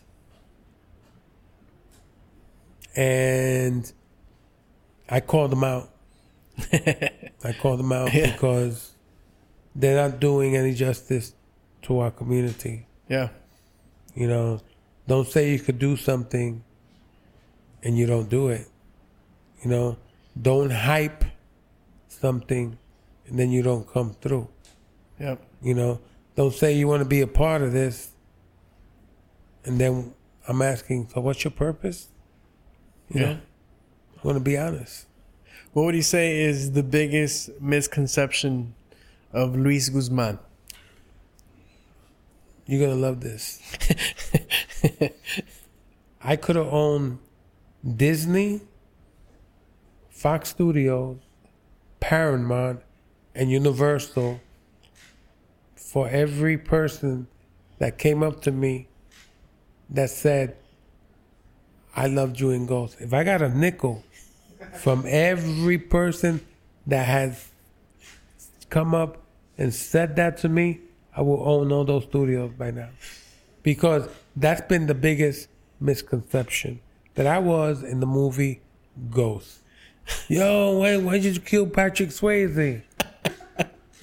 and 2.94 3.92
I 5.08 5.18
call 5.20 5.48
them 5.48 5.64
out. 5.64 5.90
I 6.72 7.52
call 7.60 7.76
them 7.76 7.90
out 7.92 8.14
Yeah. 8.14 8.30
because 8.32 8.92
they're 9.74 10.08
not 10.08 10.20
doing 10.20 10.56
any 10.56 10.72
justice 10.74 11.34
to 11.86 12.00
our 12.00 12.10
community. 12.10 12.86
Yeah. 13.08 13.28
You 14.14 14.26
know, 14.28 14.60
don't 15.06 15.28
say 15.28 15.52
you 15.52 15.60
could 15.60 15.78
do 15.78 15.96
something 15.96 16.64
and 17.82 17.96
you 17.96 18.06
don't 18.06 18.28
do 18.28 18.48
it. 18.48 18.66
You 19.62 19.70
know, 19.70 19.96
don't 20.40 20.70
hype 20.70 21.24
something 22.08 22.76
and 23.26 23.38
then 23.38 23.50
you 23.50 23.62
don't 23.62 23.88
come 23.90 24.14
through. 24.20 24.48
Yep. 25.20 25.40
You 25.62 25.74
know, 25.74 26.00
don't 26.34 26.52
say 26.54 26.74
you 26.76 26.88
want 26.88 27.02
to 27.02 27.08
be 27.08 27.20
a 27.20 27.26
part 27.26 27.62
of 27.62 27.72
this 27.72 28.10
and 29.64 29.78
then 29.80 30.12
I'm 30.48 30.62
asking, 30.62 31.08
so 31.12 31.20
what's 31.20 31.44
your 31.44 31.50
purpose? 31.52 32.08
You 33.08 33.20
Yeah. 33.20 33.26
know, 33.34 33.38
I 34.18 34.26
want 34.26 34.36
to 34.38 34.44
be 34.44 34.56
honest. 34.56 35.06
What 35.72 35.84
would 35.84 35.94
you 35.94 36.02
say 36.02 36.40
is 36.42 36.72
the 36.72 36.82
biggest 36.82 37.50
misconception 37.60 38.74
of 39.32 39.54
Luis 39.54 39.88
Guzman? 39.88 40.38
You're 42.66 42.88
gonna 42.88 43.00
love 43.00 43.20
this. 43.20 43.62
I 46.20 46.34
could 46.34 46.56
have 46.56 46.66
owned 46.66 47.20
Disney, 47.96 48.62
Fox 50.10 50.48
Studios, 50.48 51.18
Paramount, 52.00 52.82
and 53.34 53.50
Universal 53.50 54.40
for 55.76 56.08
every 56.08 56.58
person 56.58 57.28
that 57.78 57.98
came 57.98 58.22
up 58.22 58.42
to 58.42 58.50
me 58.50 58.88
that 59.90 60.10
said, 60.10 60.56
I 61.94 62.08
loved 62.08 62.40
you 62.40 62.50
in 62.50 62.66
Ghost. 62.66 62.96
If 62.98 63.14
I 63.14 63.22
got 63.22 63.42
a 63.42 63.48
nickel 63.48 64.02
from 64.74 65.04
every 65.06 65.78
person 65.78 66.44
that 66.86 67.06
has 67.06 67.48
come 68.68 68.94
up 68.94 69.22
and 69.56 69.72
said 69.72 70.16
that 70.16 70.38
to 70.38 70.48
me, 70.48 70.80
I 71.16 71.22
will 71.22 71.42
own 71.48 71.72
all 71.72 71.84
those 71.84 72.04
studios 72.04 72.52
by 72.58 72.70
now. 72.70 72.90
Because 73.62 74.08
that's 74.36 74.60
been 74.68 74.86
the 74.86 74.94
biggest 74.94 75.48
misconception. 75.80 76.80
that 77.14 77.26
I 77.26 77.38
was 77.38 77.82
in 77.82 78.00
the 78.00 78.06
movie 78.06 78.60
Ghost. 79.10 79.60
Yo, 80.28 80.78
why 80.78 80.96
why'd 80.98 81.24
you 81.24 81.40
kill 81.40 81.66
Patrick 81.66 82.10
Swayze? 82.10 82.82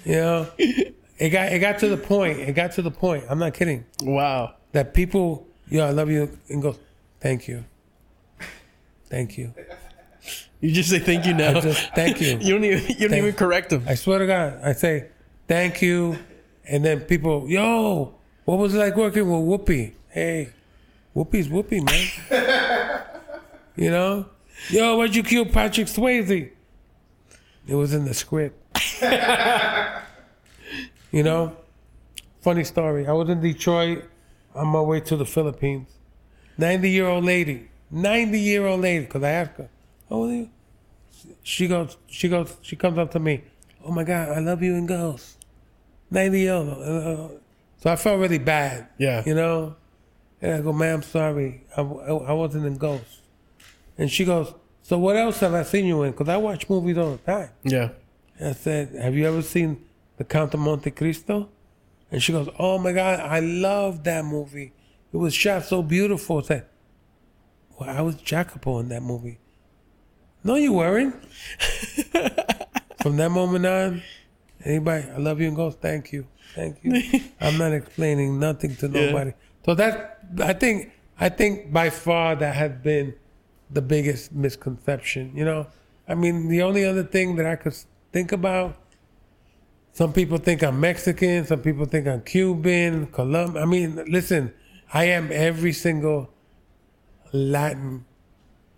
You 0.06 0.16
know, 0.16 0.48
it 0.58 1.30
got 1.30 1.54
it 1.54 1.60
got 1.60 1.80
to 1.80 1.88
the 1.88 1.96
point. 1.96 2.40
It 2.40 2.54
got 2.56 2.74
to 2.74 2.82
the 2.82 2.92
point. 2.92 3.24
I'm 3.30 3.40
not 3.40 3.54
kidding. 3.54 3.86
Wow. 4.02 4.56
That 4.74 4.94
people, 4.94 5.48
yo, 5.70 5.86
I 5.88 5.92
love 5.92 6.10
you, 6.12 6.30
and 6.50 6.62
goes, 6.62 6.78
thank 7.22 7.48
you, 7.48 7.64
thank 9.06 9.38
you. 9.38 9.54
You 10.60 10.72
just 10.74 10.90
say 10.90 11.00
thank 11.00 11.26
you 11.26 11.34
now. 11.34 11.58
I 11.58 11.62
just 11.62 11.94
thank 11.96 12.20
you. 12.20 12.38
you 12.42 12.54
don't 12.54 12.66
even 12.66 12.80
you 12.88 12.96
don't 12.96 13.10
Thank- 13.12 13.24
even 13.24 13.34
correct 13.34 13.70
them. 13.70 13.84
I 13.88 13.96
swear 13.96 14.20
to 14.20 14.28
God, 14.28 14.60
I 14.62 14.74
say 14.74 15.08
thank 15.48 15.82
you, 15.82 16.18
and 16.66 16.84
then 16.84 17.02
people, 17.02 17.48
yo, 17.50 18.16
what 18.46 18.58
was 18.58 18.74
it 18.76 18.80
like 18.80 18.96
working 18.96 19.30
with 19.30 19.42
Whoopi? 19.68 19.94
Hey, 20.10 20.50
Whoopi's 21.16 21.48
Whoopi, 21.48 21.84
man. 21.84 23.04
you 23.76 23.92
know, 23.92 24.28
yo, 24.70 24.98
why'd 24.98 25.16
you 25.16 25.24
kill 25.24 25.46
Patrick 25.46 25.88
Swayze? 25.88 26.52
It 27.68 27.76
was 27.76 27.94
in 27.94 28.06
the 28.06 28.14
script. 28.14 28.60
you 31.12 31.24
know, 31.24 31.56
funny 32.42 32.64
story. 32.64 33.08
I 33.08 33.14
was 33.14 33.30
in 33.30 33.42
Detroit 33.42 34.04
on 34.54 34.68
my 34.68 34.82
way 34.82 35.00
to 35.02 35.16
the 35.16 35.26
Philippines. 35.26 35.90
Ninety 36.58 36.92
year 36.92 37.08
old 37.08 37.24
lady, 37.24 37.70
ninety 37.90 38.40
year 38.40 38.68
old 38.68 38.82
lady, 38.82 39.06
because 39.06 39.24
I 39.24 39.30
asked 39.30 39.58
her, 39.58 39.70
"How 40.10 40.16
old 40.18 40.30
are 40.30 40.36
you?" 40.36 40.50
she 41.44 41.68
goes, 41.68 41.98
she 42.08 42.30
goes, 42.30 42.56
she 42.62 42.76
comes 42.76 42.98
up 42.98 43.12
to 43.12 43.20
me. 43.20 43.44
Oh 43.86 43.92
my 43.92 44.04
God, 44.04 44.30
I 44.30 44.40
love 44.40 44.62
you 44.64 44.76
in 44.76 44.86
Ghost. 44.86 45.43
90 46.14 46.40
year 46.40 46.54
old. 46.54 46.70
Uh, 46.70 47.28
So 47.78 47.92
I 47.92 47.96
felt 47.98 48.20
really 48.20 48.38
bad. 48.40 48.88
Yeah. 48.98 49.24
You 49.26 49.36
know? 49.36 49.76
And 50.42 50.54
I 50.54 50.62
go, 50.62 50.72
man, 50.74 50.96
I'm 50.96 51.04
sorry. 51.04 51.64
I, 51.76 51.82
I, 51.82 52.12
I 52.14 52.34
wasn't 52.34 52.66
in 52.66 52.78
Ghost. 52.78 53.22
And 53.98 54.10
she 54.10 54.26
goes, 54.26 54.54
so 54.82 54.98
what 54.98 55.16
else 55.16 55.40
have 55.40 55.54
I 55.54 55.64
seen 55.64 55.86
you 55.86 56.04
in? 56.04 56.12
Because 56.12 56.30
I 56.30 56.38
watch 56.38 56.70
movies 56.70 56.98
all 56.98 57.12
the 57.12 57.18
time. 57.20 57.50
Yeah. 57.64 57.90
And 58.38 58.50
I 58.50 58.54
said, 58.54 58.94
have 58.96 59.16
you 59.16 59.26
ever 59.28 59.42
seen 59.42 59.84
The 60.18 60.24
Count 60.24 60.54
of 60.54 60.60
Monte 60.60 60.92
Cristo? 60.92 61.50
And 62.12 62.22
she 62.22 62.32
goes, 62.32 62.50
oh 62.60 62.78
my 62.78 62.92
God, 62.94 63.20
I 63.20 63.40
love 63.40 64.04
that 64.04 64.26
movie. 64.26 64.74
It 65.14 65.18
was 65.18 65.34
shot 65.34 65.64
so 65.66 65.82
beautiful. 65.82 66.40
I 66.40 66.42
said, 66.42 66.66
well, 67.80 67.90
I 67.90 68.02
was 68.02 68.16
Jacopo 68.16 68.80
in 68.80 68.90
that 68.90 69.02
movie. 69.02 69.40
No, 70.44 70.56
you 70.56 70.74
weren't. 70.74 71.16
From 73.02 73.18
that 73.18 73.30
moment 73.32 73.66
on, 73.66 74.02
anybody, 74.64 75.08
I 75.10 75.18
love 75.18 75.40
you 75.40 75.48
and 75.48 75.56
goes, 75.56 75.76
thank 75.76 76.12
you, 76.12 76.28
thank 76.56 76.84
you. 76.84 77.22
I'm 77.42 77.58
not 77.58 77.74
explaining 77.74 78.40
nothing 78.40 78.76
to 78.78 78.88
nobody. 78.88 79.34
So 79.66 79.74
that 79.76 80.20
I 80.42 80.54
think 80.54 80.92
I 81.20 81.30
think 81.30 81.72
by 81.72 81.90
far 81.90 82.36
that 82.36 82.56
has 82.56 82.72
been 82.84 83.16
the 83.70 83.82
biggest 83.82 84.32
misconception. 84.32 85.32
You 85.36 85.46
know, 85.46 85.68
I 86.08 86.16
mean, 86.16 86.48
the 86.48 86.62
only 86.62 86.86
other 86.86 87.04
thing 87.04 87.36
that 87.38 87.46
I 87.46 87.56
could 87.56 87.76
think 88.12 88.32
about. 88.32 88.78
Some 89.94 90.12
people 90.12 90.40
think 90.40 90.64
I'm 90.64 90.80
Mexican. 90.80 91.46
Some 91.46 91.62
people 91.62 91.86
think 91.86 92.08
I'm 92.08 92.22
Cuban, 92.22 93.08
Colombian. 93.08 93.62
I 93.62 93.66
mean, 93.68 94.04
listen, 94.08 94.52
I 94.92 95.06
am 95.06 95.30
every 95.32 95.72
single 95.72 96.34
Latin 97.32 98.06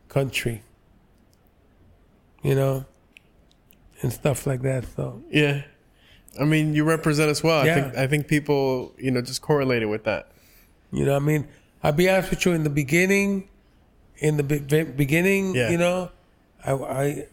country. 0.10 0.62
You 2.44 2.56
know, 2.56 2.86
and 4.02 4.12
stuff 4.14 4.46
like 4.46 4.62
that. 4.62 4.86
So 4.96 5.24
Yeah. 5.32 5.64
I 6.40 6.44
mean, 6.46 6.74
you 6.74 6.84
represent 6.84 7.30
us 7.30 7.44
well. 7.44 7.62
I 7.62 7.66
Yeah. 7.66 7.76
think 7.76 7.98
I 7.98 8.08
think 8.08 8.28
people, 8.28 8.94
you 8.98 9.12
know, 9.12 9.22
just 9.22 9.42
correlated 9.42 9.90
with 9.90 10.04
that. 10.04 10.28
You 10.92 11.06
know, 11.06 11.16
I 11.16 11.20
mean, 11.20 11.48
I'll 11.84 11.92
be 11.92 12.10
honest 12.10 12.30
with 12.30 12.46
you. 12.46 12.52
In 12.54 12.64
the 12.64 12.70
beginning, 12.70 13.48
in 14.18 14.38
the 14.38 14.44
be- 14.44 14.84
beginning, 14.84 15.56
Yeah. 15.56 15.70
you 15.70 15.78
know, 15.78 16.10
I, 16.64 16.72
I, 16.74 17.26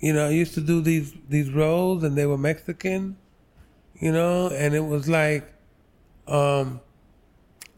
you 0.00 0.12
know, 0.12 0.26
I 0.26 0.30
used 0.30 0.54
to 0.54 0.60
do 0.60 0.80
these 0.80 1.12
these 1.28 1.50
roles, 1.50 2.02
and 2.04 2.16
they 2.16 2.26
were 2.26 2.38
Mexican, 2.38 3.16
you 4.00 4.12
know, 4.12 4.48
and 4.48 4.74
it 4.74 4.84
was 4.84 5.08
like, 5.08 5.50
um, 6.26 6.80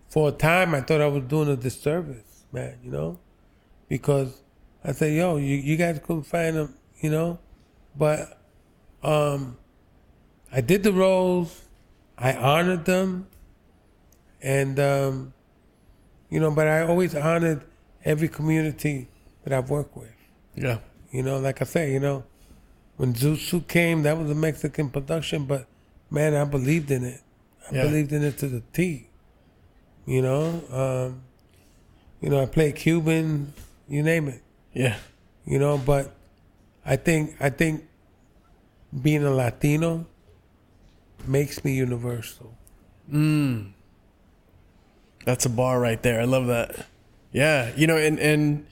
for 0.09 0.28
a 0.30 0.32
time, 0.32 0.74
I 0.74 0.80
thought 0.80 1.01
I 1.01 1.07
was 1.07 1.24
doing 1.24 1.48
a 1.48 1.57
disservice, 1.57 2.44
man, 2.53 2.78
you 2.84 2.90
know, 2.90 3.18
because 3.88 4.42
I 4.84 4.92
said, 4.92 5.12
yo, 5.14 5.36
you 5.36 5.57
you 5.57 5.76
guys 5.76 6.01
couldn't 6.05 6.24
find 6.24 6.57
them, 6.57 6.74
you 7.01 7.11
know, 7.11 7.38
but, 7.96 8.38
um, 9.03 9.57
I 10.53 10.61
did 10.61 10.82
the 10.82 10.92
roles, 10.92 11.62
I 12.18 12.34
honored 12.34 12.84
them 12.84 13.26
and 14.42 14.78
um, 14.80 15.32
you 16.28 16.40
know, 16.40 16.51
but 16.51 16.66
I 16.66 16.82
always 16.82 17.14
honored 17.14 17.64
every 18.05 18.28
community 18.28 19.09
that 19.44 19.53
I've 19.53 19.70
worked 19.70 19.96
with. 19.96 20.12
Yeah. 20.55 20.78
You 21.11 21.22
know, 21.22 21.38
like 21.38 21.61
I 21.61 21.64
say, 21.64 21.92
you 21.92 22.01
know, 22.01 22.24
when 22.96 23.14
Zoot 23.14 23.38
Suit 23.38 23.66
came, 23.68 24.03
that 24.03 24.16
was 24.16 24.30
a 24.30 24.34
Mexican 24.34 24.90
production, 24.90 25.44
but 25.44 25.66
man, 26.11 26.34
I 26.34 26.44
believed 26.44 26.90
in 26.90 27.05
it. 27.05 27.20
I 27.70 27.74
Yeah. 27.74 27.82
believed 27.84 28.12
in 28.12 28.22
it 28.22 28.38
to 28.38 28.48
the 28.48 28.62
T. 28.72 29.09
You 30.07 30.22
know, 30.22 30.62
um, 30.70 31.22
you 32.20 32.28
know, 32.30 32.42
I 32.42 32.46
played 32.46 32.76
Cuban, 32.76 33.53
you 33.88 34.03
name 34.03 34.28
it. 34.28 34.42
Yeah. 34.72 34.96
You 35.44 35.59
know, 35.59 35.78
but 35.78 36.14
I 36.84 36.96
think 36.96 37.36
I 37.40 37.51
think 37.51 37.84
being 39.03 39.24
a 39.24 39.30
Latino 39.30 40.07
makes 41.27 41.64
me 41.64 41.75
universal. 41.75 42.57
That's 45.25 45.45
a 45.47 45.51
bar 45.51 45.81
right 45.81 46.03
there. 46.03 46.21
I 46.21 46.25
love 46.25 46.47
that. 46.47 46.87
Yeah, 47.33 47.71
you 47.77 47.87
know, 47.87 47.97
and 47.97 48.18
and 48.18 48.66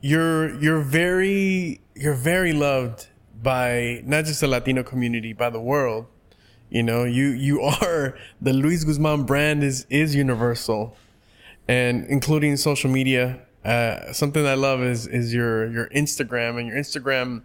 you're 0.00 0.54
you're 0.60 0.80
very 0.80 1.80
you're 1.94 2.14
very 2.14 2.52
loved 2.52 3.08
by 3.42 4.02
not 4.04 4.24
just 4.24 4.40
the 4.40 4.48
Latino 4.48 4.82
community, 4.82 5.32
by 5.32 5.50
the 5.50 5.60
world. 5.60 6.06
You 6.68 6.82
know, 6.82 7.04
you 7.04 7.28
you 7.28 7.60
are 7.82 8.16
the 8.40 8.52
Luis 8.52 8.84
Guzman 8.84 9.24
brand 9.24 9.62
is 9.62 9.86
is 9.90 10.14
universal, 10.14 10.96
and 11.68 12.06
including 12.06 12.56
social 12.56 12.90
media. 12.90 13.40
Uh, 13.64 14.12
something 14.12 14.46
I 14.46 14.54
love 14.54 14.82
is 14.82 15.06
is 15.06 15.34
your 15.34 15.70
your 15.70 15.88
Instagram 15.88 16.58
and 16.58 16.68
your 16.68 16.76
Instagram 16.76 17.42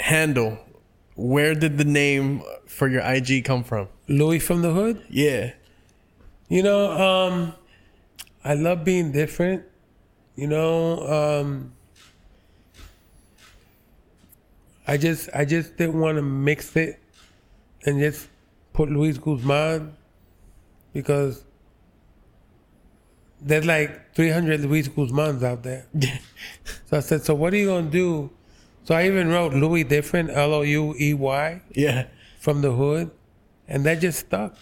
handle. 0.00 0.58
Where 1.16 1.54
did 1.54 1.78
the 1.78 1.84
name 1.84 2.42
for 2.66 2.88
your 2.88 3.00
IG 3.02 3.44
come 3.44 3.64
from? 3.64 3.88
Louis 4.06 4.38
from 4.38 4.62
the 4.62 4.72
Hood. 4.72 5.02
Yeah, 5.08 5.52
You 6.48 6.62
know, 6.62 6.92
um, 6.92 7.54
I 8.44 8.54
love 8.54 8.84
being 8.84 9.12
different. 9.12 9.64
You 10.36 10.46
know, 10.46 11.40
um, 11.40 11.72
I 14.86 14.96
just 14.98 15.30
I 15.34 15.44
just 15.44 15.76
didn't 15.76 15.98
want 15.98 16.16
to 16.16 16.22
mix 16.22 16.76
it 16.76 17.00
and 17.86 17.98
just 17.98 18.28
put 18.72 18.90
Luis 18.90 19.16
Guzman 19.18 19.96
because 20.92 21.42
there's 23.40 23.64
like 23.64 24.14
300 24.14 24.60
Luis 24.60 24.88
Guzmans 24.88 25.42
out 25.42 25.62
there. 25.62 25.86
So 26.88 26.98
I 26.98 27.00
said, 27.00 27.24
so 27.24 27.34
what 27.34 27.52
are 27.52 27.56
you 27.56 27.66
gonna 27.66 27.90
do? 27.90 28.30
So 28.86 28.94
I 28.94 29.06
even 29.06 29.28
wrote 29.30 29.52
Louis 29.52 29.82
different, 29.82 30.30
L 30.30 30.54
O 30.54 30.62
U 30.62 30.94
E 30.98 31.12
Y, 31.12 31.60
yeah. 31.74 32.06
from 32.38 32.62
the 32.62 32.70
hood, 32.70 33.10
and 33.66 33.84
that 33.84 34.00
just 34.00 34.20
stuck. 34.20 34.54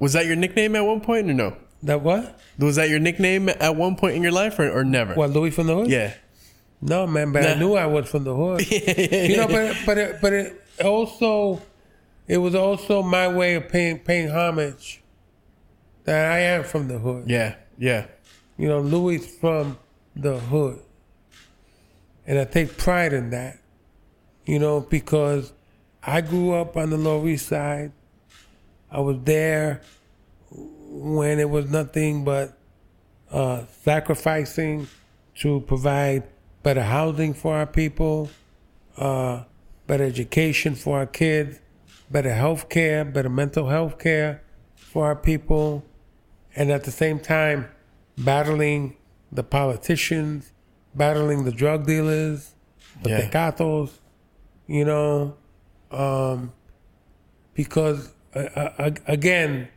Was 0.00 0.14
that 0.14 0.26
your 0.26 0.34
nickname 0.34 0.74
at 0.74 0.80
one 0.80 1.00
point 1.00 1.30
or 1.30 1.32
no? 1.32 1.56
That 1.84 2.00
what? 2.00 2.40
Was 2.58 2.74
that 2.74 2.88
your 2.88 2.98
nickname 2.98 3.48
at 3.48 3.76
one 3.76 3.94
point 3.94 4.16
in 4.16 4.22
your 4.24 4.32
life 4.32 4.58
or, 4.58 4.68
or 4.68 4.82
never? 4.82 5.14
What 5.14 5.30
Louis 5.30 5.52
from 5.52 5.68
the 5.68 5.76
hood? 5.76 5.90
Yeah. 5.90 6.12
No, 6.82 7.06
man, 7.06 7.30
but 7.30 7.46
I 7.46 7.54
knew 7.54 7.74
I 7.74 7.86
was 7.86 8.08
from 8.08 8.24
the 8.24 8.34
hood. 8.34 8.68
you 9.30 9.36
know, 9.36 9.46
but 9.46 9.76
but 9.86 9.96
it, 9.96 10.20
but 10.20 10.32
it 10.32 10.60
also 10.84 11.62
it 12.26 12.38
was 12.38 12.56
also 12.56 13.00
my 13.00 13.28
way 13.28 13.54
of 13.54 13.68
paying 13.68 14.00
paying 14.00 14.28
homage 14.28 15.04
that 16.02 16.32
I 16.32 16.40
am 16.40 16.64
from 16.64 16.88
the 16.88 16.98
hood. 16.98 17.30
Yeah. 17.30 17.54
Yeah. 17.78 18.06
You 18.58 18.66
know, 18.66 18.80
Louis 18.80 19.18
from 19.18 19.78
the 20.16 20.38
hood, 20.38 20.80
and 22.26 22.38
I 22.38 22.44
take 22.44 22.76
pride 22.76 23.12
in 23.12 23.30
that. 23.30 23.58
You 24.44 24.58
know, 24.58 24.80
because 24.80 25.52
I 26.02 26.20
grew 26.20 26.52
up 26.52 26.76
on 26.76 26.90
the 26.90 26.98
Lower 26.98 27.26
East 27.28 27.46
Side. 27.46 27.92
I 28.90 29.00
was 29.00 29.16
there 29.24 29.80
when 30.50 31.40
it 31.40 31.48
was 31.48 31.70
nothing 31.70 32.24
but 32.24 32.56
uh, 33.32 33.64
sacrificing 33.82 34.86
to 35.36 35.60
provide 35.62 36.24
better 36.62 36.82
housing 36.82 37.34
for 37.34 37.56
our 37.56 37.66
people, 37.66 38.30
uh, 38.96 39.44
better 39.86 40.04
education 40.04 40.74
for 40.74 40.98
our 40.98 41.06
kids, 41.06 41.58
better 42.10 42.32
health 42.32 42.68
care, 42.68 43.04
better 43.04 43.28
mental 43.28 43.68
health 43.68 43.98
care 43.98 44.42
for 44.76 45.06
our 45.06 45.16
people, 45.16 45.84
and 46.54 46.70
at 46.70 46.84
the 46.84 46.90
same 46.90 47.18
time, 47.18 47.68
battling 48.16 48.96
the 49.32 49.42
politicians, 49.42 50.52
battling 50.94 51.44
the 51.44 51.52
drug 51.52 51.86
dealers, 51.86 52.54
the 53.02 53.10
Yeah. 53.10 53.20
tecatos, 53.28 53.98
you 54.66 54.84
know, 54.84 55.36
um, 55.90 56.52
because 57.54 58.12
uh, 58.34 58.38
uh, 58.56 58.90
again, 59.06 59.68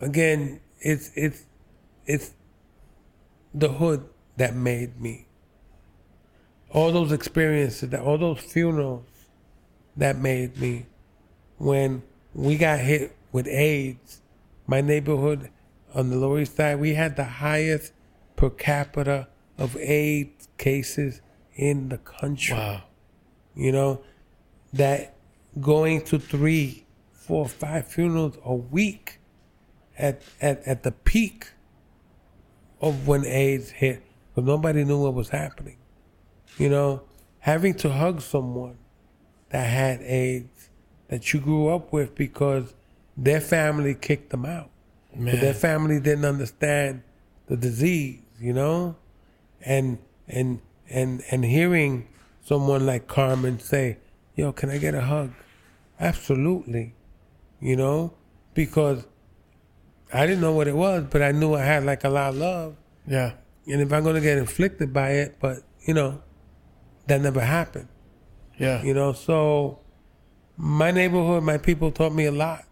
again, 0.00 0.60
it's 0.80 1.10
it's 1.16 1.44
it's 2.06 2.32
the 3.54 3.68
hood 3.68 4.04
that 4.36 4.54
made 4.54 5.00
me. 5.00 5.26
All 6.70 6.92
those 6.92 7.10
experiences, 7.12 7.90
that 7.90 8.00
all 8.00 8.18
those 8.18 8.40
funerals 8.40 9.06
that 9.96 10.18
made 10.18 10.58
me. 10.58 10.86
When 11.58 12.02
we 12.34 12.56
got 12.56 12.80
hit 12.80 13.16
with 13.32 13.48
AIDS, 13.48 14.20
my 14.66 14.80
neighborhood 14.80 15.50
on 15.94 16.10
the 16.10 16.16
Lower 16.16 16.40
East 16.40 16.56
Side, 16.56 16.78
we 16.78 16.94
had 16.94 17.16
the 17.16 17.24
highest 17.24 17.92
per 18.36 18.50
capita 18.50 19.28
of 19.58 19.76
AIDS 19.76 20.48
cases 20.58 21.20
in 21.54 21.88
the 21.88 21.98
country. 21.98 22.56
Wow. 22.56 22.82
You 23.54 23.72
know, 23.72 24.00
that 24.72 25.16
going 25.60 26.02
to 26.02 26.18
three, 26.18 26.84
four, 27.12 27.48
five 27.48 27.86
funerals 27.86 28.38
a 28.44 28.54
week 28.54 29.18
at, 29.98 30.22
at, 30.40 30.62
at 30.66 30.82
the 30.82 30.92
peak 30.92 31.48
of 32.80 33.08
when 33.08 33.24
AIDS 33.24 33.70
hit, 33.70 34.02
because 34.28 34.46
nobody 34.46 34.84
knew 34.84 35.00
what 35.00 35.14
was 35.14 35.30
happening. 35.30 35.78
You 36.58 36.68
know, 36.68 37.02
having 37.38 37.74
to 37.74 37.90
hug 37.90 38.20
someone 38.20 38.76
that 39.48 39.66
had 39.66 40.02
AIDS 40.02 40.68
that 41.08 41.32
you 41.32 41.40
grew 41.40 41.68
up 41.68 41.92
with 41.92 42.14
because 42.14 42.74
their 43.16 43.40
family 43.40 43.94
kicked 43.94 44.30
them 44.30 44.44
out. 44.44 44.70
But 45.18 45.40
their 45.40 45.54
family 45.54 45.98
didn't 45.98 46.26
understand 46.26 47.02
the 47.46 47.56
disease, 47.56 48.20
you 48.38 48.52
know? 48.52 48.96
And 49.66 49.98
and 50.26 50.60
and 50.88 51.22
and 51.30 51.44
hearing 51.44 52.08
someone 52.42 52.86
like 52.86 53.06
Carmen 53.08 53.58
say, 53.58 53.98
Yo, 54.34 54.52
can 54.52 54.70
I 54.70 54.78
get 54.78 54.94
a 54.94 55.02
hug? 55.02 55.32
Absolutely. 56.00 56.94
You 57.60 57.76
know? 57.76 58.14
Because 58.54 59.06
I 60.12 60.26
didn't 60.26 60.40
know 60.40 60.52
what 60.52 60.68
it 60.68 60.76
was, 60.76 61.04
but 61.10 61.20
I 61.20 61.32
knew 61.32 61.54
I 61.54 61.62
had 61.62 61.84
like 61.84 62.04
a 62.04 62.08
lot 62.08 62.30
of 62.30 62.36
love. 62.36 62.76
Yeah. 63.06 63.32
And 63.66 63.82
if 63.82 63.92
I'm 63.92 64.04
gonna 64.04 64.20
get 64.20 64.38
inflicted 64.38 64.92
by 64.92 65.10
it, 65.10 65.36
but 65.40 65.58
you 65.86 65.92
know, 65.92 66.22
that 67.06 67.20
never 67.20 67.40
happened. 67.40 67.88
Yeah. 68.58 68.82
You 68.82 68.94
know, 68.94 69.12
so 69.12 69.80
my 70.56 70.90
neighborhood, 70.90 71.42
my 71.42 71.58
people 71.58 71.90
taught 71.90 72.14
me 72.14 72.26
a 72.26 72.32
lot. 72.32 72.64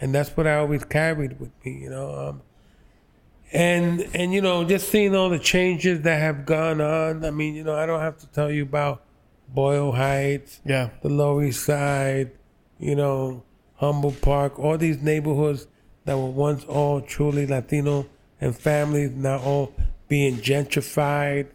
And 0.00 0.14
that's 0.14 0.36
what 0.36 0.46
I 0.46 0.56
always 0.56 0.84
carried 0.84 1.40
with 1.40 1.50
me, 1.64 1.72
you 1.82 1.90
know. 1.90 2.14
Um, 2.14 2.42
and 3.52 4.00
and 4.14 4.32
you 4.32 4.40
know, 4.40 4.64
just 4.64 4.88
seeing 4.88 5.14
all 5.14 5.30
the 5.30 5.38
changes 5.38 6.02
that 6.02 6.20
have 6.20 6.44
gone 6.46 6.80
on. 6.80 7.24
I 7.24 7.30
mean, 7.30 7.54
you 7.54 7.64
know, 7.64 7.74
I 7.76 7.86
don't 7.86 8.00
have 8.00 8.18
to 8.18 8.26
tell 8.28 8.50
you 8.50 8.62
about 8.62 9.02
Boyle 9.48 9.92
Heights, 9.92 10.60
Yeah. 10.64 10.90
the 11.02 11.08
Lower 11.08 11.44
East 11.44 11.64
Side, 11.64 12.32
you 12.78 12.94
know, 12.96 13.42
Humboldt 13.76 14.20
Park, 14.20 14.58
all 14.58 14.76
these 14.78 15.00
neighborhoods 15.02 15.66
that 16.04 16.16
were 16.16 16.30
once 16.30 16.64
all 16.64 17.00
truly 17.00 17.46
Latino 17.46 18.06
and 18.40 18.56
families 18.56 19.10
now 19.12 19.38
all 19.38 19.72
being 20.08 20.36
gentrified, 20.36 21.46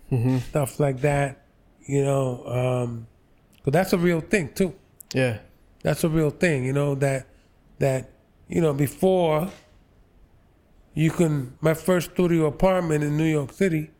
stuff 0.49 0.79
like 0.79 1.01
that. 1.01 1.37
You 1.85 2.03
know, 2.03 2.45
um, 2.47 3.07
but 3.63 3.73
that's 3.73 3.91
a 3.93 3.97
real 3.97 4.21
thing 4.21 4.53
too. 4.53 4.73
Yeah. 5.13 5.39
That's 5.83 6.03
a 6.03 6.09
real 6.09 6.29
thing. 6.29 6.63
You 6.63 6.73
know 6.73 6.95
that 6.95 7.27
that 7.79 8.09
you 8.47 8.61
know 8.61 8.73
before 8.73 9.49
you 10.93 11.11
can. 11.11 11.57
My 11.61 11.73
first 11.73 12.11
studio 12.11 12.45
apartment 12.45 13.03
in 13.03 13.17
New 13.17 13.25
York 13.25 13.51
City, 13.53 13.91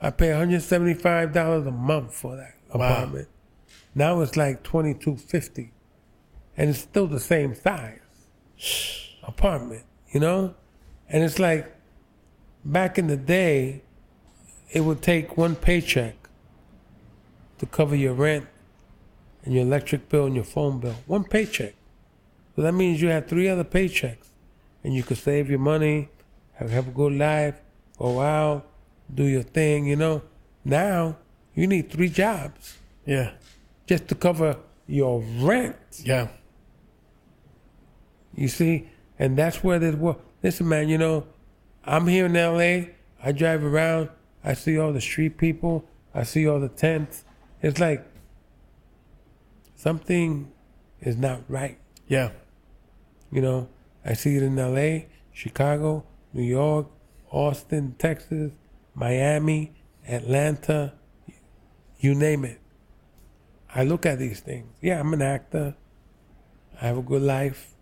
I 0.00 0.10
pay 0.10 0.30
one 0.30 0.38
hundred 0.38 0.62
seventy 0.62 0.94
five 0.94 1.32
dollars 1.32 1.66
a 1.66 1.70
month 1.70 2.14
for 2.14 2.36
that 2.36 2.54
Wow. 2.74 2.86
apartment. 2.86 3.28
Now 3.94 4.20
it's 4.20 4.36
like 4.36 4.62
twenty 4.62 4.94
two 4.94 5.16
fifty, 5.16 5.72
and 6.56 6.70
it's 6.70 6.80
still 6.80 7.06
the 7.06 7.20
same 7.20 7.54
size 7.54 8.00
apartment. 9.22 9.84
You 10.12 10.20
know, 10.20 10.54
and 11.08 11.22
it's 11.24 11.38
like 11.38 11.74
back 12.64 12.98
in 12.98 13.08
the 13.08 13.16
day, 13.16 13.82
it 14.70 14.80
would 14.80 15.02
take 15.02 15.36
one 15.36 15.56
paycheck 15.56 16.14
to 17.58 17.66
cover 17.66 17.94
your 17.96 18.14
rent 18.14 18.46
and 19.44 19.54
your 19.54 19.62
electric 19.62 20.08
bill 20.08 20.26
and 20.26 20.34
your 20.34 20.44
phone 20.44 20.80
bill. 20.80 20.94
One 21.06 21.24
paycheck. 21.24 21.74
So 22.56 22.62
that 22.62 22.72
means 22.72 23.02
you 23.02 23.08
have 23.08 23.26
three 23.26 23.48
other 23.48 23.64
paychecks 23.64 24.23
and 24.84 24.94
you 24.94 25.02
could 25.02 25.16
save 25.18 25.50
your 25.50 25.58
money, 25.58 26.10
have, 26.54 26.70
have 26.70 26.88
a 26.88 26.90
good 26.92 27.14
life, 27.14 27.60
go 27.98 28.20
out, 28.20 28.68
do 29.12 29.24
your 29.24 29.42
thing, 29.42 29.86
you 29.86 29.96
know. 29.96 30.22
Now 30.64 31.16
you 31.54 31.66
need 31.66 31.90
three 31.90 32.08
jobs 32.08 32.76
Yeah. 33.06 33.32
just 33.86 34.06
to 34.08 34.14
cover 34.14 34.58
your 34.86 35.20
rent. 35.40 35.76
Yeah. 36.04 36.28
You 38.34 38.48
see? 38.48 38.88
And 39.18 39.36
that's 39.36 39.62
where 39.64 39.78
this 39.78 39.94
world. 39.94 40.20
Listen, 40.42 40.68
man, 40.68 40.88
you 40.88 40.98
know, 40.98 41.26
I'm 41.84 42.06
here 42.06 42.26
in 42.26 42.34
LA. 42.34 42.92
I 43.22 43.32
drive 43.32 43.64
around. 43.64 44.10
I 44.42 44.54
see 44.54 44.78
all 44.78 44.92
the 44.92 45.00
street 45.00 45.38
people. 45.38 45.84
I 46.14 46.24
see 46.24 46.46
all 46.46 46.60
the 46.60 46.68
tents. 46.68 47.24
It's 47.62 47.78
like 47.80 48.04
something 49.76 50.50
is 51.00 51.16
not 51.16 51.42
right. 51.48 51.78
Yeah. 52.08 52.30
You 53.30 53.40
know, 53.42 53.68
I 54.04 54.14
see 54.14 54.36
it 54.36 54.42
in 54.42 54.56
LA, 54.56 55.06
Chicago, 55.32 56.04
New 56.32 56.42
York, 56.42 56.88
Austin, 57.30 57.94
Texas, 57.98 58.52
Miami, 58.94 59.72
Atlanta, 60.06 60.92
you 61.98 62.14
name 62.14 62.44
it. 62.44 62.60
I 63.74 63.84
look 63.84 64.06
at 64.06 64.18
these 64.18 64.40
things. 64.40 64.68
Yeah, 64.80 65.00
I'm 65.00 65.12
an 65.14 65.22
actor. 65.22 65.74
I 66.80 66.86
have 66.86 66.98
a 66.98 67.02
good 67.02 67.22
life. 67.22 67.74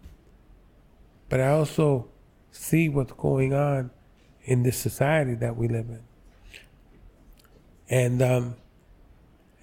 But 1.29 1.41
I 1.41 1.49
also 1.49 2.09
see 2.51 2.89
what's 2.89 3.12
going 3.12 3.53
on 3.53 3.91
in 4.45 4.62
this 4.62 4.77
society 4.77 5.35
that 5.35 5.57
we 5.57 5.68
live 5.68 5.89
in. 5.89 6.03
And 7.89 8.23
um, 8.23 8.57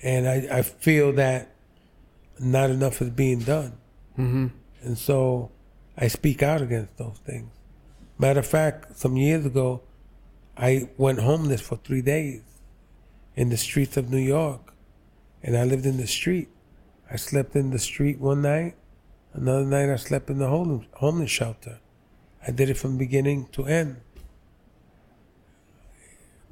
and 0.01 0.27
I, 0.27 0.59
I 0.59 0.61
feel 0.61 1.13
that 1.13 1.55
not 2.39 2.69
enough 2.69 3.01
is 3.01 3.09
being 3.09 3.39
done. 3.39 3.77
And 4.83 4.97
so 4.97 5.51
I 6.01 6.07
speak 6.07 6.41
out 6.41 6.61
against 6.61 6.97
those 6.97 7.19
things. 7.25 7.51
Matter 8.17 8.39
of 8.39 8.47
fact, 8.47 8.97
some 8.97 9.17
years 9.17 9.45
ago, 9.45 9.81
I 10.55 10.89
went 10.97 11.19
homeless 11.19 11.59
for 11.59 11.75
three 11.75 12.01
days 12.01 12.41
in 13.35 13.49
the 13.49 13.57
streets 13.57 13.97
of 13.97 14.09
New 14.09 14.17
York. 14.17 14.73
And 15.43 15.57
I 15.57 15.65
lived 15.65 15.85
in 15.85 15.97
the 15.97 16.07
street. 16.07 16.47
I 17.11 17.17
slept 17.17 17.53
in 17.55 17.71
the 17.71 17.79
street 17.79 18.17
one 18.19 18.41
night. 18.41 18.75
Another 19.33 19.65
night 19.65 19.89
I 19.89 19.97
slept 19.97 20.29
in 20.29 20.39
the 20.39 20.47
homeless, 20.47 21.31
shelter. 21.31 21.79
I 22.47 22.51
did 22.51 22.69
it 22.69 22.77
from 22.77 22.97
beginning 22.97 23.47
to 23.51 23.65
end. 23.65 23.97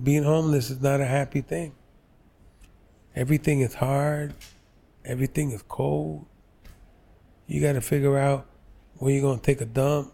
Being 0.01 0.23
homeless 0.23 0.69
is 0.69 0.81
not 0.81 0.99
a 0.99 1.05
happy 1.05 1.39
thing. 1.41 1.73
Everything 3.15 3.61
is 3.61 3.75
hard. 3.75 4.33
Everything 5.05 5.51
is 5.51 5.63
cold. 5.63 6.25
You 7.47 7.61
got 7.61 7.73
to 7.73 7.81
figure 7.81 8.17
out 8.17 8.45
where 8.97 9.11
you're 9.11 9.21
going 9.21 9.39
to 9.39 9.45
take 9.45 9.61
a 9.61 9.65
dump, 9.65 10.13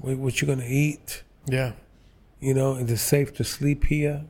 where, 0.00 0.16
what 0.16 0.40
you're 0.40 0.46
going 0.46 0.66
to 0.66 0.74
eat. 0.74 1.22
Yeah. 1.46 1.72
You 2.40 2.54
know, 2.54 2.76
is 2.76 2.90
it 2.90 2.98
safe 2.98 3.34
to 3.34 3.44
sleep 3.44 3.84
here? 3.84 4.24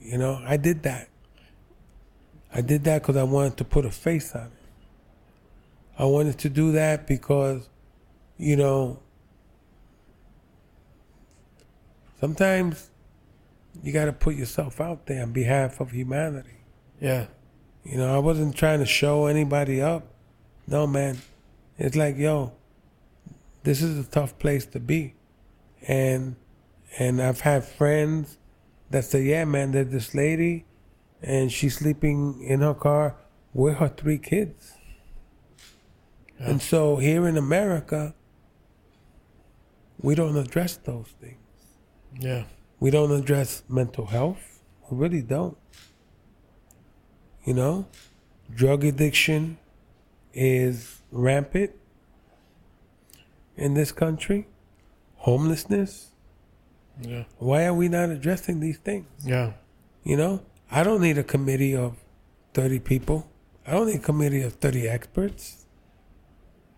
You 0.00 0.18
know, 0.18 0.40
I 0.44 0.56
did 0.56 0.82
that. 0.84 1.08
I 2.54 2.60
did 2.60 2.84
that 2.84 3.02
because 3.02 3.16
I 3.16 3.24
wanted 3.24 3.56
to 3.58 3.64
put 3.64 3.84
a 3.84 3.90
face 3.90 4.34
on 4.34 4.46
it. 4.46 4.52
I 5.98 6.04
wanted 6.04 6.38
to 6.38 6.48
do 6.48 6.72
that 6.72 7.06
because, 7.06 7.68
you 8.36 8.56
know, 8.56 9.00
sometimes 12.20 12.90
you 13.82 13.92
got 13.92 14.06
to 14.06 14.12
put 14.12 14.36
yourself 14.36 14.80
out 14.80 15.06
there 15.06 15.22
on 15.22 15.32
behalf 15.32 15.80
of 15.80 15.90
humanity. 15.90 16.64
Yeah. 17.00 17.26
You 17.84 17.98
know, 17.98 18.14
I 18.14 18.18
wasn't 18.18 18.56
trying 18.56 18.80
to 18.80 18.86
show 18.86 19.26
anybody 19.26 19.80
up. 19.80 20.04
No, 20.66 20.86
man. 20.86 21.18
It's 21.78 21.96
like, 21.96 22.16
yo, 22.16 22.52
this 23.62 23.82
is 23.82 24.06
a 24.06 24.08
tough 24.08 24.38
place 24.38 24.66
to 24.66 24.80
be. 24.80 25.14
And 25.86 26.36
and 26.98 27.20
I've 27.20 27.40
had 27.40 27.64
friends 27.64 28.38
that 28.90 29.04
say, 29.04 29.22
yeah, 29.22 29.44
man, 29.44 29.72
there's 29.72 29.88
this 29.88 30.14
lady 30.14 30.64
and 31.22 31.50
she's 31.50 31.76
sleeping 31.76 32.42
in 32.42 32.60
her 32.60 32.74
car 32.74 33.16
with 33.52 33.76
her 33.76 33.88
three 33.88 34.18
kids. 34.18 34.74
And 36.38 36.60
so 36.60 36.96
here 36.96 37.26
in 37.26 37.36
America, 37.36 38.14
we 40.00 40.14
don't 40.14 40.36
address 40.36 40.76
those 40.76 41.08
things. 41.20 41.38
Yeah. 42.18 42.44
We 42.78 42.90
don't 42.90 43.10
address 43.10 43.62
mental 43.68 44.06
health. 44.06 44.60
We 44.90 44.98
really 44.98 45.22
don't. 45.22 45.56
You 47.44 47.54
know, 47.54 47.86
drug 48.54 48.84
addiction 48.84 49.56
is 50.34 50.95
rampant 51.16 51.72
in 53.56 53.74
this 53.74 53.92
country. 53.92 54.46
Homelessness. 55.16 56.12
Yeah. 57.00 57.24
Why 57.38 57.64
are 57.66 57.74
we 57.74 57.88
not 57.88 58.10
addressing 58.10 58.60
these 58.60 58.78
things? 58.78 59.06
Yeah. 59.24 59.52
You 60.04 60.16
know, 60.16 60.42
I 60.70 60.82
don't 60.82 61.00
need 61.00 61.18
a 61.18 61.24
committee 61.24 61.74
of 61.74 61.96
30 62.54 62.80
people. 62.80 63.28
I 63.66 63.72
don't 63.72 63.86
need 63.86 63.96
a 63.96 63.98
committee 64.00 64.42
of 64.42 64.54
30 64.54 64.88
experts. 64.88 65.66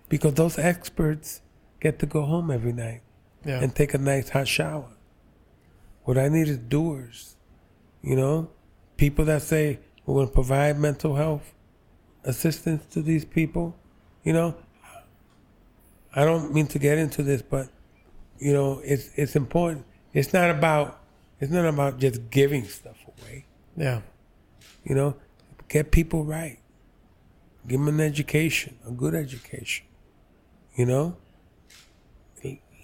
Because 0.08 0.34
those 0.34 0.58
experts 0.58 1.42
get 1.80 1.98
to 1.98 2.06
go 2.06 2.22
home 2.22 2.50
every 2.50 2.72
night 2.72 3.02
Yeah. 3.44 3.60
and 3.62 3.74
take 3.74 3.92
a 3.94 3.98
nice 3.98 4.30
hot 4.30 4.48
shower. 4.48 4.88
What 6.04 6.16
I 6.16 6.28
need 6.28 6.48
is 6.48 6.58
doers. 6.58 7.36
You 8.02 8.16
know, 8.16 8.50
people 8.96 9.24
that 9.26 9.42
say 9.42 9.80
we're 10.06 10.14
going 10.14 10.28
to 10.28 10.32
provide 10.32 10.78
mental 10.78 11.16
health 11.16 11.52
assistance 12.24 12.86
to 12.94 13.02
these 13.02 13.24
people. 13.26 13.76
You 14.28 14.34
know, 14.34 14.54
I 16.14 16.26
don't 16.26 16.52
mean 16.52 16.66
to 16.66 16.78
get 16.78 16.98
into 16.98 17.22
this, 17.22 17.40
but 17.40 17.70
you 18.38 18.52
know, 18.52 18.82
it's 18.84 19.08
it's 19.14 19.34
important. 19.34 19.86
It's 20.12 20.34
not 20.34 20.50
about 20.50 21.00
it's 21.40 21.50
not 21.50 21.64
about 21.64 21.98
just 21.98 22.28
giving 22.28 22.64
stuff 22.64 22.98
away. 23.06 23.46
Yeah. 23.74 24.02
You 24.84 24.94
know, 24.96 25.16
get 25.70 25.92
people 25.92 26.26
right. 26.26 26.58
Give 27.66 27.80
them 27.80 27.88
an 27.88 28.02
education, 28.02 28.76
a 28.86 28.90
good 28.90 29.14
education. 29.14 29.86
You 30.76 30.84
know, 30.84 31.16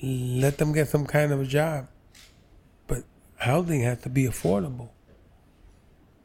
let 0.03 0.57
them 0.57 0.73
get 0.73 0.89
some 0.89 1.05
kind 1.05 1.31
of 1.31 1.43
a 1.43 1.45
job. 1.45 1.89
But 2.87 3.05
housing 3.37 3.83
has 3.83 4.01
to 4.01 4.09
be 4.09 4.25
affordable. 4.25 4.89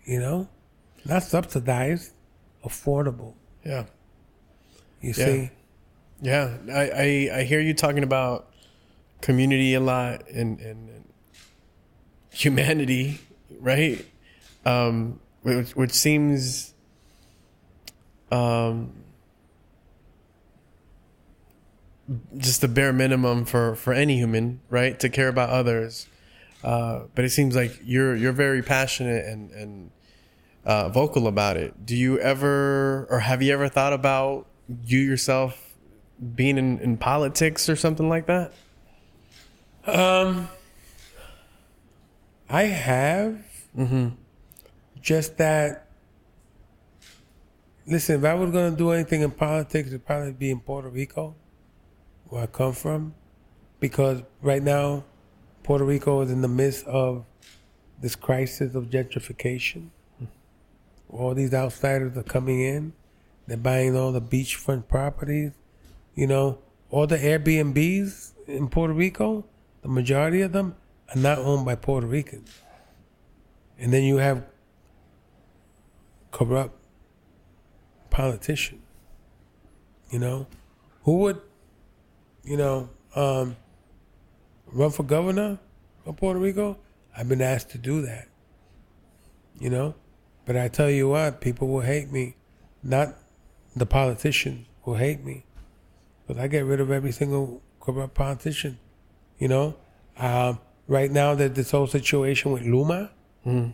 You 0.06 0.22
know, 0.22 0.48
not 1.04 1.24
subsidized, 1.24 2.14
affordable. 2.64 3.34
Yeah. 3.66 3.84
You 5.02 5.14
Yeah. 5.16 5.26
see, 5.26 5.52
Yeah. 6.22 6.58
I, 6.72 6.90
I, 6.90 7.40
I 7.40 7.44
hear 7.44 7.60
you 7.60 7.74
talking 7.74 8.04
about 8.04 8.50
community 9.22 9.74
a 9.74 9.80
lot 9.80 10.28
and, 10.30 10.60
and, 10.60 10.90
and 10.90 11.06
humanity, 12.32 13.20
right? 13.60 14.06
Um, 14.66 15.20
which, 15.42 15.76
which 15.76 15.92
seems 15.92 16.74
um, 18.32 18.92
just 22.38 22.62
the 22.62 22.68
bare 22.68 22.94
minimum 22.94 23.46
for, 23.46 23.76
for 23.76 23.94
any 23.94 24.18
human, 24.18 24.60
right? 24.70 25.00
To 25.00 25.10
care 25.10 25.28
about 25.28 25.50
others. 25.50 26.08
Uh, 26.64 27.04
but 27.16 27.24
it 27.24 27.30
seems 27.30 27.56
like 27.56 27.80
you're 27.86 28.16
you're 28.18 28.34
very 28.34 28.62
passionate 28.62 29.24
and 29.26 29.50
and 29.52 29.92
uh, 30.66 30.90
vocal 30.90 31.26
about 31.28 31.56
it. 31.56 31.86
Do 31.86 31.96
you 31.96 32.20
ever 32.20 33.08
or 33.10 33.20
have 33.22 33.42
you 33.42 33.54
ever 33.54 33.70
thought 33.70 33.94
about 33.94 34.46
you 34.84 35.00
yourself 35.00 35.76
being 36.36 36.58
in, 36.58 36.80
in 36.80 36.98
politics 36.98 37.70
or 37.70 37.76
something 37.76 38.10
like 38.10 38.28
that? 38.28 38.54
Um, 39.86 40.48
I 42.50 42.64
have. 42.64 43.42
Just 45.02 45.38
that. 45.38 45.88
Listen, 47.88 48.20
if 48.20 48.26
I 48.26 48.34
was 48.36 48.52
going 48.52 48.72
to 48.72 48.78
do 48.78 48.92
anything 48.92 49.22
in 49.22 49.32
politics, 49.32 49.88
it'd 49.88 50.06
probably 50.06 50.34
be 50.34 50.52
in 50.52 50.60
Puerto 50.60 50.90
Rico, 50.90 51.36
where 52.26 52.44
I 52.44 52.46
come 52.46 52.74
from, 52.74 53.16
because 53.80 54.22
right 54.42 54.62
now, 54.62 55.06
Puerto 55.64 55.86
Rico 55.86 56.22
is 56.22 56.30
in 56.30 56.42
the 56.42 56.48
midst 56.48 56.86
of 56.86 57.26
this 58.00 58.16
crisis 58.16 58.76
of 58.76 58.86
gentrification. 58.86 59.90
All 61.10 61.34
these 61.34 61.54
outsiders 61.54 62.16
are 62.16 62.24
coming 62.24 62.62
in. 62.62 62.94
They're 63.50 63.58
buying 63.58 63.98
all 63.98 64.12
the 64.12 64.22
beachfront 64.22 64.88
properties. 64.88 65.54
You 66.14 66.28
know, 66.28 66.60
all 66.92 67.08
the 67.08 67.18
Airbnbs 67.18 68.34
in 68.48 68.68
Puerto 68.68 68.94
Rico, 68.94 69.44
the 69.82 69.88
majority 69.88 70.42
of 70.42 70.52
them 70.52 70.76
are 71.14 71.20
not 71.20 71.40
owned 71.40 71.66
by 71.66 71.74
Puerto 71.74 72.06
Ricans. 72.06 72.62
And 73.80 73.92
then 73.92 74.04
you 74.04 74.18
have 74.18 74.46
corrupt 76.30 76.76
politicians. 78.12 78.84
You 80.12 80.20
know, 80.20 80.48
who 81.04 81.18
would, 81.18 81.42
you 82.44 82.58
know, 82.58 82.90
um, 83.16 83.56
run 84.68 84.92
for 84.92 85.02
governor 85.02 85.58
of 86.06 86.18
Puerto 86.18 86.40
Rico? 86.40 86.78
I've 87.18 87.28
been 87.28 87.42
asked 87.42 87.72
to 87.72 87.80
do 87.80 88.04
that. 88.04 88.28
You 89.60 89.72
know, 89.72 89.96
but 90.46 90.56
I 90.56 90.68
tell 90.68 90.92
you 90.92 91.10
what, 91.10 91.42
people 91.42 91.68
will 91.68 91.82
hate 91.82 92.12
me. 92.12 92.36
Not 92.84 93.16
the 93.76 93.86
politicians 93.86 94.68
will 94.86 94.96
hate 94.96 95.24
me, 95.24 95.46
but 96.28 96.38
I 96.38 96.48
get 96.48 96.66
rid 96.66 96.80
of 96.80 96.92
every 96.92 97.12
single 97.12 97.62
corrupt 97.80 98.14
politician. 98.14 98.80
You 99.38 99.48
know, 99.48 99.76
um, 100.18 100.60
right 100.88 101.12
now 101.12 101.36
there's 101.36 101.52
this 101.54 101.72
whole 101.72 101.88
situation 101.88 102.52
with 102.52 102.64
Luma, 102.64 103.12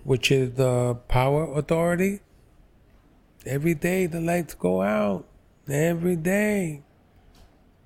which 0.03 0.31
is 0.31 0.53
the 0.53 0.95
power 1.07 1.51
authority. 1.57 2.21
Every 3.45 3.73
day 3.73 4.05
the 4.05 4.21
lights 4.21 4.53
go 4.53 4.81
out. 4.81 5.27
Every 5.67 6.15
day. 6.15 6.83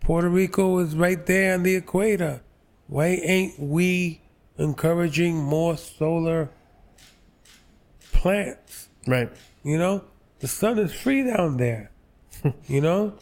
Puerto 0.02 0.30
Rico 0.30 0.80
is 0.80 0.96
right 0.96 1.26
there 1.26 1.54
on 1.54 1.64
the 1.64 1.76
equator. 1.76 2.42
Why 2.88 3.08
ain't 3.24 3.60
we 3.60 4.22
encouraging 4.58 5.38
more 5.38 5.78
solar 5.78 6.50
plants? 8.12 8.90
Right. 9.08 9.30
You 9.64 9.78
know, 9.78 10.04
the 10.40 10.48
sun 10.48 10.80
is 10.80 10.94
free 10.94 11.24
down 11.24 11.58
there. 11.58 11.92
you 12.68 12.82
know, 12.82 13.14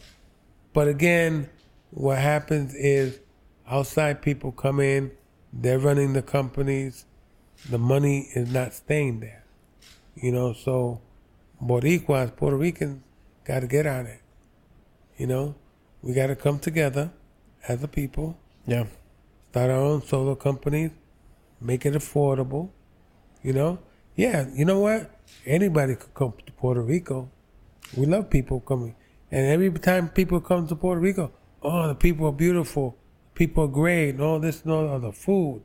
but 0.72 0.88
again, 0.88 1.48
what 1.90 2.18
happens 2.18 2.74
is 2.74 3.20
outside 3.68 4.22
people 4.22 4.52
come 4.52 4.80
in, 4.80 5.10
they're 5.52 5.78
running 5.78 6.12
the 6.12 6.22
companies, 6.22 7.04
the 7.68 7.78
money 7.78 8.28
is 8.34 8.52
not 8.52 8.74
staying 8.74 9.20
there. 9.20 9.44
You 10.14 10.32
know, 10.32 10.52
so 10.52 11.00
Boricuas, 11.62 12.34
Puerto 12.36 12.56
Ricans, 12.56 13.02
got 13.44 13.60
to 13.60 13.66
get 13.66 13.86
on 13.86 14.06
it. 14.06 14.20
You 15.16 15.26
know, 15.26 15.54
we 16.02 16.12
got 16.12 16.28
to 16.28 16.36
come 16.36 16.58
together 16.58 17.10
as 17.66 17.82
a 17.82 17.88
people, 17.88 18.36
Yeah. 18.66 18.86
start 19.50 19.70
our 19.70 19.78
own 19.78 20.02
solar 20.02 20.36
companies, 20.36 20.90
make 21.60 21.84
it 21.86 21.94
affordable. 21.94 22.70
You 23.42 23.52
know, 23.52 23.78
yeah, 24.16 24.48
you 24.54 24.64
know 24.64 24.80
what? 24.80 25.10
Anybody 25.46 25.96
could 25.96 26.14
come 26.14 26.34
to 26.46 26.52
Puerto 26.52 26.82
Rico. 26.82 27.30
We 27.96 28.06
love 28.06 28.30
people 28.30 28.60
coming, 28.60 28.94
and 29.30 29.46
every 29.46 29.70
time 29.72 30.08
people 30.08 30.40
come 30.40 30.66
to 30.68 30.76
Puerto 30.76 31.00
Rico, 31.00 31.32
oh, 31.62 31.88
the 31.88 31.94
people 31.94 32.26
are 32.26 32.32
beautiful, 32.32 32.96
people 33.34 33.64
are 33.64 33.68
great, 33.68 34.10
and 34.10 34.22
all 34.22 34.38
this 34.40 34.62
and 34.62 34.72
all 34.72 34.88
that, 34.88 35.06
the 35.06 35.12
food, 35.12 35.62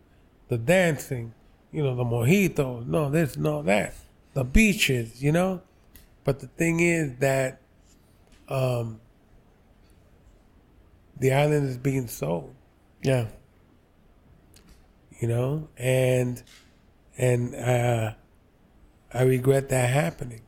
the 0.50 0.58
dancing, 0.58 1.34
you 1.72 1.84
know, 1.84 1.96
the 1.96 2.04
mojitos, 2.04 2.86
no 2.88 3.10
this, 3.10 3.38
no 3.38 3.62
that, 3.64 3.94
the 4.34 4.44
beaches, 4.44 5.22
you 5.24 5.32
know. 5.32 5.62
But 6.24 6.40
the 6.40 6.48
thing 6.48 6.80
is 6.80 7.18
that 7.18 7.62
um, 8.50 9.00
the 11.20 11.34
island 11.34 11.70
is 11.70 11.78
being 11.78 12.08
sold 12.08 12.56
Yeah. 13.02 13.28
you 15.20 15.28
know, 15.28 15.70
and 15.78 16.44
and 17.18 17.56
uh, 17.56 18.14
I 19.14 19.22
regret 19.24 19.70
that 19.70 19.90
happening. 19.90 20.42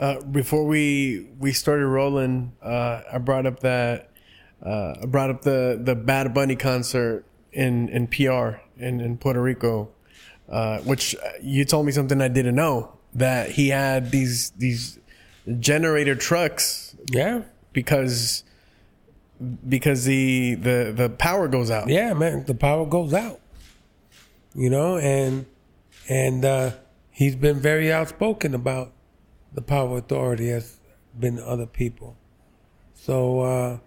Uh, 0.00 0.18
before 0.22 0.64
we 0.66 1.28
we 1.38 1.52
started 1.52 1.86
rolling, 1.86 2.52
uh, 2.62 3.02
I 3.12 3.18
brought 3.18 3.44
up 3.44 3.60
that 3.60 4.08
uh, 4.64 4.94
I 5.02 5.06
brought 5.06 5.28
up 5.28 5.42
the 5.42 5.78
the 5.78 5.94
Bad 5.94 6.32
Bunny 6.32 6.56
concert 6.56 7.26
in 7.52 7.90
in 7.90 8.06
PR 8.06 8.60
in 8.78 9.00
in 9.00 9.18
Puerto 9.18 9.42
Rico, 9.42 9.90
uh, 10.48 10.78
which 10.78 11.14
you 11.42 11.66
told 11.66 11.84
me 11.84 11.92
something 11.92 12.22
I 12.22 12.28
didn't 12.28 12.54
know 12.54 12.96
that 13.12 13.50
he 13.50 13.68
had 13.68 14.10
these 14.10 14.52
these 14.52 14.98
generator 15.58 16.14
trucks 16.14 16.96
Yeah, 17.12 17.42
because 17.74 18.42
because 19.68 20.06
the 20.06 20.54
the 20.54 20.94
the 20.96 21.10
power 21.10 21.46
goes 21.46 21.70
out. 21.70 21.88
yeah, 21.90 22.14
man. 22.14 22.44
The 22.46 22.54
power 22.54 22.86
goes 22.86 23.12
out, 23.12 23.38
you 24.54 24.70
know, 24.70 24.96
and 24.96 25.44
and 26.08 26.42
uh, 26.42 26.70
he's 27.10 27.36
been 27.36 27.60
very 27.60 27.92
outspoken 27.92 28.54
about 28.54 28.92
the 29.52 29.62
power 29.62 29.98
authority 29.98 30.48
has 30.48 30.78
been 31.18 31.38
other 31.38 31.66
people. 31.66 32.16
So 32.94 33.40
uh, 33.40 33.78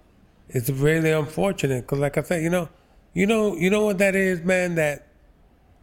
it's 0.49 0.69
really 0.69 1.11
unfortunate 1.11 1.81
because, 1.81 1.99
like 1.99 2.17
I 2.17 2.23
said, 2.23 2.43
you 2.43 2.49
know, 2.49 2.69
you 3.13 3.27
know, 3.27 3.55
you 3.55 3.69
know 3.69 3.85
what 3.85 3.99
that 3.99 4.15
is, 4.15 4.41
man. 4.43 4.75
That 4.75 5.07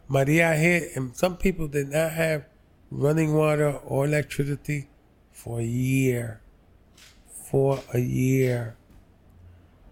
Maria 0.07 0.53
hit, 0.53 0.95
and 0.95 1.15
some 1.15 1.37
people 1.37 1.67
did 1.67 1.89
not 1.89 2.11
have 2.11 2.45
running 2.89 3.33
water 3.33 3.71
or 3.85 4.05
electricity 4.05 4.89
for 5.31 5.59
a 5.59 5.63
year. 5.63 6.41
For 7.27 7.79
a 7.93 7.99
year. 7.99 8.75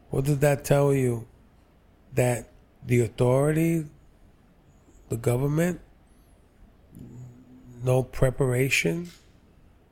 What 0.09 0.25
does 0.25 0.39
that 0.39 0.65
tell 0.65 0.93
you? 0.93 1.27
That 2.13 2.49
the 2.85 3.01
authorities, 3.01 3.85
the 5.09 5.17
government, 5.17 5.79
no 7.83 8.03
preparation, 8.03 9.09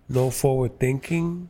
no 0.09 0.29
forward 0.29 0.79
thinking. 0.79 1.49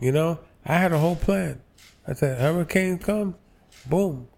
You 0.00 0.12
know, 0.12 0.40
I 0.64 0.74
had 0.78 0.92
a 0.92 0.98
whole 0.98 1.16
plan. 1.16 1.60
I 2.06 2.12
said, 2.14 2.38
hurricane 2.40 2.98
comes, 2.98 3.34
boom. 3.86 4.28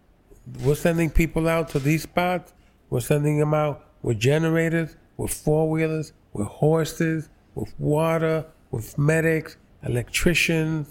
We're 0.63 0.75
sending 0.77 1.11
people 1.11 1.49
out 1.49 1.71
to 1.71 1.79
these 1.79 2.03
spots. 2.03 2.53
We're 2.91 3.01
sending 3.01 3.39
them 3.39 3.53
out 3.55 3.85
with 4.03 4.21
generators, 4.21 4.95
with 5.17 5.33
four 5.35 5.69
wheelers, 5.69 6.13
with 6.33 6.47
horses, 6.47 7.29
with 7.55 7.75
water, 7.81 8.47
with 8.71 8.97
medics, 8.99 9.57
electricians. 9.83 10.89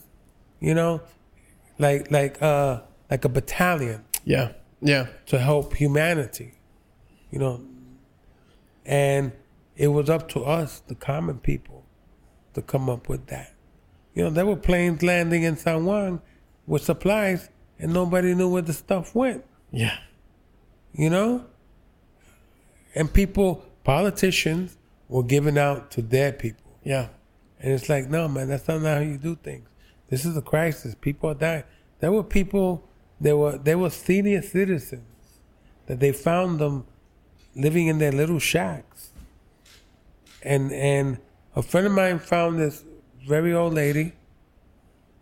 You 0.60 0.74
know, 0.74 1.02
like 1.80 2.12
like 2.12 2.42
uh 2.42 2.82
like 3.10 3.24
a 3.24 3.30
battalion 3.30 4.04
Yeah, 4.26 4.54
yeah, 4.82 5.08
to 5.28 5.38
help 5.40 5.76
humanity. 5.76 6.54
you 7.32 7.40
know. 7.40 7.62
And 8.86 9.32
it 9.76 9.88
was 9.88 10.10
up 10.10 10.28
to 10.30 10.44
us, 10.44 10.80
the 10.88 10.96
common 10.96 11.40
people, 11.40 11.75
to 12.56 12.62
come 12.62 12.90
up 12.90 13.08
with 13.08 13.28
that. 13.28 13.54
You 14.14 14.24
know, 14.24 14.30
there 14.30 14.46
were 14.46 14.56
planes 14.56 15.04
landing 15.04 15.44
in 15.44 15.58
San 15.58 15.86
Juan 15.86 16.22
with 16.66 16.84
supplies, 16.84 17.50
and 17.78 17.94
nobody 17.94 18.34
knew 18.34 18.50
where 18.50 18.62
the 18.62 18.74
stuff 18.74 19.14
went. 19.14 19.46
Yeah. 19.72 19.98
You 20.94 21.10
know, 21.10 21.46
and 22.96 23.14
people, 23.14 23.66
politicians, 23.84 24.78
were 25.10 25.24
giving 25.24 25.58
out 25.58 25.92
to 25.92 26.02
their 26.02 26.32
people. 26.32 26.78
Yeah. 26.84 27.10
And 27.60 27.74
it's 27.74 27.90
like, 27.90 28.10
no, 28.10 28.28
man, 28.28 28.48
that's 28.48 28.68
not 28.68 28.82
how 28.82 29.00
you 29.00 29.18
do 29.18 29.36
things. 29.36 29.68
This 30.10 30.26
is 30.26 30.38
a 30.38 30.42
crisis. 30.42 30.96
People 31.00 31.30
are 31.30 31.36
dying. 31.36 31.64
There 32.00 32.12
were 32.12 32.24
people, 32.24 32.88
there 33.20 33.36
were 33.36 33.58
there 33.58 33.78
were 33.78 33.90
senior 33.90 34.42
citizens 34.42 35.04
that 35.88 36.00
they 36.00 36.12
found 36.12 36.60
them 36.60 36.86
living 37.56 37.88
in 37.88 37.98
their 38.00 38.12
little 38.12 38.40
shacks. 38.40 39.12
And 40.42 40.72
and 40.72 41.18
a 41.56 41.62
friend 41.62 41.88
of 41.88 41.94
mine 41.94 42.20
found 42.20 42.60
this 42.60 42.84
very 43.26 43.54
old 43.54 43.74
lady, 43.74 44.14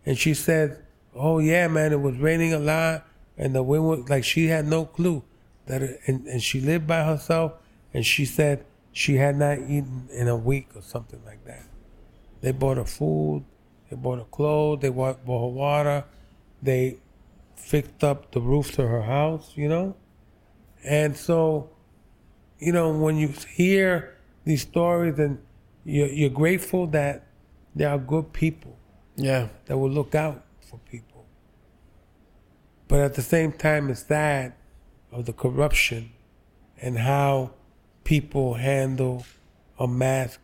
and 0.04 0.18
she 0.18 0.34
said, 0.34 0.84
"Oh 1.14 1.38
yeah, 1.38 1.68
man, 1.68 1.92
it 1.92 2.00
was 2.00 2.16
raining 2.16 2.52
a 2.52 2.58
lot, 2.58 3.06
and 3.38 3.54
the 3.54 3.62
wind 3.62 3.88
was 3.88 4.08
like 4.08 4.24
she 4.24 4.48
had 4.48 4.66
no 4.66 4.84
clue 4.84 5.22
that, 5.66 5.82
it, 5.82 6.00
and 6.06 6.26
and 6.26 6.42
she 6.42 6.60
lived 6.60 6.86
by 6.86 7.04
herself, 7.04 7.52
and 7.92 8.04
she 8.04 8.24
said 8.24 8.64
she 8.92 9.16
had 9.16 9.36
not 9.36 9.58
eaten 9.58 10.08
in 10.12 10.28
a 10.28 10.36
week 10.36 10.68
or 10.74 10.82
something 10.82 11.20
like 11.24 11.44
that. 11.44 11.66
They 12.40 12.52
bought 12.52 12.76
her 12.76 12.84
food, 12.84 13.44
they 13.88 13.96
bought 13.96 14.18
her 14.18 14.24
clothes, 14.30 14.80
they 14.82 14.90
bought, 14.90 15.24
bought 15.24 15.40
her 15.40 15.54
water, 15.54 16.04
they 16.62 16.98
fixed 17.56 18.04
up 18.04 18.32
the 18.32 18.40
roof 18.40 18.72
to 18.72 18.86
her 18.86 19.02
house, 19.02 19.52
you 19.54 19.68
know, 19.68 19.96
and 20.84 21.16
so, 21.16 21.70
you 22.58 22.72
know, 22.72 22.90
when 22.90 23.16
you 23.16 23.28
hear 23.56 24.18
these 24.44 24.62
stories 24.62 25.18
and 25.18 25.38
you're, 25.84 26.08
you're 26.08 26.30
grateful 26.30 26.86
that 26.88 27.26
there 27.74 27.88
are 27.90 27.98
good 27.98 28.32
people 28.32 28.76
Yeah. 29.16 29.48
that 29.66 29.76
will 29.78 29.90
look 29.90 30.14
out 30.14 30.44
for 30.60 30.78
people. 30.90 31.26
But 32.88 33.00
at 33.00 33.14
the 33.14 33.22
same 33.22 33.52
time, 33.52 33.90
it's 33.90 34.02
that 34.04 34.56
of 35.12 35.26
the 35.26 35.32
corruption 35.32 36.12
and 36.80 36.98
how 36.98 37.52
people 38.04 38.54
handle 38.54 39.24
a 39.78 39.88
mass 39.88 40.38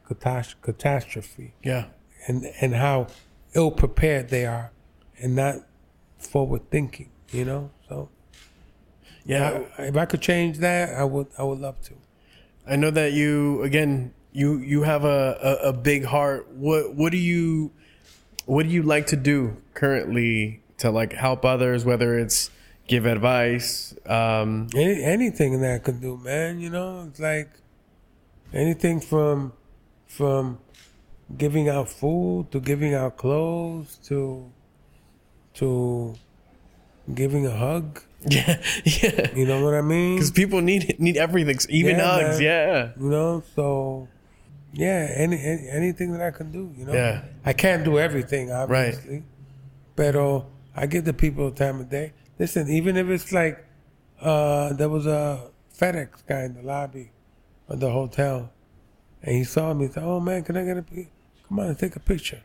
catastrophe 0.62 1.54
Yeah. 1.62 1.86
and, 2.26 2.46
and 2.60 2.74
how 2.74 3.08
ill 3.54 3.70
prepared 3.70 4.28
they 4.30 4.46
are 4.46 4.72
and 5.20 5.36
not 5.36 5.56
forward 6.18 6.70
thinking, 6.70 7.10
you 7.30 7.44
know? 7.44 7.70
So 7.88 8.08
Yeah. 9.24 9.62
I- 9.78 9.82
if 9.84 9.96
I 9.96 10.06
could 10.06 10.20
change 10.22 10.58
that, 10.58 10.94
I 10.94 11.04
would 11.04 11.28
I 11.38 11.42
would 11.42 11.58
love 11.60 11.80
to. 11.82 11.94
I 12.66 12.76
know 12.76 12.90
that 12.90 13.12
you 13.12 13.62
again 13.62 14.14
you 14.32 14.58
you 14.58 14.82
have 14.82 15.04
a, 15.04 15.38
a, 15.62 15.68
a 15.68 15.72
big 15.72 16.04
heart. 16.04 16.48
What 16.52 16.94
what 16.94 17.10
do 17.12 17.18
you 17.18 17.72
what 18.46 18.64
do 18.64 18.68
you 18.70 18.82
like 18.82 19.06
to 19.08 19.16
do 19.16 19.56
currently 19.74 20.62
to 20.78 20.90
like 20.90 21.12
help 21.12 21.44
others, 21.44 21.84
whether 21.84 22.18
it's 22.18 22.50
give 22.88 23.06
advice, 23.06 23.94
um, 24.06 24.66
Any, 24.74 25.02
anything 25.04 25.60
that 25.60 25.74
I 25.74 25.78
could 25.78 26.00
do, 26.00 26.16
man. 26.16 26.58
You 26.58 26.70
know, 26.70 27.06
it's 27.08 27.20
like 27.20 27.50
anything 28.52 29.00
from 29.00 29.52
from 30.06 30.58
giving 31.36 31.68
out 31.68 31.88
food 31.88 32.50
to 32.50 32.58
giving 32.60 32.94
out 32.94 33.16
clothes 33.16 33.98
to 34.08 34.50
to 35.54 36.14
giving 37.14 37.46
a 37.46 37.50
hug. 37.56 38.02
yeah, 38.28 38.60
yeah, 38.84 39.34
You 39.34 39.46
know 39.46 39.64
what 39.64 39.72
I 39.72 39.80
mean? 39.80 40.16
because 40.16 40.30
people 40.30 40.60
need 40.60 40.96
need 41.00 41.16
everything, 41.16 41.56
even 41.70 41.96
Yeah, 41.96 42.04
hugs. 42.04 42.38
man. 42.38 42.42
Yeah, 42.42 42.90
You 43.00 43.08
know, 43.08 43.42
so 43.56 44.08
yeah, 44.72 45.12
any, 45.14 45.36
any 45.42 45.68
anything 45.68 46.12
that 46.12 46.20
I 46.22 46.30
can 46.30 46.50
do. 46.52 46.72
You 46.76 46.86
know, 46.86 46.92
Yeah. 46.92 47.24
I 47.44 47.52
can't 47.52 47.84
do 47.84 47.98
everything, 47.98 48.50
obviously, 48.52 49.24
but 49.96 50.14
uh, 50.16 50.42
I 50.76 50.86
give 50.86 51.04
the 51.04 51.12
people 51.12 51.50
the 51.50 51.56
time 51.56 51.80
of 51.80 51.88
day. 51.90 52.12
Listen, 52.38 52.68
even 52.70 52.96
if 52.96 53.08
it's 53.08 53.32
like 53.32 53.64
uh, 54.20 54.72
there 54.74 54.88
was 54.88 55.06
a 55.06 55.50
FedEx 55.78 56.26
guy 56.26 56.42
in 56.44 56.54
the 56.54 56.62
lobby 56.62 57.10
of 57.68 57.80
the 57.80 57.90
hotel, 57.90 58.50
and 59.22 59.34
he 59.36 59.44
saw 59.44 59.72
me. 59.74 59.86
He 59.86 59.92
said, 59.92 60.02
"Oh 60.04 60.20
man, 60.20 60.42
can 60.44 60.56
I 60.56 60.64
get 60.64 60.76
a 60.78 60.82
come 61.48 61.58
on 61.60 61.66
and 61.66 61.78
take 61.78 61.96
a 61.96 62.00
picture?" 62.00 62.42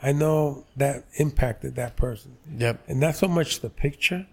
I 0.00 0.12
know 0.12 0.64
that 0.76 1.04
impacted 1.16 1.74
that 1.74 1.96
person, 1.96 2.36
yep, 2.56 2.80
and 2.86 3.00
not 3.00 3.16
so 3.16 3.26
much 3.26 3.60
the 3.60 3.68
picture, 3.70 4.26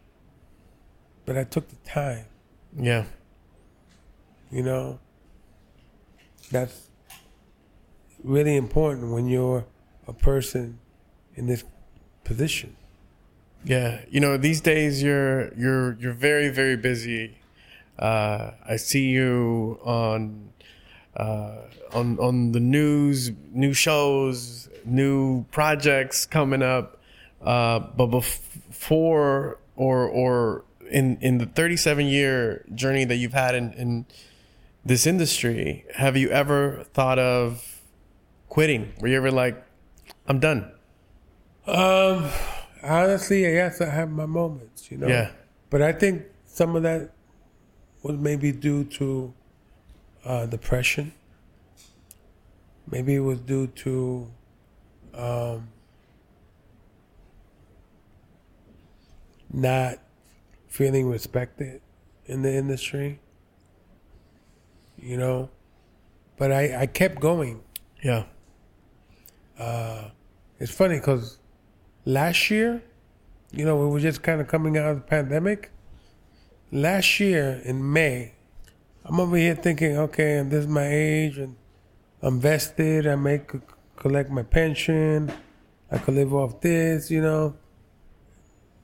but 1.26 1.38
I 1.38 1.44
took 1.44 1.68
the 1.70 1.76
time. 1.90 2.26
yeah, 2.78 3.06
You 4.52 4.62
know, 4.62 5.00
that's 6.52 6.90
really 8.26 8.56
important 8.56 9.12
when 9.12 9.28
you're 9.28 9.66
a 10.08 10.14
person 10.14 10.80
in 11.36 11.48
this 11.48 11.64
position. 12.24 12.76
yeah. 13.64 14.02
You 14.10 14.20
know, 14.20 14.38
these 14.38 14.62
days 14.62 15.02
you're 15.02 15.54
you're 15.56 15.94
you're 16.00 16.14
very 16.14 16.50
very 16.50 16.78
busy. 16.78 17.38
Uh, 17.98 18.52
I 18.68 18.76
see 18.76 19.08
you 19.08 19.80
on 19.84 20.50
uh, 21.16 21.62
on 21.94 22.20
on 22.20 22.52
the 22.52 22.60
news, 22.60 23.32
new 23.54 23.74
shows, 23.74 24.70
new 24.84 25.46
projects 25.52 26.26
coming 26.26 26.62
up. 26.62 27.02
Uh, 27.42 27.80
but 27.80 28.08
before 28.08 29.60
or 29.76 30.08
or 30.08 30.64
in 30.90 31.18
in 31.22 31.38
the 31.38 31.46
37 31.46 32.06
year 32.06 32.66
journey 32.74 33.06
that 33.06 33.16
you've 33.16 33.34
had 33.34 33.56
in, 33.56 33.74
in 33.74 34.06
this 34.84 35.06
industry, 35.08 35.86
have 35.96 36.18
you 36.18 36.30
ever 36.30 36.86
thought 36.94 37.20
of 37.20 37.75
quitting? 38.56 38.94
Were 39.02 39.10
you 39.10 39.18
ever 39.18 39.32
like, 39.32 39.62
I'm 40.30 40.40
done? 40.40 40.72
Um, 41.68 42.30
honestly, 42.82 43.42
yes, 43.42 43.82
I 43.82 43.90
have 43.90 44.10
my 44.10 44.26
moments, 44.26 44.90
you 44.90 44.98
know. 44.98 45.08
Yeah. 45.08 45.32
But 45.70 45.82
I 45.82 45.92
think 45.92 46.24
some 46.46 46.74
of 46.78 46.84
that 46.84 47.12
was 48.02 48.16
maybe 48.16 48.54
due 48.54 48.86
to 48.86 49.34
uh, 50.24 50.46
depression. 50.46 51.12
Maybe 52.90 53.16
it 53.16 53.20
was 53.20 53.42
due 53.42 53.68
to 53.68 54.32
um, 55.14 55.68
not 59.52 60.00
feeling 60.70 61.10
respected 61.10 61.82
in 62.26 62.42
the 62.42 62.56
industry. 62.56 63.20
You 64.98 65.18
know, 65.18 65.50
but 66.38 66.54
I, 66.54 66.84
I 66.84 66.86
kept 66.86 67.20
going. 67.20 67.62
Yeah. 68.02 68.24
Uh, 69.58 70.10
it's 70.60 70.72
funny 70.72 70.98
because 70.98 71.40
last 72.06 72.50
year, 72.50 72.84
you 73.52 73.66
know, 73.66 73.78
we 73.78 73.88
were 73.88 74.00
just 74.00 74.24
kind 74.24 74.42
of 74.42 74.48
coming 74.48 74.78
out 74.78 74.90
of 74.90 74.96
the 74.98 75.02
pandemic. 75.02 75.72
Last 76.72 77.20
year 77.20 77.62
in 77.64 77.94
May, 77.94 78.34
I'm 79.06 79.20
over 79.20 79.38
here 79.38 79.56
thinking, 79.56 79.98
okay, 79.98 80.38
and 80.38 80.52
this 80.52 80.62
is 80.62 80.68
my 80.68 80.88
age, 80.88 81.38
and 81.38 81.56
I'm 82.22 82.40
vested. 82.40 83.08
I 83.08 83.16
make 83.16 83.52
collect 83.96 84.30
my 84.30 84.44
pension. 84.44 85.32
I 85.92 86.00
could 86.00 86.16
live 86.16 86.34
off 86.34 86.62
this, 86.62 87.12
you 87.12 87.22
know. 87.22 87.56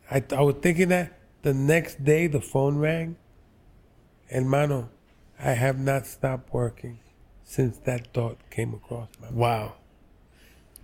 I 0.10 0.24
I 0.32 0.42
was 0.42 0.56
thinking 0.62 0.90
that 0.90 1.20
the 1.42 1.54
next 1.54 2.04
day 2.04 2.28
the 2.28 2.40
phone 2.42 2.78
rang, 2.78 3.18
and 4.30 4.50
mano, 4.50 4.90
I 5.40 5.52
have 5.52 5.80
not 5.80 6.06
stopped 6.06 6.54
working 6.54 7.00
since 7.44 7.78
that 7.80 8.14
thought 8.14 8.38
came 8.50 8.74
across 8.74 9.10
my 9.20 9.28
mind 9.28 9.38
Wow. 9.38 9.74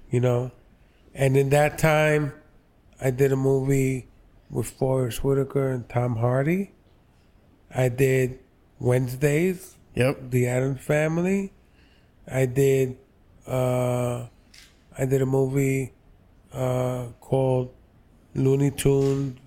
You 0.10 0.20
know. 0.22 0.51
And 1.14 1.36
in 1.36 1.49
that 1.49 1.78
time, 1.78 2.34
I 3.01 3.10
did 3.12 3.32
a 3.32 3.36
movie 3.36 4.08
with 4.49 4.70
Forest 4.70 5.24
Whitaker 5.24 5.70
and 5.70 5.88
Tom 5.89 6.18
Hardy. 6.18 6.72
I 7.74 7.89
did 7.89 8.39
Wednesdays, 8.80 9.76
Yep. 9.95 10.30
The 10.30 10.47
Addams 10.47 10.82
Family. 10.82 11.51
I 12.32 12.45
did, 12.45 12.97
uh, 13.47 14.28
I 14.97 15.05
did 15.05 15.22
a 15.22 15.26
movie 15.26 15.93
uh, 16.53 17.08
called 17.20 17.74
Looney 18.36 18.72
Tunes 18.72 19.39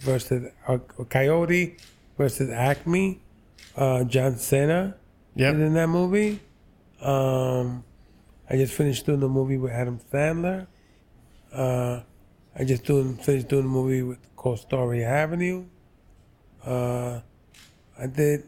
versus 0.00 0.50
uh, 0.68 0.78
Coyote 1.08 1.76
versus 2.18 2.50
Acme. 2.50 3.20
Uh, 3.76 4.04
John 4.04 4.36
Cena 4.36 4.96
Yep. 5.36 5.54
in 5.54 5.74
that 5.74 5.86
movie. 5.88 6.40
Um, 7.00 7.84
I 8.50 8.56
just 8.56 8.74
finished 8.74 9.06
doing 9.06 9.20
the 9.20 9.28
movie 9.28 9.58
with 9.58 9.70
Adam 9.70 10.00
Sandler. 10.12 10.66
Uh, 11.52 12.00
I 12.58 12.64
just 12.64 12.84
doing 12.84 13.16
finished 13.16 13.48
doing 13.48 13.62
the 13.62 13.68
movie 13.68 14.02
with 14.02 14.18
called 14.34 14.58
Story 14.58 15.04
Avenue. 15.04 15.66
Uh, 16.66 17.20
I 17.96 18.06
did. 18.06 18.44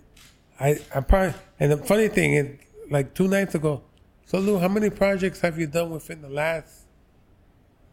I 0.59 0.81
I 0.93 1.01
probably 1.01 1.35
and 1.61 1.71
the 1.71 1.77
funny 1.77 2.09
thing 2.09 2.35
is, 2.35 2.59
like 2.91 3.15
two 3.15 3.29
nights 3.29 3.55
ago. 3.55 3.83
So 4.27 4.39
Lou, 4.39 4.59
how 4.59 4.69
many 4.69 4.91
projects 4.91 5.41
have 5.41 5.59
you 5.59 5.69
done 5.69 5.91
within 5.91 6.21
the 6.21 6.29
last 6.29 6.87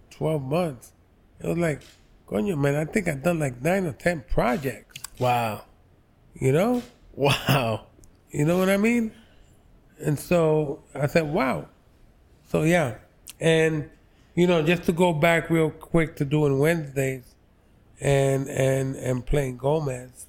twelve 0.10 0.42
months? 0.42 0.94
It 1.40 1.48
was 1.48 1.58
like, 1.58 1.82
coño, 2.28 2.58
man, 2.58 2.76
I 2.76 2.86
think 2.86 3.08
I've 3.08 3.22
done 3.22 3.40
like 3.40 3.62
nine 3.62 3.86
or 3.86 3.94
ten 3.94 4.24
projects. 4.28 5.00
Wow. 5.20 5.64
You 6.34 6.54
know? 6.54 6.82
Wow. 7.14 7.88
You 8.32 8.46
know 8.46 8.58
what 8.58 8.70
I 8.70 8.78
mean? 8.78 9.12
And 10.00 10.18
so 10.18 10.84
I 10.96 11.08
said, 11.08 11.32
wow. 11.32 11.68
So 12.50 12.64
yeah. 12.64 12.96
And 13.40 13.90
you 14.36 14.48
know, 14.48 14.62
just 14.64 14.84
to 14.84 14.92
go 14.92 15.14
back 15.14 15.50
real 15.50 15.70
quick 15.70 16.16
to 16.18 16.26
doing 16.26 16.60
Wednesdays 16.60 17.36
and 18.02 18.48
and 18.50 18.96
and 18.96 19.26
playing 19.26 19.58
Gomez, 19.58 20.26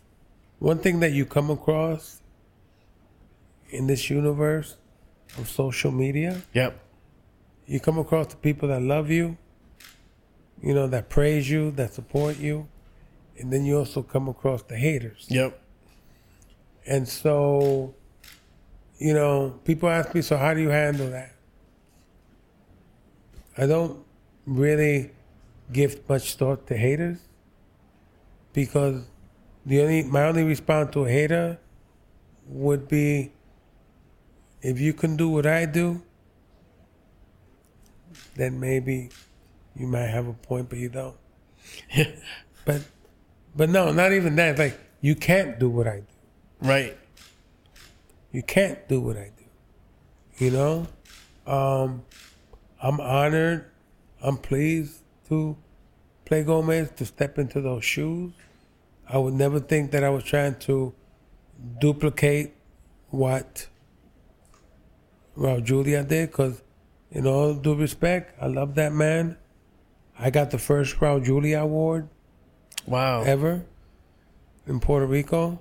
one 0.59 0.79
thing 0.79 1.01
that 1.01 1.13
you 1.13 1.25
come 1.25 1.51
across 1.51 2.21
in 3.71 3.87
this 3.87 4.11
universe 4.11 4.77
of 5.39 5.49
social 5.49 5.91
media, 5.93 6.43
Yep. 6.53 6.79
you 7.67 7.81
come 7.81 7.99
across 7.99 8.27
the 8.27 8.37
people 8.37 8.69
that 8.69 8.83
love 8.83 9.11
you, 9.11 9.39
you 10.63 10.75
know, 10.75 10.89
that 10.89 11.09
praise 11.09 11.49
you, 11.49 11.71
that 11.73 11.95
support 11.95 12.39
you, 12.39 12.69
and 13.39 13.53
then 13.53 13.65
you 13.65 13.79
also 13.79 14.03
come 14.03 14.29
across 14.29 14.63
the 14.63 14.77
haters. 14.77 15.27
Yep. 15.31 15.59
And 16.87 17.09
so, 17.09 17.95
you 18.99 19.15
know, 19.15 19.61
people 19.65 19.89
ask 19.89 20.15
me, 20.15 20.21
so 20.23 20.37
how 20.37 20.53
do 20.53 20.61
you 20.61 20.71
handle 20.71 21.09
that? 21.11 21.33
I 23.57 23.67
don't 23.67 24.05
really 24.47 25.11
give 25.73 26.09
much 26.09 26.35
thought 26.35 26.67
to 26.69 26.77
haters 26.77 27.19
because 28.53 29.05
the 29.67 29.81
only 29.83 30.03
my 30.05 30.25
only 30.25 30.45
response 30.45 30.93
to 30.93 31.05
a 31.05 31.11
hater 31.11 31.59
would 32.47 32.89
be 32.89 33.33
if 34.63 34.81
you 34.81 34.93
can 34.93 35.17
do 35.17 35.29
what 35.29 35.47
I 35.47 35.65
do, 35.65 36.03
then 38.35 38.61
maybe 38.61 39.11
you 39.75 39.87
might 39.87 40.09
have 40.09 40.27
a 40.27 40.33
point, 40.33 40.69
but 40.69 40.79
you 40.79 40.89
don't. 40.89 41.17
but 42.65 42.83
but 43.55 43.69
no, 43.69 43.93
not 43.93 44.13
even 44.13 44.37
that. 44.37 44.59
Like 44.59 44.79
you 45.01 45.15
can't 45.15 45.59
do 45.59 45.69
what 45.69 45.87
I 45.87 46.01
do. 46.01 46.07
Right. 46.69 46.97
You 48.33 48.43
can't 48.43 48.87
do 48.89 49.01
what 49.01 49.17
I 49.17 49.31
do. 49.37 50.45
You 50.45 50.51
know? 50.51 50.87
Um, 51.47 52.05
I'm 52.83 53.01
honored. 53.01 53.67
I'm 54.23 54.37
pleased 54.37 55.03
to 55.29 55.57
play 56.25 56.45
Gomez, 56.45 56.91
to 56.97 57.05
step 57.05 57.39
into 57.39 57.61
those 57.61 57.85
shoes. 57.85 58.33
I 59.09 59.19
would 59.19 59.35
never 59.35 59.61
think 59.61 59.91
that 59.91 60.05
I 60.05 60.11
was 60.11 60.25
trying 60.25 60.57
to 60.61 60.95
duplicate 61.81 62.55
what 63.09 63.67
Raul 65.37 65.63
Julia 65.65 66.05
did, 66.05 66.31
because, 66.31 66.63
in 67.11 67.27
all 67.27 67.55
due 67.55 67.75
respect, 67.75 68.41
I 68.41 68.47
love 68.47 68.75
that 68.77 68.93
man. 68.93 69.37
I 70.19 70.31
got 70.31 70.51
the 70.51 70.59
first 70.59 70.97
Raul 70.97 71.25
Julia 71.25 71.61
award 71.61 72.09
Wow. 72.87 73.23
ever 73.23 73.65
in 74.67 74.81
Puerto 74.81 75.07
Rico. 75.07 75.61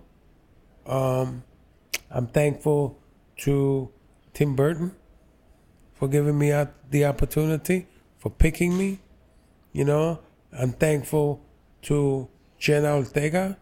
Um, 0.86 1.43
I'm 2.11 2.28
thankful 2.28 2.99
to 3.38 3.89
Tim 4.34 4.55
Burton 4.55 4.95
for 6.00 6.08
giving 6.08 6.39
me 6.39 6.52
the 6.89 7.06
opportunity, 7.06 7.86
for 8.18 8.30
picking 8.30 8.78
me. 8.78 9.00
You 9.74 9.84
know, 9.84 10.20
I'm 10.58 10.72
thankful 10.72 11.41
to 11.84 12.30
Jenna 12.58 12.95
Ortega 12.95 13.58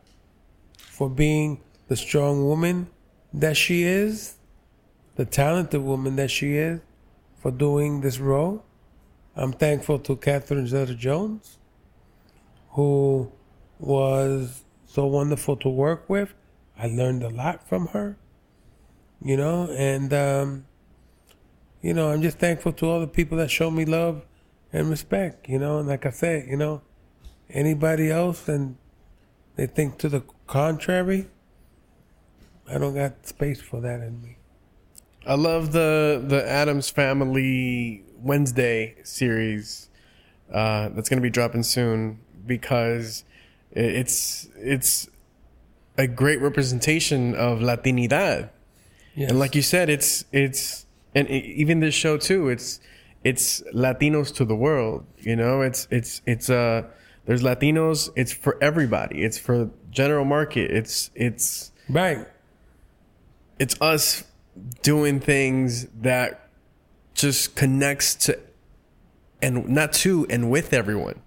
for 0.77 1.09
being 1.09 1.61
the 1.88 1.95
strong 1.95 2.45
woman 2.45 2.89
that 3.33 3.57
she 3.57 3.83
is, 3.83 4.35
the 5.15 5.25
talented 5.25 5.81
woman 5.81 6.15
that 6.17 6.29
she 6.29 6.53
is, 6.53 6.79
for 7.41 7.49
doing 7.49 8.01
this 8.01 8.19
role. 8.19 8.63
I'm 9.35 9.53
thankful 9.53 9.99
to 9.99 10.15
Catherine 10.15 10.67
Zeta 10.67 10.93
Jones, 10.93 11.57
who 12.71 13.31
was 13.79 14.63
so 14.85 15.07
wonderful 15.07 15.57
to 15.57 15.69
work 15.69 16.07
with. 16.07 16.35
I 16.77 16.88
learned 16.88 17.23
a 17.23 17.29
lot 17.29 17.67
from 17.67 17.88
her, 17.88 18.15
you 19.23 19.38
know, 19.38 19.69
and, 19.71 20.13
um, 20.13 20.66
you 21.82 21.93
know, 21.93 22.09
I'm 22.11 22.21
just 22.21 22.39
thankful 22.39 22.73
to 22.73 22.86
all 22.88 22.99
the 22.99 23.07
people 23.07 23.38
that 23.38 23.51
show 23.51 23.69
me 23.71 23.86
love 23.86 24.25
and 24.73 24.89
respect, 24.89 25.47
you 25.47 25.59
know, 25.59 25.80
and 25.80 25.88
like 25.88 26.05
I 26.05 26.09
said, 26.09 26.47
you 26.47 26.57
know, 26.57 26.82
anybody 27.49 28.11
else 28.11 28.47
and 28.47 28.78
they 29.55 29.67
think 29.67 29.97
to 29.99 30.09
the 30.09 30.23
contrary, 30.45 31.28
I 32.69 32.78
don't 32.78 32.95
got 32.95 33.25
space 33.25 33.61
for 33.61 33.82
that 33.82 34.01
in 34.01 34.21
me. 34.21 34.38
I 35.25 35.36
love 35.36 35.71
the 35.71 36.23
the 36.25 36.47
Addams 36.49 36.89
Family 36.89 38.03
Wednesday 38.17 38.95
series 39.03 39.89
uh, 40.51 40.89
that's 40.89 41.09
going 41.09 41.17
to 41.17 41.21
be 41.21 41.30
dropping 41.30 41.63
soon 41.63 42.19
because 42.45 43.23
it's 43.71 44.47
it's 44.55 45.09
a 45.97 46.07
great 46.07 46.41
representation 46.41 47.36
of 47.36 47.59
Latinidad. 47.59 48.49
Yes. 49.15 49.30
And 49.30 49.39
like 49.39 49.55
you 49.55 49.61
said, 49.61 49.89
it's 49.89 50.25
it's 50.32 50.86
and 51.18 51.28
even 51.30 51.80
this 51.80 51.95
show 51.95 52.18
too. 52.18 52.49
It's 52.49 52.80
it's 53.24 53.61
Latinos 53.74 54.34
to 54.36 54.45
the 54.45 54.55
world. 54.55 55.03
You 55.18 55.36
know, 55.36 55.61
it's 55.61 55.88
it's 55.89 56.22
it's 56.28 56.47
uh 56.49 56.84
there's 57.26 57.41
Latinos. 57.41 58.09
It's 58.15 58.32
for 58.32 58.55
everybody. 58.61 59.24
It's 59.24 59.39
for 59.39 59.72
general 59.89 60.26
market. 60.26 60.70
It's 60.70 61.09
it's 61.15 61.72
right. 61.89 62.28
it's 63.57 63.82
us 63.82 64.26
doing 64.84 65.20
things 65.20 65.88
that 66.01 66.49
just 67.15 67.55
connects 67.55 68.13
to 68.13 68.39
and 69.41 69.68
not 69.68 69.93
to 69.93 70.28
and 70.30 70.51
with 70.51 70.72
everyone. 70.72 71.20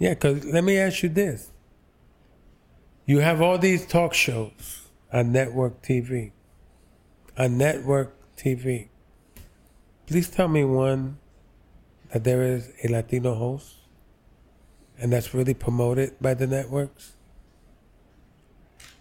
Yeah, 0.00 0.14
because 0.14 0.44
let 0.44 0.64
me 0.64 0.78
ask 0.78 1.04
you 1.04 1.08
this. 1.08 1.52
You 3.06 3.20
have 3.20 3.40
all 3.40 3.56
these 3.56 3.86
talk 3.86 4.14
shows 4.14 4.88
on 5.12 5.30
network 5.30 5.80
TV. 5.80 6.32
On 7.38 7.56
network 7.56 8.16
TV. 8.36 8.88
Please 10.12 10.28
tell 10.28 10.46
me 10.48 10.62
one 10.62 11.16
that 12.12 12.22
there 12.22 12.42
is 12.42 12.68
a 12.84 12.88
Latino 12.88 13.34
host 13.34 13.76
and 14.98 15.10
that's 15.10 15.32
really 15.32 15.54
promoted 15.54 16.20
by 16.20 16.34
the 16.34 16.46
networks. 16.46 17.12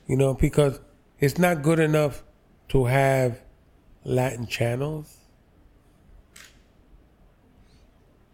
You 0.08 0.16
know, 0.16 0.34
because 0.34 0.80
it's 1.20 1.38
not 1.38 1.64
good 1.64 1.80
enough 1.80 2.24
to 2.70 2.86
have 2.86 3.42
Latin 4.06 4.48
channels. 4.48 5.18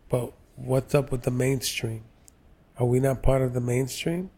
But 0.08 0.34
what's 0.56 0.94
up 0.94 1.12
with 1.12 1.24
the 1.24 1.32
mainstream? 1.32 2.04
Are 2.78 2.86
we 2.86 3.00
not 3.00 3.24
part 3.24 3.42
of 3.42 3.56
the 3.56 3.60
mainstream? 3.60 4.30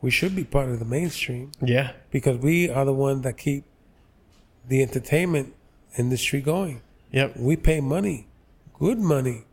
We 0.00 0.10
should 0.10 0.34
be 0.34 0.44
part 0.44 0.70
of 0.70 0.78
the 0.78 0.86
mainstream 0.86 1.52
Yeah. 1.60 1.92
because 2.10 2.38
we 2.38 2.70
are 2.70 2.86
the 2.86 2.94
ones 2.94 3.20
that 3.24 3.36
keep 3.36 3.64
the 4.66 4.80
entertainment 4.82 5.52
industry 5.98 6.40
going. 6.40 6.80
Yep. 7.12 7.36
We 7.36 7.56
pay 7.56 7.80
money, 7.80 8.28
good 8.78 8.98
money, 8.98 9.44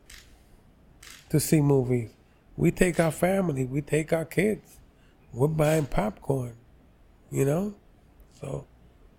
to 1.30 1.40
see 1.40 1.62
movies. 1.62 2.12
We 2.56 2.70
take 2.70 3.00
our 3.00 3.12
family, 3.12 3.66
we 3.66 3.82
take 3.82 4.14
our 4.14 4.26
kids. 4.26 4.78
We're 5.34 5.48
buying 5.48 5.88
popcorn, 5.88 6.56
you 7.32 7.44
know? 7.44 7.74
So 8.40 8.68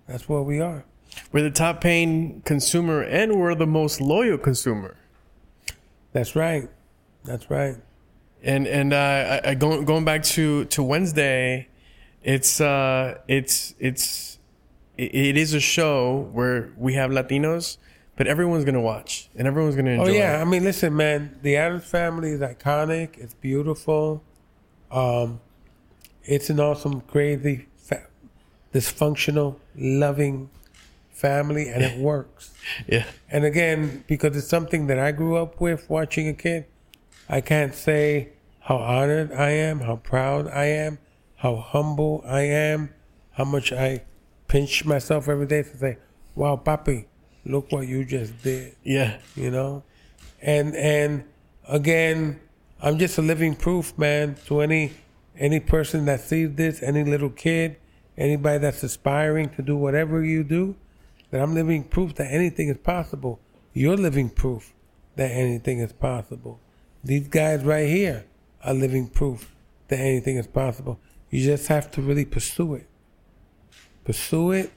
that's 0.06 0.28
where 0.28 0.42
we 0.42 0.60
are. 0.60 0.84
We're 1.32 1.42
the 1.42 1.50
top 1.50 1.80
paying 1.80 2.42
consumer 2.42 3.02
and 3.02 3.34
we're 3.34 3.56
the 3.56 3.66
most 3.66 4.00
loyal 4.00 4.38
consumer. 4.38 4.96
That's 6.12 6.36
right. 6.36 6.68
That's 7.24 7.50
right. 7.50 7.76
And 8.42 8.68
and 8.68 8.92
uh, 8.92 9.40
I, 9.44 9.50
I 9.50 9.54
going 9.54 9.84
going 9.84 10.04
back 10.04 10.22
to 10.34 10.66
to 10.66 10.82
Wednesday, 10.82 11.68
it's 12.22 12.60
uh 12.60 13.18
it's 13.26 13.74
it's 13.80 14.38
it, 14.96 15.14
it 15.14 15.36
is 15.36 15.54
a 15.54 15.60
show 15.60 16.28
where 16.32 16.72
we 16.76 16.94
have 16.94 17.10
Latinos, 17.10 17.78
but 18.16 18.26
everyone's 18.26 18.64
gonna 18.64 18.80
watch 18.80 19.28
and 19.36 19.46
everyone's 19.46 19.76
gonna 19.76 19.90
enjoy. 19.90 20.04
Oh 20.04 20.12
yeah, 20.12 20.38
it. 20.38 20.42
I 20.42 20.44
mean, 20.44 20.64
listen, 20.64 20.96
man. 20.96 21.38
The 21.42 21.56
Addams 21.56 21.84
family 21.84 22.30
is 22.30 22.40
iconic. 22.40 23.18
It's 23.18 23.34
beautiful. 23.34 24.22
Um, 24.90 25.40
it's 26.24 26.48
an 26.50 26.60
awesome, 26.60 27.00
crazy, 27.02 27.66
fa- 27.76 28.06
dysfunctional, 28.72 29.56
loving 29.76 30.50
family, 31.10 31.68
and 31.68 31.82
it 31.82 31.98
works. 32.12 32.54
yeah. 32.86 33.04
And 33.30 33.44
again, 33.44 34.04
because 34.06 34.36
it's 34.36 34.48
something 34.48 34.86
that 34.86 34.98
I 34.98 35.12
grew 35.12 35.36
up 35.36 35.60
with, 35.60 35.88
watching 35.90 36.28
a 36.28 36.34
kid, 36.34 36.66
I 37.28 37.40
can't 37.40 37.74
say 37.74 38.30
how 38.60 38.76
honored 38.76 39.32
I 39.32 39.50
am, 39.50 39.80
how 39.80 39.96
proud 39.96 40.48
I 40.48 40.66
am, 40.66 40.98
how 41.36 41.56
humble 41.56 42.22
I 42.26 42.42
am, 42.42 42.90
how 43.32 43.44
much 43.44 43.72
I 43.72 44.04
pinch 44.48 44.84
myself 44.84 45.28
every 45.28 45.46
day 45.46 45.62
to 45.62 45.76
say, 45.76 45.98
"Wow, 46.34 46.60
papi, 46.64 47.06
look 47.44 47.70
what 47.72 47.86
you 47.86 48.04
just 48.04 48.42
did." 48.42 48.74
Yeah. 48.82 49.18
you 49.36 49.50
know 49.50 49.82
and 50.44 50.76
and 50.76 51.24
again 51.68 52.38
i'm 52.82 52.98
just 52.98 53.16
a 53.16 53.22
living 53.22 53.56
proof 53.56 53.96
man 53.98 54.36
to 54.46 54.60
any 54.60 54.92
any 55.38 55.58
person 55.58 56.04
that 56.04 56.20
sees 56.20 56.54
this 56.54 56.82
any 56.82 57.02
little 57.02 57.30
kid 57.30 57.76
anybody 58.18 58.58
that's 58.58 58.82
aspiring 58.82 59.48
to 59.48 59.62
do 59.62 59.76
whatever 59.76 60.22
you 60.22 60.44
do 60.44 60.76
that 61.30 61.40
i'm 61.40 61.54
living 61.54 61.82
proof 61.82 62.14
that 62.14 62.30
anything 62.30 62.68
is 62.68 62.76
possible 62.78 63.40
you're 63.72 63.96
living 63.96 64.28
proof 64.28 64.74
that 65.16 65.30
anything 65.30 65.78
is 65.78 65.92
possible 65.92 66.60
these 67.02 67.26
guys 67.28 67.64
right 67.64 67.88
here 67.88 68.24
are 68.62 68.74
living 68.74 69.08
proof 69.08 69.50
that 69.88 69.98
anything 69.98 70.36
is 70.36 70.46
possible 70.46 71.00
you 71.30 71.42
just 71.42 71.68
have 71.68 71.90
to 71.90 72.02
really 72.02 72.24
pursue 72.24 72.74
it 72.74 72.86
pursue 74.04 74.52
it 74.52 74.70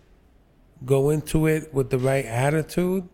go 0.86 1.10
into 1.10 1.48
it 1.48 1.74
with 1.74 1.90
the 1.90 1.98
right 1.98 2.26
attitude, 2.26 3.08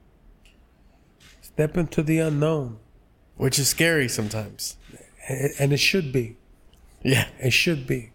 step 1.42 1.78
into 1.78 2.04
the 2.04 2.20
unknown. 2.20 2.80
Which 3.36 3.58
is 3.58 3.68
scary 3.68 4.08
sometimes. 4.08 4.78
And 5.28 5.74
it 5.74 5.78
should 5.78 6.12
be. 6.12 6.38
Yeah. 7.02 7.28
It 7.40 7.52
should 7.52 7.88
be. 7.88 8.12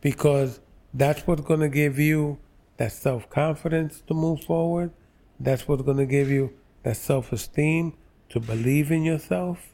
Because 0.00 0.60
that's 0.92 1.26
what's 1.26 1.42
going 1.42 1.60
to 1.60 1.68
give 1.68 1.98
you 1.98 2.38
that 2.78 2.92
self 2.92 3.28
confidence 3.30 4.02
to 4.08 4.14
move 4.14 4.42
forward. 4.44 4.90
That's 5.38 5.68
what's 5.68 5.82
going 5.82 5.98
to 5.98 6.06
give 6.06 6.30
you 6.30 6.52
that 6.82 6.96
self 6.96 7.32
esteem 7.32 7.94
to 8.30 8.40
believe 8.40 8.90
in 8.90 9.04
yourself. 9.04 9.70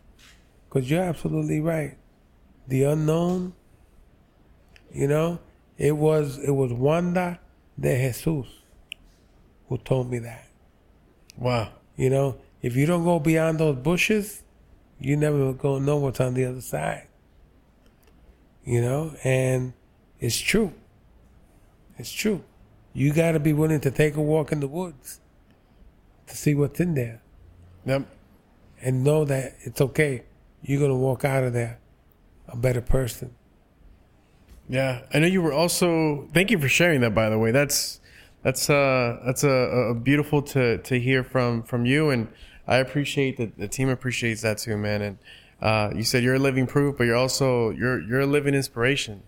Because 0.69 0.91
you're 0.91 1.03
absolutely 1.03 1.61
right. 1.61 1.97
The 2.69 2.83
unknown, 2.83 3.55
you 4.93 5.07
know, 5.07 5.39
it 5.79 5.97
was 5.97 6.39
it 6.39 6.51
was 6.51 6.73
Wanda 6.73 7.39
de 7.79 7.97
Jesus 7.97 8.47
who 9.69 9.79
told 9.79 10.11
me 10.11 10.19
that. 10.21 10.47
Wow. 11.37 11.71
You 11.97 12.11
know, 12.11 12.37
if 12.63 12.77
you 12.77 12.87
don't 12.87 13.05
go 13.05 13.19
beyond 13.19 13.59
those 13.59 13.77
bushes, 13.77 14.43
you 14.99 15.17
never 15.17 15.53
gonna 15.53 15.85
know 15.85 15.97
what's 15.97 16.21
on 16.21 16.35
the 16.35 16.45
other 16.45 16.61
side. 16.61 17.07
You 18.65 18.81
know, 18.81 19.15
and 19.23 19.73
it's 20.19 20.39
true. 20.39 20.73
It's 21.99 22.13
true. 22.13 22.43
You 22.93 23.13
got 23.13 23.33
to 23.33 23.41
be 23.41 23.53
willing 23.53 23.81
to 23.81 23.91
take 23.91 24.17
a 24.17 24.23
walk 24.23 24.53
in 24.53 24.61
the 24.61 24.67
woods 24.69 25.21
to 26.27 26.37
see 26.37 26.55
what's 26.55 26.81
in 26.81 26.95
there 26.95 27.21
Yep. 27.85 28.07
and 28.83 29.05
know 29.05 29.25
that 29.25 29.55
it's 29.61 29.81
okay. 29.81 30.23
You're 30.63 30.81
gonna 30.81 30.97
walk 30.97 31.25
out 31.25 31.45
of 31.45 31.53
there 31.53 31.79
a 32.49 32.57
better 32.57 32.81
person. 32.81 33.35
Yeah, 34.69 35.03
I 35.15 35.21
know 35.21 35.27
you 35.29 35.43
were 35.43 35.53
also. 35.53 36.29
Thank 36.35 36.51
you 36.51 36.59
for 36.59 36.69
sharing 36.69 37.01
that. 37.03 37.15
By 37.15 37.29
the 37.29 37.39
way, 37.39 37.53
that's 37.53 38.01
that's 38.47 38.71
uh 38.71 39.19
that's 39.25 39.43
a, 39.43 39.49
a 39.91 39.95
beautiful 39.95 40.41
to 40.41 40.79
to 40.79 41.01
hear 41.01 41.25
from 41.25 41.65
from 41.65 41.85
you, 41.85 42.11
and 42.11 42.29
I 42.69 42.77
appreciate 42.77 43.39
that 43.39 43.59
the 43.59 43.67
team 43.67 43.89
appreciates 43.89 44.43
that 44.43 44.59
too, 44.59 44.77
man. 44.77 45.03
And 45.03 45.19
uh, 45.61 45.91
you 45.97 46.05
said 46.05 46.23
you're 46.23 46.37
a 46.37 46.39
living 46.39 46.69
proof, 46.69 46.97
but 46.97 47.05
you're 47.09 47.17
also 47.17 47.71
you're 47.71 48.01
you're 48.01 48.21
a 48.21 48.27
living 48.27 48.55
inspiration 48.55 49.25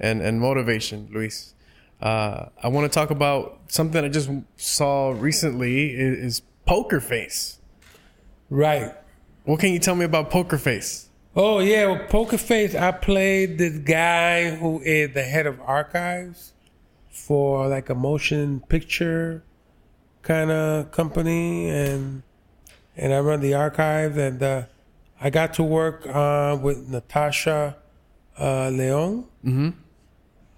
and 0.00 0.20
and 0.20 0.40
motivation, 0.40 1.08
Luis. 1.12 1.54
Uh, 2.00 2.46
I 2.60 2.66
want 2.66 2.90
to 2.90 2.94
talk 2.94 3.10
about 3.10 3.60
something 3.68 4.04
I 4.04 4.08
just 4.08 4.30
saw 4.56 5.10
recently 5.12 5.92
is, 5.92 6.18
is 6.18 6.42
Poker 6.66 7.00
Face. 7.00 7.60
Right. 8.50 8.92
What 9.44 9.60
can 9.60 9.72
you 9.74 9.78
tell 9.78 9.94
me 9.94 10.04
about 10.04 10.28
Poker 10.28 10.58
Face? 10.58 11.08
Oh 11.36 11.60
yeah, 11.60 11.86
well, 11.86 12.04
Poker 12.08 12.36
Face. 12.36 12.74
I 12.74 12.90
played 12.90 13.58
this 13.58 13.78
guy 13.78 14.56
who 14.56 14.80
is 14.80 15.14
the 15.14 15.22
head 15.22 15.46
of 15.46 15.60
archives 15.60 16.52
for 17.16 17.66
like 17.66 17.88
a 17.88 17.94
motion 17.94 18.60
picture 18.68 19.42
kind 20.22 20.50
of 20.50 20.90
company, 20.92 21.68
and 21.70 22.22
and 22.96 23.14
I 23.14 23.20
run 23.20 23.40
the 23.40 23.54
archives, 23.54 24.16
and 24.16 24.42
uh, 24.42 24.62
I 25.20 25.30
got 25.30 25.54
to 25.54 25.62
work 25.62 26.06
uh, 26.06 26.58
with 26.60 26.88
Natasha 26.88 27.76
uh, 28.38 28.70
Lyonne, 28.70 29.24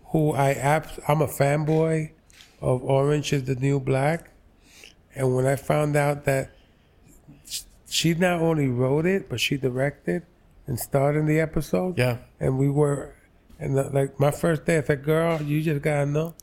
who 0.06 0.32
I 0.32 0.52
abs- 0.52 0.98
I'm 1.06 1.22
a 1.22 1.28
fanboy 1.28 2.10
of 2.60 2.82
Orange 2.82 3.32
is 3.32 3.44
the 3.44 3.54
New 3.54 3.78
Black, 3.78 4.30
and 5.14 5.34
when 5.34 5.46
I 5.46 5.56
found 5.56 5.96
out 5.96 6.24
that 6.24 6.50
she 7.88 8.14
not 8.14 8.40
only 8.40 8.68
wrote 8.68 9.06
it, 9.06 9.28
but 9.28 9.40
she 9.40 9.56
directed 9.56 10.22
and 10.66 10.78
starred 10.78 11.16
in 11.16 11.26
the 11.26 11.40
episode. 11.40 11.96
Yeah. 11.96 12.18
And 12.40 12.58
we 12.58 12.68
were, 12.68 13.14
and 13.58 13.76
the, 13.76 13.84
like 13.84 14.20
my 14.20 14.30
first 14.30 14.66
day, 14.66 14.78
I 14.78 14.82
said, 14.82 15.04
"Girl, 15.04 15.40
you 15.40 15.62
just 15.62 15.82
gotta 15.82 16.04
know, 16.04 16.34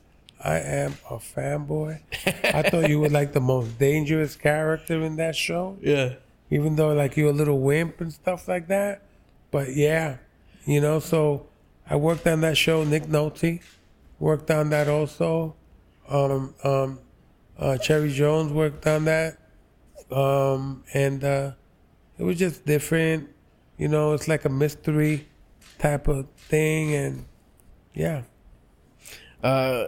I 0.44 0.60
am 0.60 0.96
a 1.10 1.16
fanboy. 1.18 2.02
I 2.44 2.62
thought 2.70 2.90
you 2.90 3.00
were 3.00 3.10
like 3.10 3.34
the 3.34 3.40
most 3.42 3.80
dangerous 3.80 4.36
character 4.36 5.02
in 5.02 5.16
that 5.16 5.36
show, 5.36 5.78
Yeah. 5.82 6.16
even 6.52 6.76
though 6.76 6.94
like 6.94 7.18
you're 7.18 7.30
a 7.30 7.34
little 7.34 7.60
wimp 7.60 8.02
and 8.02 8.14
stuff 8.14 8.48
like 8.48 8.68
that. 8.68 9.02
But 9.52 9.76
yeah, 9.76 10.18
you 10.66 10.82
know. 10.82 11.00
So 11.00 11.48
I 11.90 11.96
worked 11.96 12.28
on 12.28 12.42
that 12.42 12.58
show. 12.58 12.84
Nick 12.84 13.04
Nolte 13.04 13.62
worked 14.20 14.52
on 14.52 14.70
that 14.70 14.88
also. 14.88 15.56
Um, 16.08 16.54
um, 16.64 17.00
uh, 17.58 17.78
Cherry 17.78 18.12
Jones 18.12 18.52
worked 18.52 18.86
on 18.86 19.06
that 19.06 19.38
um, 20.12 20.84
and 20.94 21.24
uh, 21.24 21.52
it 22.20 22.24
was 22.24 22.38
just 22.38 22.66
different. 22.66 23.30
You 23.78 23.88
know, 23.88 24.14
it's 24.14 24.28
like 24.28 24.46
a 24.46 24.50
mystery 24.50 25.28
type 25.80 26.08
of 26.08 26.28
thing, 26.38 26.94
and 26.94 27.26
yeah, 27.94 28.22
uh, 29.44 29.88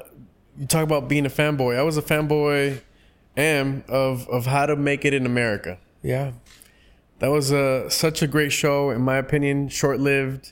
you 0.59 0.65
talk 0.65 0.84
about 0.84 1.07
being 1.07 1.25
a 1.25 1.29
fanboy. 1.29 1.77
I 1.77 1.84
was 1.84 1.97
a 1.97 2.01
fanboy, 2.01 2.81
am 3.35 3.84
of 3.88 4.27
of 4.29 4.45
How 4.45 4.65
to 4.65 4.75
Make 4.75 5.05
It 5.05 5.13
in 5.13 5.25
America. 5.25 5.77
yeah, 6.01 6.31
That 7.19 7.29
was 7.29 7.51
a 7.51 7.89
such 7.89 8.21
a 8.21 8.27
great 8.27 8.51
show, 8.51 8.89
in 8.89 9.01
my 9.01 9.17
opinion. 9.17 9.69
Short 9.69 9.99
lived. 9.99 10.51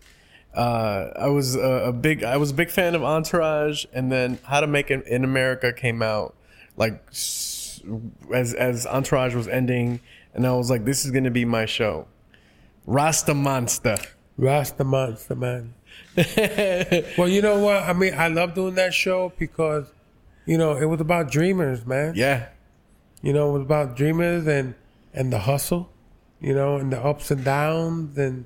Uh, 0.53 1.11
I 1.17 1.27
was 1.27 1.55
a, 1.55 1.59
a 1.59 1.93
big 1.93 2.23
I 2.23 2.37
was 2.37 2.51
a 2.51 2.53
big 2.53 2.69
fan 2.69 2.95
of 2.95 3.03
Entourage, 3.03 3.85
and 3.93 4.11
then 4.11 4.39
How 4.43 4.61
to 4.61 4.67
Make 4.67 4.89
It 4.91 5.05
in 5.07 5.23
America 5.23 5.73
came 5.73 6.01
out 6.01 6.35
like 6.77 7.03
as 7.09 8.53
as 8.53 8.85
Entourage 8.85 9.35
was 9.35 9.47
ending, 9.47 9.99
and 10.33 10.45
I 10.47 10.53
was 10.53 10.69
like, 10.69 10.85
this 10.85 11.05
is 11.05 11.11
gonna 11.11 11.31
be 11.31 11.45
my 11.45 11.65
show. 11.65 12.07
Rasta 12.85 13.33
Monster. 13.33 13.97
Rasta 14.37 14.83
Monster 14.83 15.35
man. 15.35 15.73
well, 17.17 17.27
you 17.27 17.41
know 17.41 17.59
what? 17.59 17.83
I 17.83 17.93
mean, 17.93 18.13
I 18.13 18.27
love 18.27 18.53
doing 18.53 18.75
that 18.75 18.93
show 18.93 19.33
because, 19.37 19.87
you 20.45 20.57
know, 20.57 20.75
it 20.77 20.85
was 20.85 21.01
about 21.01 21.31
dreamers, 21.31 21.85
man. 21.85 22.13
Yeah, 22.15 22.47
You 23.21 23.33
know, 23.33 23.49
it 23.49 23.53
was 23.53 23.61
about 23.63 23.95
dreamers 23.95 24.45
and 24.47 24.75
and 25.13 25.31
the 25.31 25.39
hustle, 25.39 25.89
you 26.41 26.53
know, 26.53 26.75
and 26.77 26.91
the 26.91 26.99
ups 26.99 27.31
and 27.31 27.43
downs 27.43 28.17
and 28.17 28.45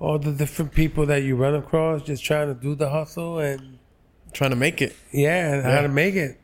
all 0.00 0.18
the 0.18 0.32
different 0.32 0.72
people 0.72 1.06
that 1.06 1.22
you 1.22 1.36
run 1.36 1.54
across 1.54 2.02
just 2.02 2.24
trying 2.24 2.48
to 2.52 2.60
do 2.60 2.74
the 2.74 2.90
hustle 2.90 3.38
and 3.38 3.78
trying 4.32 4.50
to 4.50 4.56
make 4.56 4.82
it. 4.82 4.94
yeah, 5.12 5.52
and 5.54 5.62
Yeah. 5.62 5.70
how 5.76 5.80
to 5.82 5.88
make 5.88 6.14
it. 6.16 6.40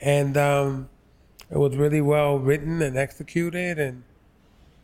And 0.00 0.36
um, 0.36 0.88
it 1.50 1.56
was 1.58 1.74
really 1.76 2.00
well 2.02 2.38
written 2.38 2.82
and 2.82 2.96
executed. 2.98 3.78
And, 3.78 4.02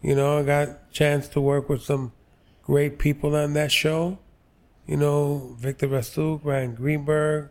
you 0.02 0.14
know, 0.14 0.38
I 0.38 0.42
got 0.42 0.68
a 0.68 0.78
chance 0.90 1.28
to 1.28 1.40
work 1.40 1.68
with 1.68 1.82
some 1.82 2.12
great 2.64 2.98
people 2.98 3.36
on 3.36 3.52
that 3.52 3.70
show. 3.70 4.18
You 4.86 4.96
know, 4.96 5.54
Victor 5.58 5.86
Rasuk, 5.88 6.42
Bryan 6.42 6.74
Greenberg, 6.74 7.50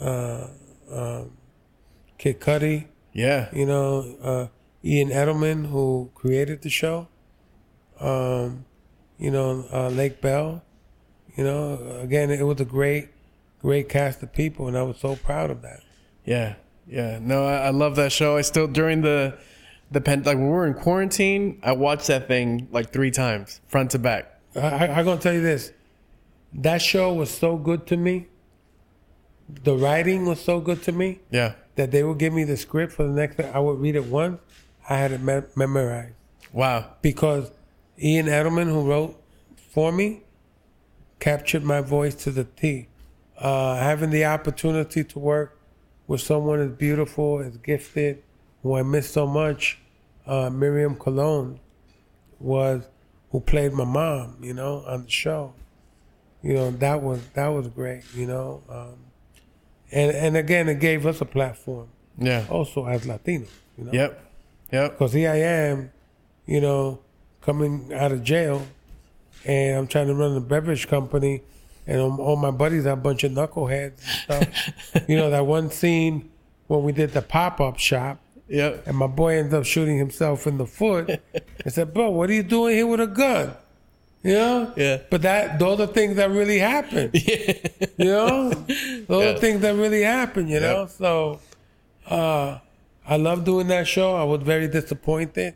uh, 0.00 0.48
um, 0.90 1.32
Kid 2.18 2.40
Cudi, 2.40 2.86
Yeah, 3.12 3.48
you 3.52 3.66
know, 3.66 4.16
uh, 4.22 4.46
Ian 4.84 5.10
Edelman, 5.10 5.70
who 5.70 6.10
created 6.14 6.62
the 6.62 6.70
show. 6.70 7.08
Um, 8.00 8.64
you 9.18 9.30
know, 9.30 9.66
uh, 9.72 9.88
Lake 9.88 10.20
Bell. 10.20 10.62
You 11.36 11.44
know, 11.44 12.00
again, 12.00 12.30
it 12.30 12.44
was 12.46 12.60
a 12.60 12.64
great, 12.64 13.10
great 13.60 13.88
cast 13.88 14.22
of 14.22 14.32
people, 14.32 14.68
and 14.68 14.76
I 14.76 14.82
was 14.82 14.98
so 14.98 15.16
proud 15.16 15.50
of 15.50 15.62
that. 15.62 15.80
Yeah, 16.24 16.54
yeah. 16.86 17.18
No, 17.20 17.46
I, 17.46 17.66
I 17.66 17.70
love 17.70 17.96
that 17.96 18.12
show. 18.12 18.36
I 18.36 18.40
still 18.42 18.66
during 18.66 19.02
the 19.02 19.36
the 19.90 20.00
pen 20.00 20.22
like 20.24 20.36
when 20.36 20.46
we 20.46 20.52
were 20.52 20.66
in 20.66 20.74
quarantine, 20.74 21.60
I 21.62 21.72
watched 21.72 22.06
that 22.08 22.26
thing 22.26 22.68
like 22.70 22.92
three 22.92 23.10
times, 23.10 23.60
front 23.68 23.90
to 23.92 23.98
back. 23.98 24.40
I, 24.54 24.60
I, 24.60 24.98
I'm 24.98 25.04
gonna 25.04 25.20
tell 25.20 25.34
you 25.34 25.42
this: 25.42 25.72
that 26.54 26.80
show 26.80 27.12
was 27.12 27.30
so 27.30 27.56
good 27.56 27.86
to 27.88 27.96
me. 27.96 28.28
The 29.48 29.76
writing 29.76 30.26
was 30.26 30.40
so 30.40 30.60
good 30.60 30.82
to 30.84 30.92
me 30.92 31.20
Yeah. 31.30 31.54
that 31.76 31.90
they 31.92 32.02
would 32.02 32.18
give 32.18 32.32
me 32.32 32.44
the 32.44 32.56
script 32.56 32.92
for 32.92 33.04
the 33.04 33.12
next. 33.12 33.38
I 33.40 33.58
would 33.58 33.78
read 33.80 33.94
it 33.96 34.06
once. 34.06 34.40
I 34.88 34.96
had 34.98 35.12
it 35.12 35.22
me- 35.22 35.42
memorized 35.54 36.14
Wow. 36.52 36.86
because 37.02 37.50
Ian 38.02 38.26
Edelman, 38.26 38.66
who 38.68 38.88
wrote 38.88 39.20
for 39.72 39.92
me, 39.92 40.22
captured 41.20 41.62
my 41.64 41.80
voice 41.80 42.14
to 42.24 42.30
the 42.30 42.44
T. 42.44 42.88
Uh, 43.38 43.76
having 43.76 44.10
the 44.10 44.24
opportunity 44.24 45.04
to 45.04 45.18
work 45.18 45.58
with 46.06 46.20
someone 46.20 46.60
as 46.60 46.70
beautiful, 46.72 47.40
as 47.40 47.56
gifted, 47.58 48.22
who 48.62 48.74
I 48.76 48.82
miss 48.82 49.10
so 49.10 49.26
much, 49.26 49.78
uh, 50.26 50.50
Miriam 50.50 50.96
Colón, 50.96 51.58
was 52.40 52.88
who 53.30 53.40
played 53.40 53.72
my 53.72 53.84
mom, 53.84 54.36
you 54.42 54.54
know, 54.54 54.82
on 54.86 55.04
the 55.04 55.10
show. 55.10 55.52
You 56.42 56.54
know, 56.54 56.70
that 56.70 57.02
was 57.02 57.20
that 57.34 57.48
was 57.48 57.68
great, 57.68 58.02
you 58.14 58.26
know. 58.26 58.62
Um, 58.68 58.96
and 59.92 60.10
and 60.12 60.36
again, 60.36 60.68
it 60.68 60.80
gave 60.80 61.06
us 61.06 61.20
a 61.20 61.24
platform, 61.24 61.88
Yeah. 62.18 62.44
also 62.50 62.86
as 62.86 63.06
Latinos, 63.06 63.48
you 63.78 63.84
know. 63.84 63.92
Yep. 63.92 64.22
Yep. 64.72 64.90
Because 64.92 65.12
here 65.12 65.30
I 65.30 65.36
am, 65.36 65.90
you 66.46 66.60
know, 66.60 67.00
coming 67.40 67.92
out 67.94 68.10
of 68.12 68.22
jail, 68.24 68.66
and 69.44 69.78
I'm 69.78 69.86
trying 69.86 70.08
to 70.08 70.14
run 70.14 70.36
a 70.36 70.40
beverage 70.40 70.88
company, 70.88 71.42
and 71.86 72.00
all 72.00 72.20
all 72.20 72.36
my 72.36 72.50
buddies 72.50 72.86
are 72.86 72.90
a 72.90 72.96
bunch 72.96 73.22
of 73.24 73.32
knuckleheads 73.32 74.26
and 74.28 74.52
stuff. 74.52 75.04
you 75.08 75.16
know, 75.16 75.30
that 75.30 75.46
one 75.46 75.70
scene 75.70 76.30
when 76.66 76.82
we 76.82 76.92
did 76.92 77.12
the 77.12 77.22
pop 77.22 77.60
up 77.60 77.78
shop, 77.78 78.18
Yep. 78.48 78.86
and 78.88 78.96
my 78.96 79.06
boy 79.06 79.38
ends 79.38 79.54
up 79.54 79.64
shooting 79.64 79.98
himself 79.98 80.46
in 80.48 80.58
the 80.58 80.66
foot. 80.66 81.10
I 81.64 81.68
said, 81.68 81.94
"Bro, 81.94 82.10
what 82.10 82.28
are 82.30 82.32
you 82.34 82.42
doing 82.42 82.74
here 82.74 82.86
with 82.86 83.00
a 83.00 83.06
gun?" 83.06 83.54
You 84.26 84.34
know? 84.34 84.72
Yeah. 84.76 84.98
But 85.10 85.22
that 85.22 85.58
those 85.58 85.80
are 85.80 85.86
things 85.86 86.16
that 86.16 86.30
really 86.30 86.58
happen. 86.58 87.10
You 87.98 88.04
know? 88.04 88.50
Those 88.50 89.24
Yeah. 89.24 89.30
are 89.30 89.38
things 89.38 89.60
that 89.62 89.74
really 89.76 90.02
happen, 90.02 90.48
you 90.48 90.60
know? 90.60 90.86
So 90.86 91.40
Uh, 92.08 92.58
I 93.08 93.16
love 93.16 93.44
doing 93.44 93.66
that 93.68 93.86
show. 93.88 94.14
I 94.16 94.24
was 94.24 94.42
very 94.42 94.68
disappointed 94.68 95.54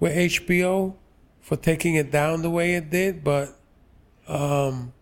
with 0.00 0.16
HBO 0.16 0.94
for 1.40 1.56
taking 1.56 1.94
it 1.94 2.10
down 2.10 2.42
the 2.42 2.50
way 2.50 2.74
it 2.74 2.90
did, 2.90 3.22
but 3.24 3.48
um, 4.28 4.92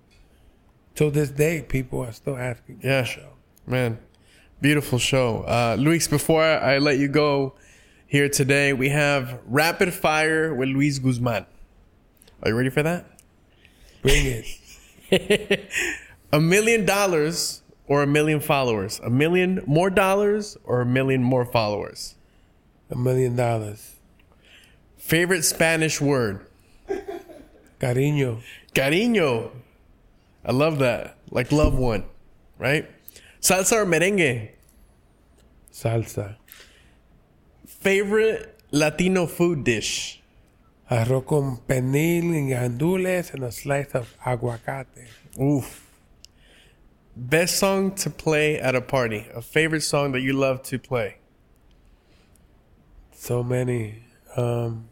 till 0.94 1.10
this 1.10 1.30
day, 1.30 1.62
people 1.68 2.00
are 2.04 2.12
still 2.12 2.36
asking 2.36 2.78
for 2.80 2.86
Yeah. 2.86 3.00
the 3.02 3.06
show. 3.08 3.28
Man, 3.66 3.98
beautiful 4.60 4.98
show. 5.00 5.42
Uh, 5.42 5.76
Luis, 5.78 6.06
before 6.06 6.42
I 6.44 6.78
let 6.78 6.98
you 6.98 7.08
go 7.08 7.54
here 8.06 8.28
today, 8.28 8.72
we 8.72 8.88
have 8.90 9.40
Rapid 9.48 9.92
Fire 9.92 10.54
with 10.54 10.68
Luis 10.68 10.98
Guzman. 11.00 11.46
Are 12.46 12.50
you 12.50 12.54
ready 12.54 12.70
for 12.70 12.84
that? 12.84 13.06
Bring 14.02 14.44
it. 15.10 15.68
A 16.32 16.38
million 16.40 16.86
dollars 16.86 17.60
or 17.88 18.04
a 18.04 18.06
million 18.06 18.38
followers? 18.38 19.00
A 19.02 19.10
million 19.10 19.64
more 19.66 19.90
dollars 19.90 20.56
or 20.62 20.80
a 20.80 20.86
million 20.86 21.24
more 21.24 21.44
followers? 21.44 22.14
A 22.88 22.94
million 22.96 23.34
dollars. 23.34 23.96
Favorite 24.96 25.42
Spanish 25.42 26.00
word? 26.00 26.46
Cariño. 27.80 28.42
Cariño. 28.72 29.50
I 30.44 30.52
love 30.52 30.78
that. 30.78 31.16
Like 31.32 31.50
love 31.50 31.76
one, 31.76 32.04
right? 32.60 32.88
Salsa 33.40 33.78
or 33.78 33.86
merengue? 33.86 34.50
Salsa. 35.72 36.36
Favorite 37.66 38.56
Latino 38.70 39.26
food 39.26 39.64
dish? 39.64 40.22
Arroz 40.90 41.26
con 41.26 41.58
pernil 41.66 42.36
and 42.36 42.48
gandules 42.50 43.34
and 43.34 43.44
a 43.44 43.50
slice 43.50 43.94
of 43.94 44.16
aguacate. 44.24 45.08
Oof. 45.40 45.90
Best 47.16 47.58
song 47.58 47.94
to 47.96 48.10
play 48.10 48.58
at 48.58 48.74
a 48.74 48.80
party. 48.80 49.26
A 49.34 49.42
favorite 49.42 49.80
song 49.80 50.12
that 50.12 50.20
you 50.20 50.32
love 50.32 50.62
to 50.64 50.78
play. 50.78 51.16
So 53.12 53.42
many. 53.42 54.04
Um, 54.36 54.88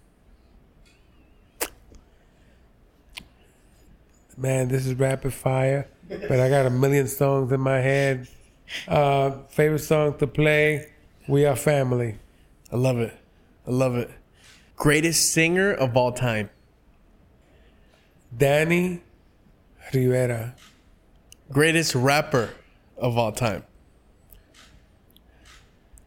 man, 4.37 4.69
this 4.69 4.87
is 4.87 4.95
rapid 4.95 5.33
fire, 5.33 5.87
but 6.09 6.41
I 6.41 6.49
got 6.49 6.67
a 6.67 6.71
million 6.71 7.07
songs 7.07 7.53
in 7.53 7.61
my 7.61 7.79
head. 7.79 8.27
Uh, 8.89 9.33
favorite 9.51 9.81
song 9.81 10.17
to 10.19 10.27
play? 10.27 10.91
We 11.29 11.45
are 11.45 11.55
family. 11.55 12.17
I 12.73 12.77
love 12.77 12.99
it. 12.99 13.17
I 13.67 13.71
love 13.71 13.97
it. 13.97 14.11
Greatest 14.77 15.33
singer 15.33 15.73
of 15.73 15.97
all 15.97 16.13
time. 16.13 16.51
Danny 18.37 19.03
Rivera. 19.93 20.57
Greatest 21.51 21.95
rapper 21.95 22.51
of 22.97 23.17
all 23.17 23.33
time. 23.33 23.65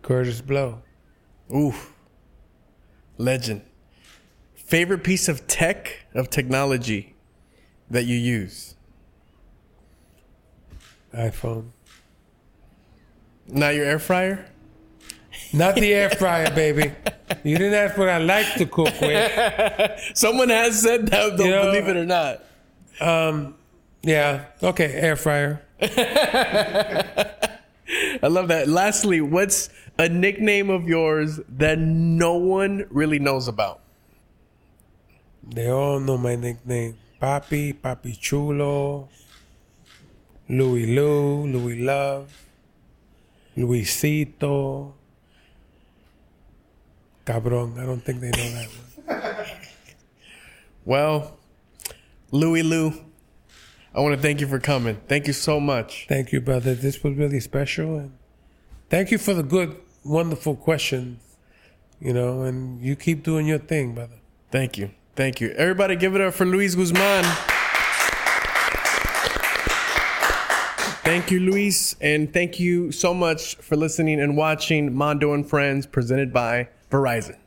Kurtis 0.02 0.46
Blow. 0.46 0.82
Oof. 1.54 1.94
Legend. 3.18 3.62
Favorite 4.56 5.04
piece 5.04 5.28
of 5.28 5.48
tech, 5.48 6.06
of 6.14 6.30
technology 6.30 7.16
that 7.90 8.06
you 8.06 8.18
use? 8.18 8.76
iPhone. 11.14 11.70
Not 13.48 13.76
your 13.76 13.86
air 13.86 14.00
fryer? 14.00 14.46
Not 15.54 15.76
the 15.76 15.94
air 15.94 16.10
fryer, 16.10 16.52
baby. 16.54 16.92
You 17.44 17.58
didn't 17.58 17.74
ask 17.74 17.98
what 17.98 18.10
I 18.10 18.18
like 18.18 18.56
to 18.56 18.66
cook 18.66 19.00
with. 19.02 20.02
Someone 20.14 20.50
has 20.50 20.82
said 20.82 21.08
that, 21.08 21.38
though, 21.38 21.44
You 21.46 21.52
know- 21.52 21.72
believe 21.72 21.88
it 21.88 21.96
or 21.98 22.06
not. 22.06 22.44
Um, 23.00 23.56
yeah. 24.02 24.46
Okay, 24.62 24.92
air 24.94 25.16
fryer. 25.16 25.62
I 25.82 27.48
love 28.28 28.48
that. 28.50 28.68
Lastly, 28.68 29.22
what's 29.22 29.70
a 29.98 30.10
nickname 30.10 30.70
of 30.70 30.88
yours 30.88 31.40
that 31.50 31.80
no 31.80 32.34
one 32.36 32.86
really 32.90 33.20
knows 33.20 33.48
about? 33.48 33.80
They 35.44 35.70
all 35.70 36.00
know 36.00 36.18
my 36.18 36.36
nickname. 36.36 36.98
Papi, 37.22 37.74
Papi 37.74 38.20
Chulo, 38.20 39.08
Louis 40.50 40.88
Lou, 40.94 41.48
Louis 41.48 41.80
Love, 41.82 42.32
Luisito. 43.56 44.94
Cabron. 47.28 47.78
I 47.78 47.86
don't 47.86 48.00
think 48.00 48.22
they 48.22 48.32
know 48.32 48.50
that 48.52 48.70
one. 48.70 49.46
Well, 50.86 51.38
Louis 52.32 52.64
Lou, 52.64 52.94
I 53.94 54.00
want 54.00 54.16
to 54.16 54.22
thank 54.22 54.40
you 54.40 54.48
for 54.48 54.58
coming. 54.58 55.02
Thank 55.10 55.28
you 55.28 55.34
so 55.34 55.60
much. 55.60 56.06
Thank 56.08 56.32
you, 56.32 56.40
brother. 56.40 56.74
This 56.74 57.04
was 57.04 57.18
really 57.18 57.42
special. 57.42 57.98
And 57.98 58.18
thank 58.90 59.12
you 59.12 59.18
for 59.18 59.34
the 59.34 59.44
good, 59.44 59.76
wonderful 60.06 60.56
questions. 60.56 61.20
You 62.00 62.14
know, 62.14 62.44
and 62.44 62.82
you 62.82 62.96
keep 62.96 63.24
doing 63.24 63.48
your 63.48 63.58
thing, 63.58 63.96
brother. 63.96 64.22
Thank 64.50 64.78
you. 64.78 64.92
Thank 65.18 65.42
you. 65.42 65.50
Everybody 65.58 65.98
give 65.98 66.16
it 66.16 66.22
up 66.22 66.34
for 66.34 66.46
Luis 66.46 66.74
Guzman. 66.74 67.26
Thank 71.04 71.32
you, 71.32 71.42
Luis. 71.42 71.98
And 72.00 72.32
thank 72.32 72.62
you 72.62 72.94
so 72.94 73.14
much 73.14 73.56
for 73.56 73.76
listening 73.76 74.22
and 74.22 74.38
watching 74.38 74.96
Mondo 74.96 75.34
and 75.34 75.46
Friends 75.46 75.86
presented 75.86 76.32
by 76.32 76.70
Verizon. 76.92 77.38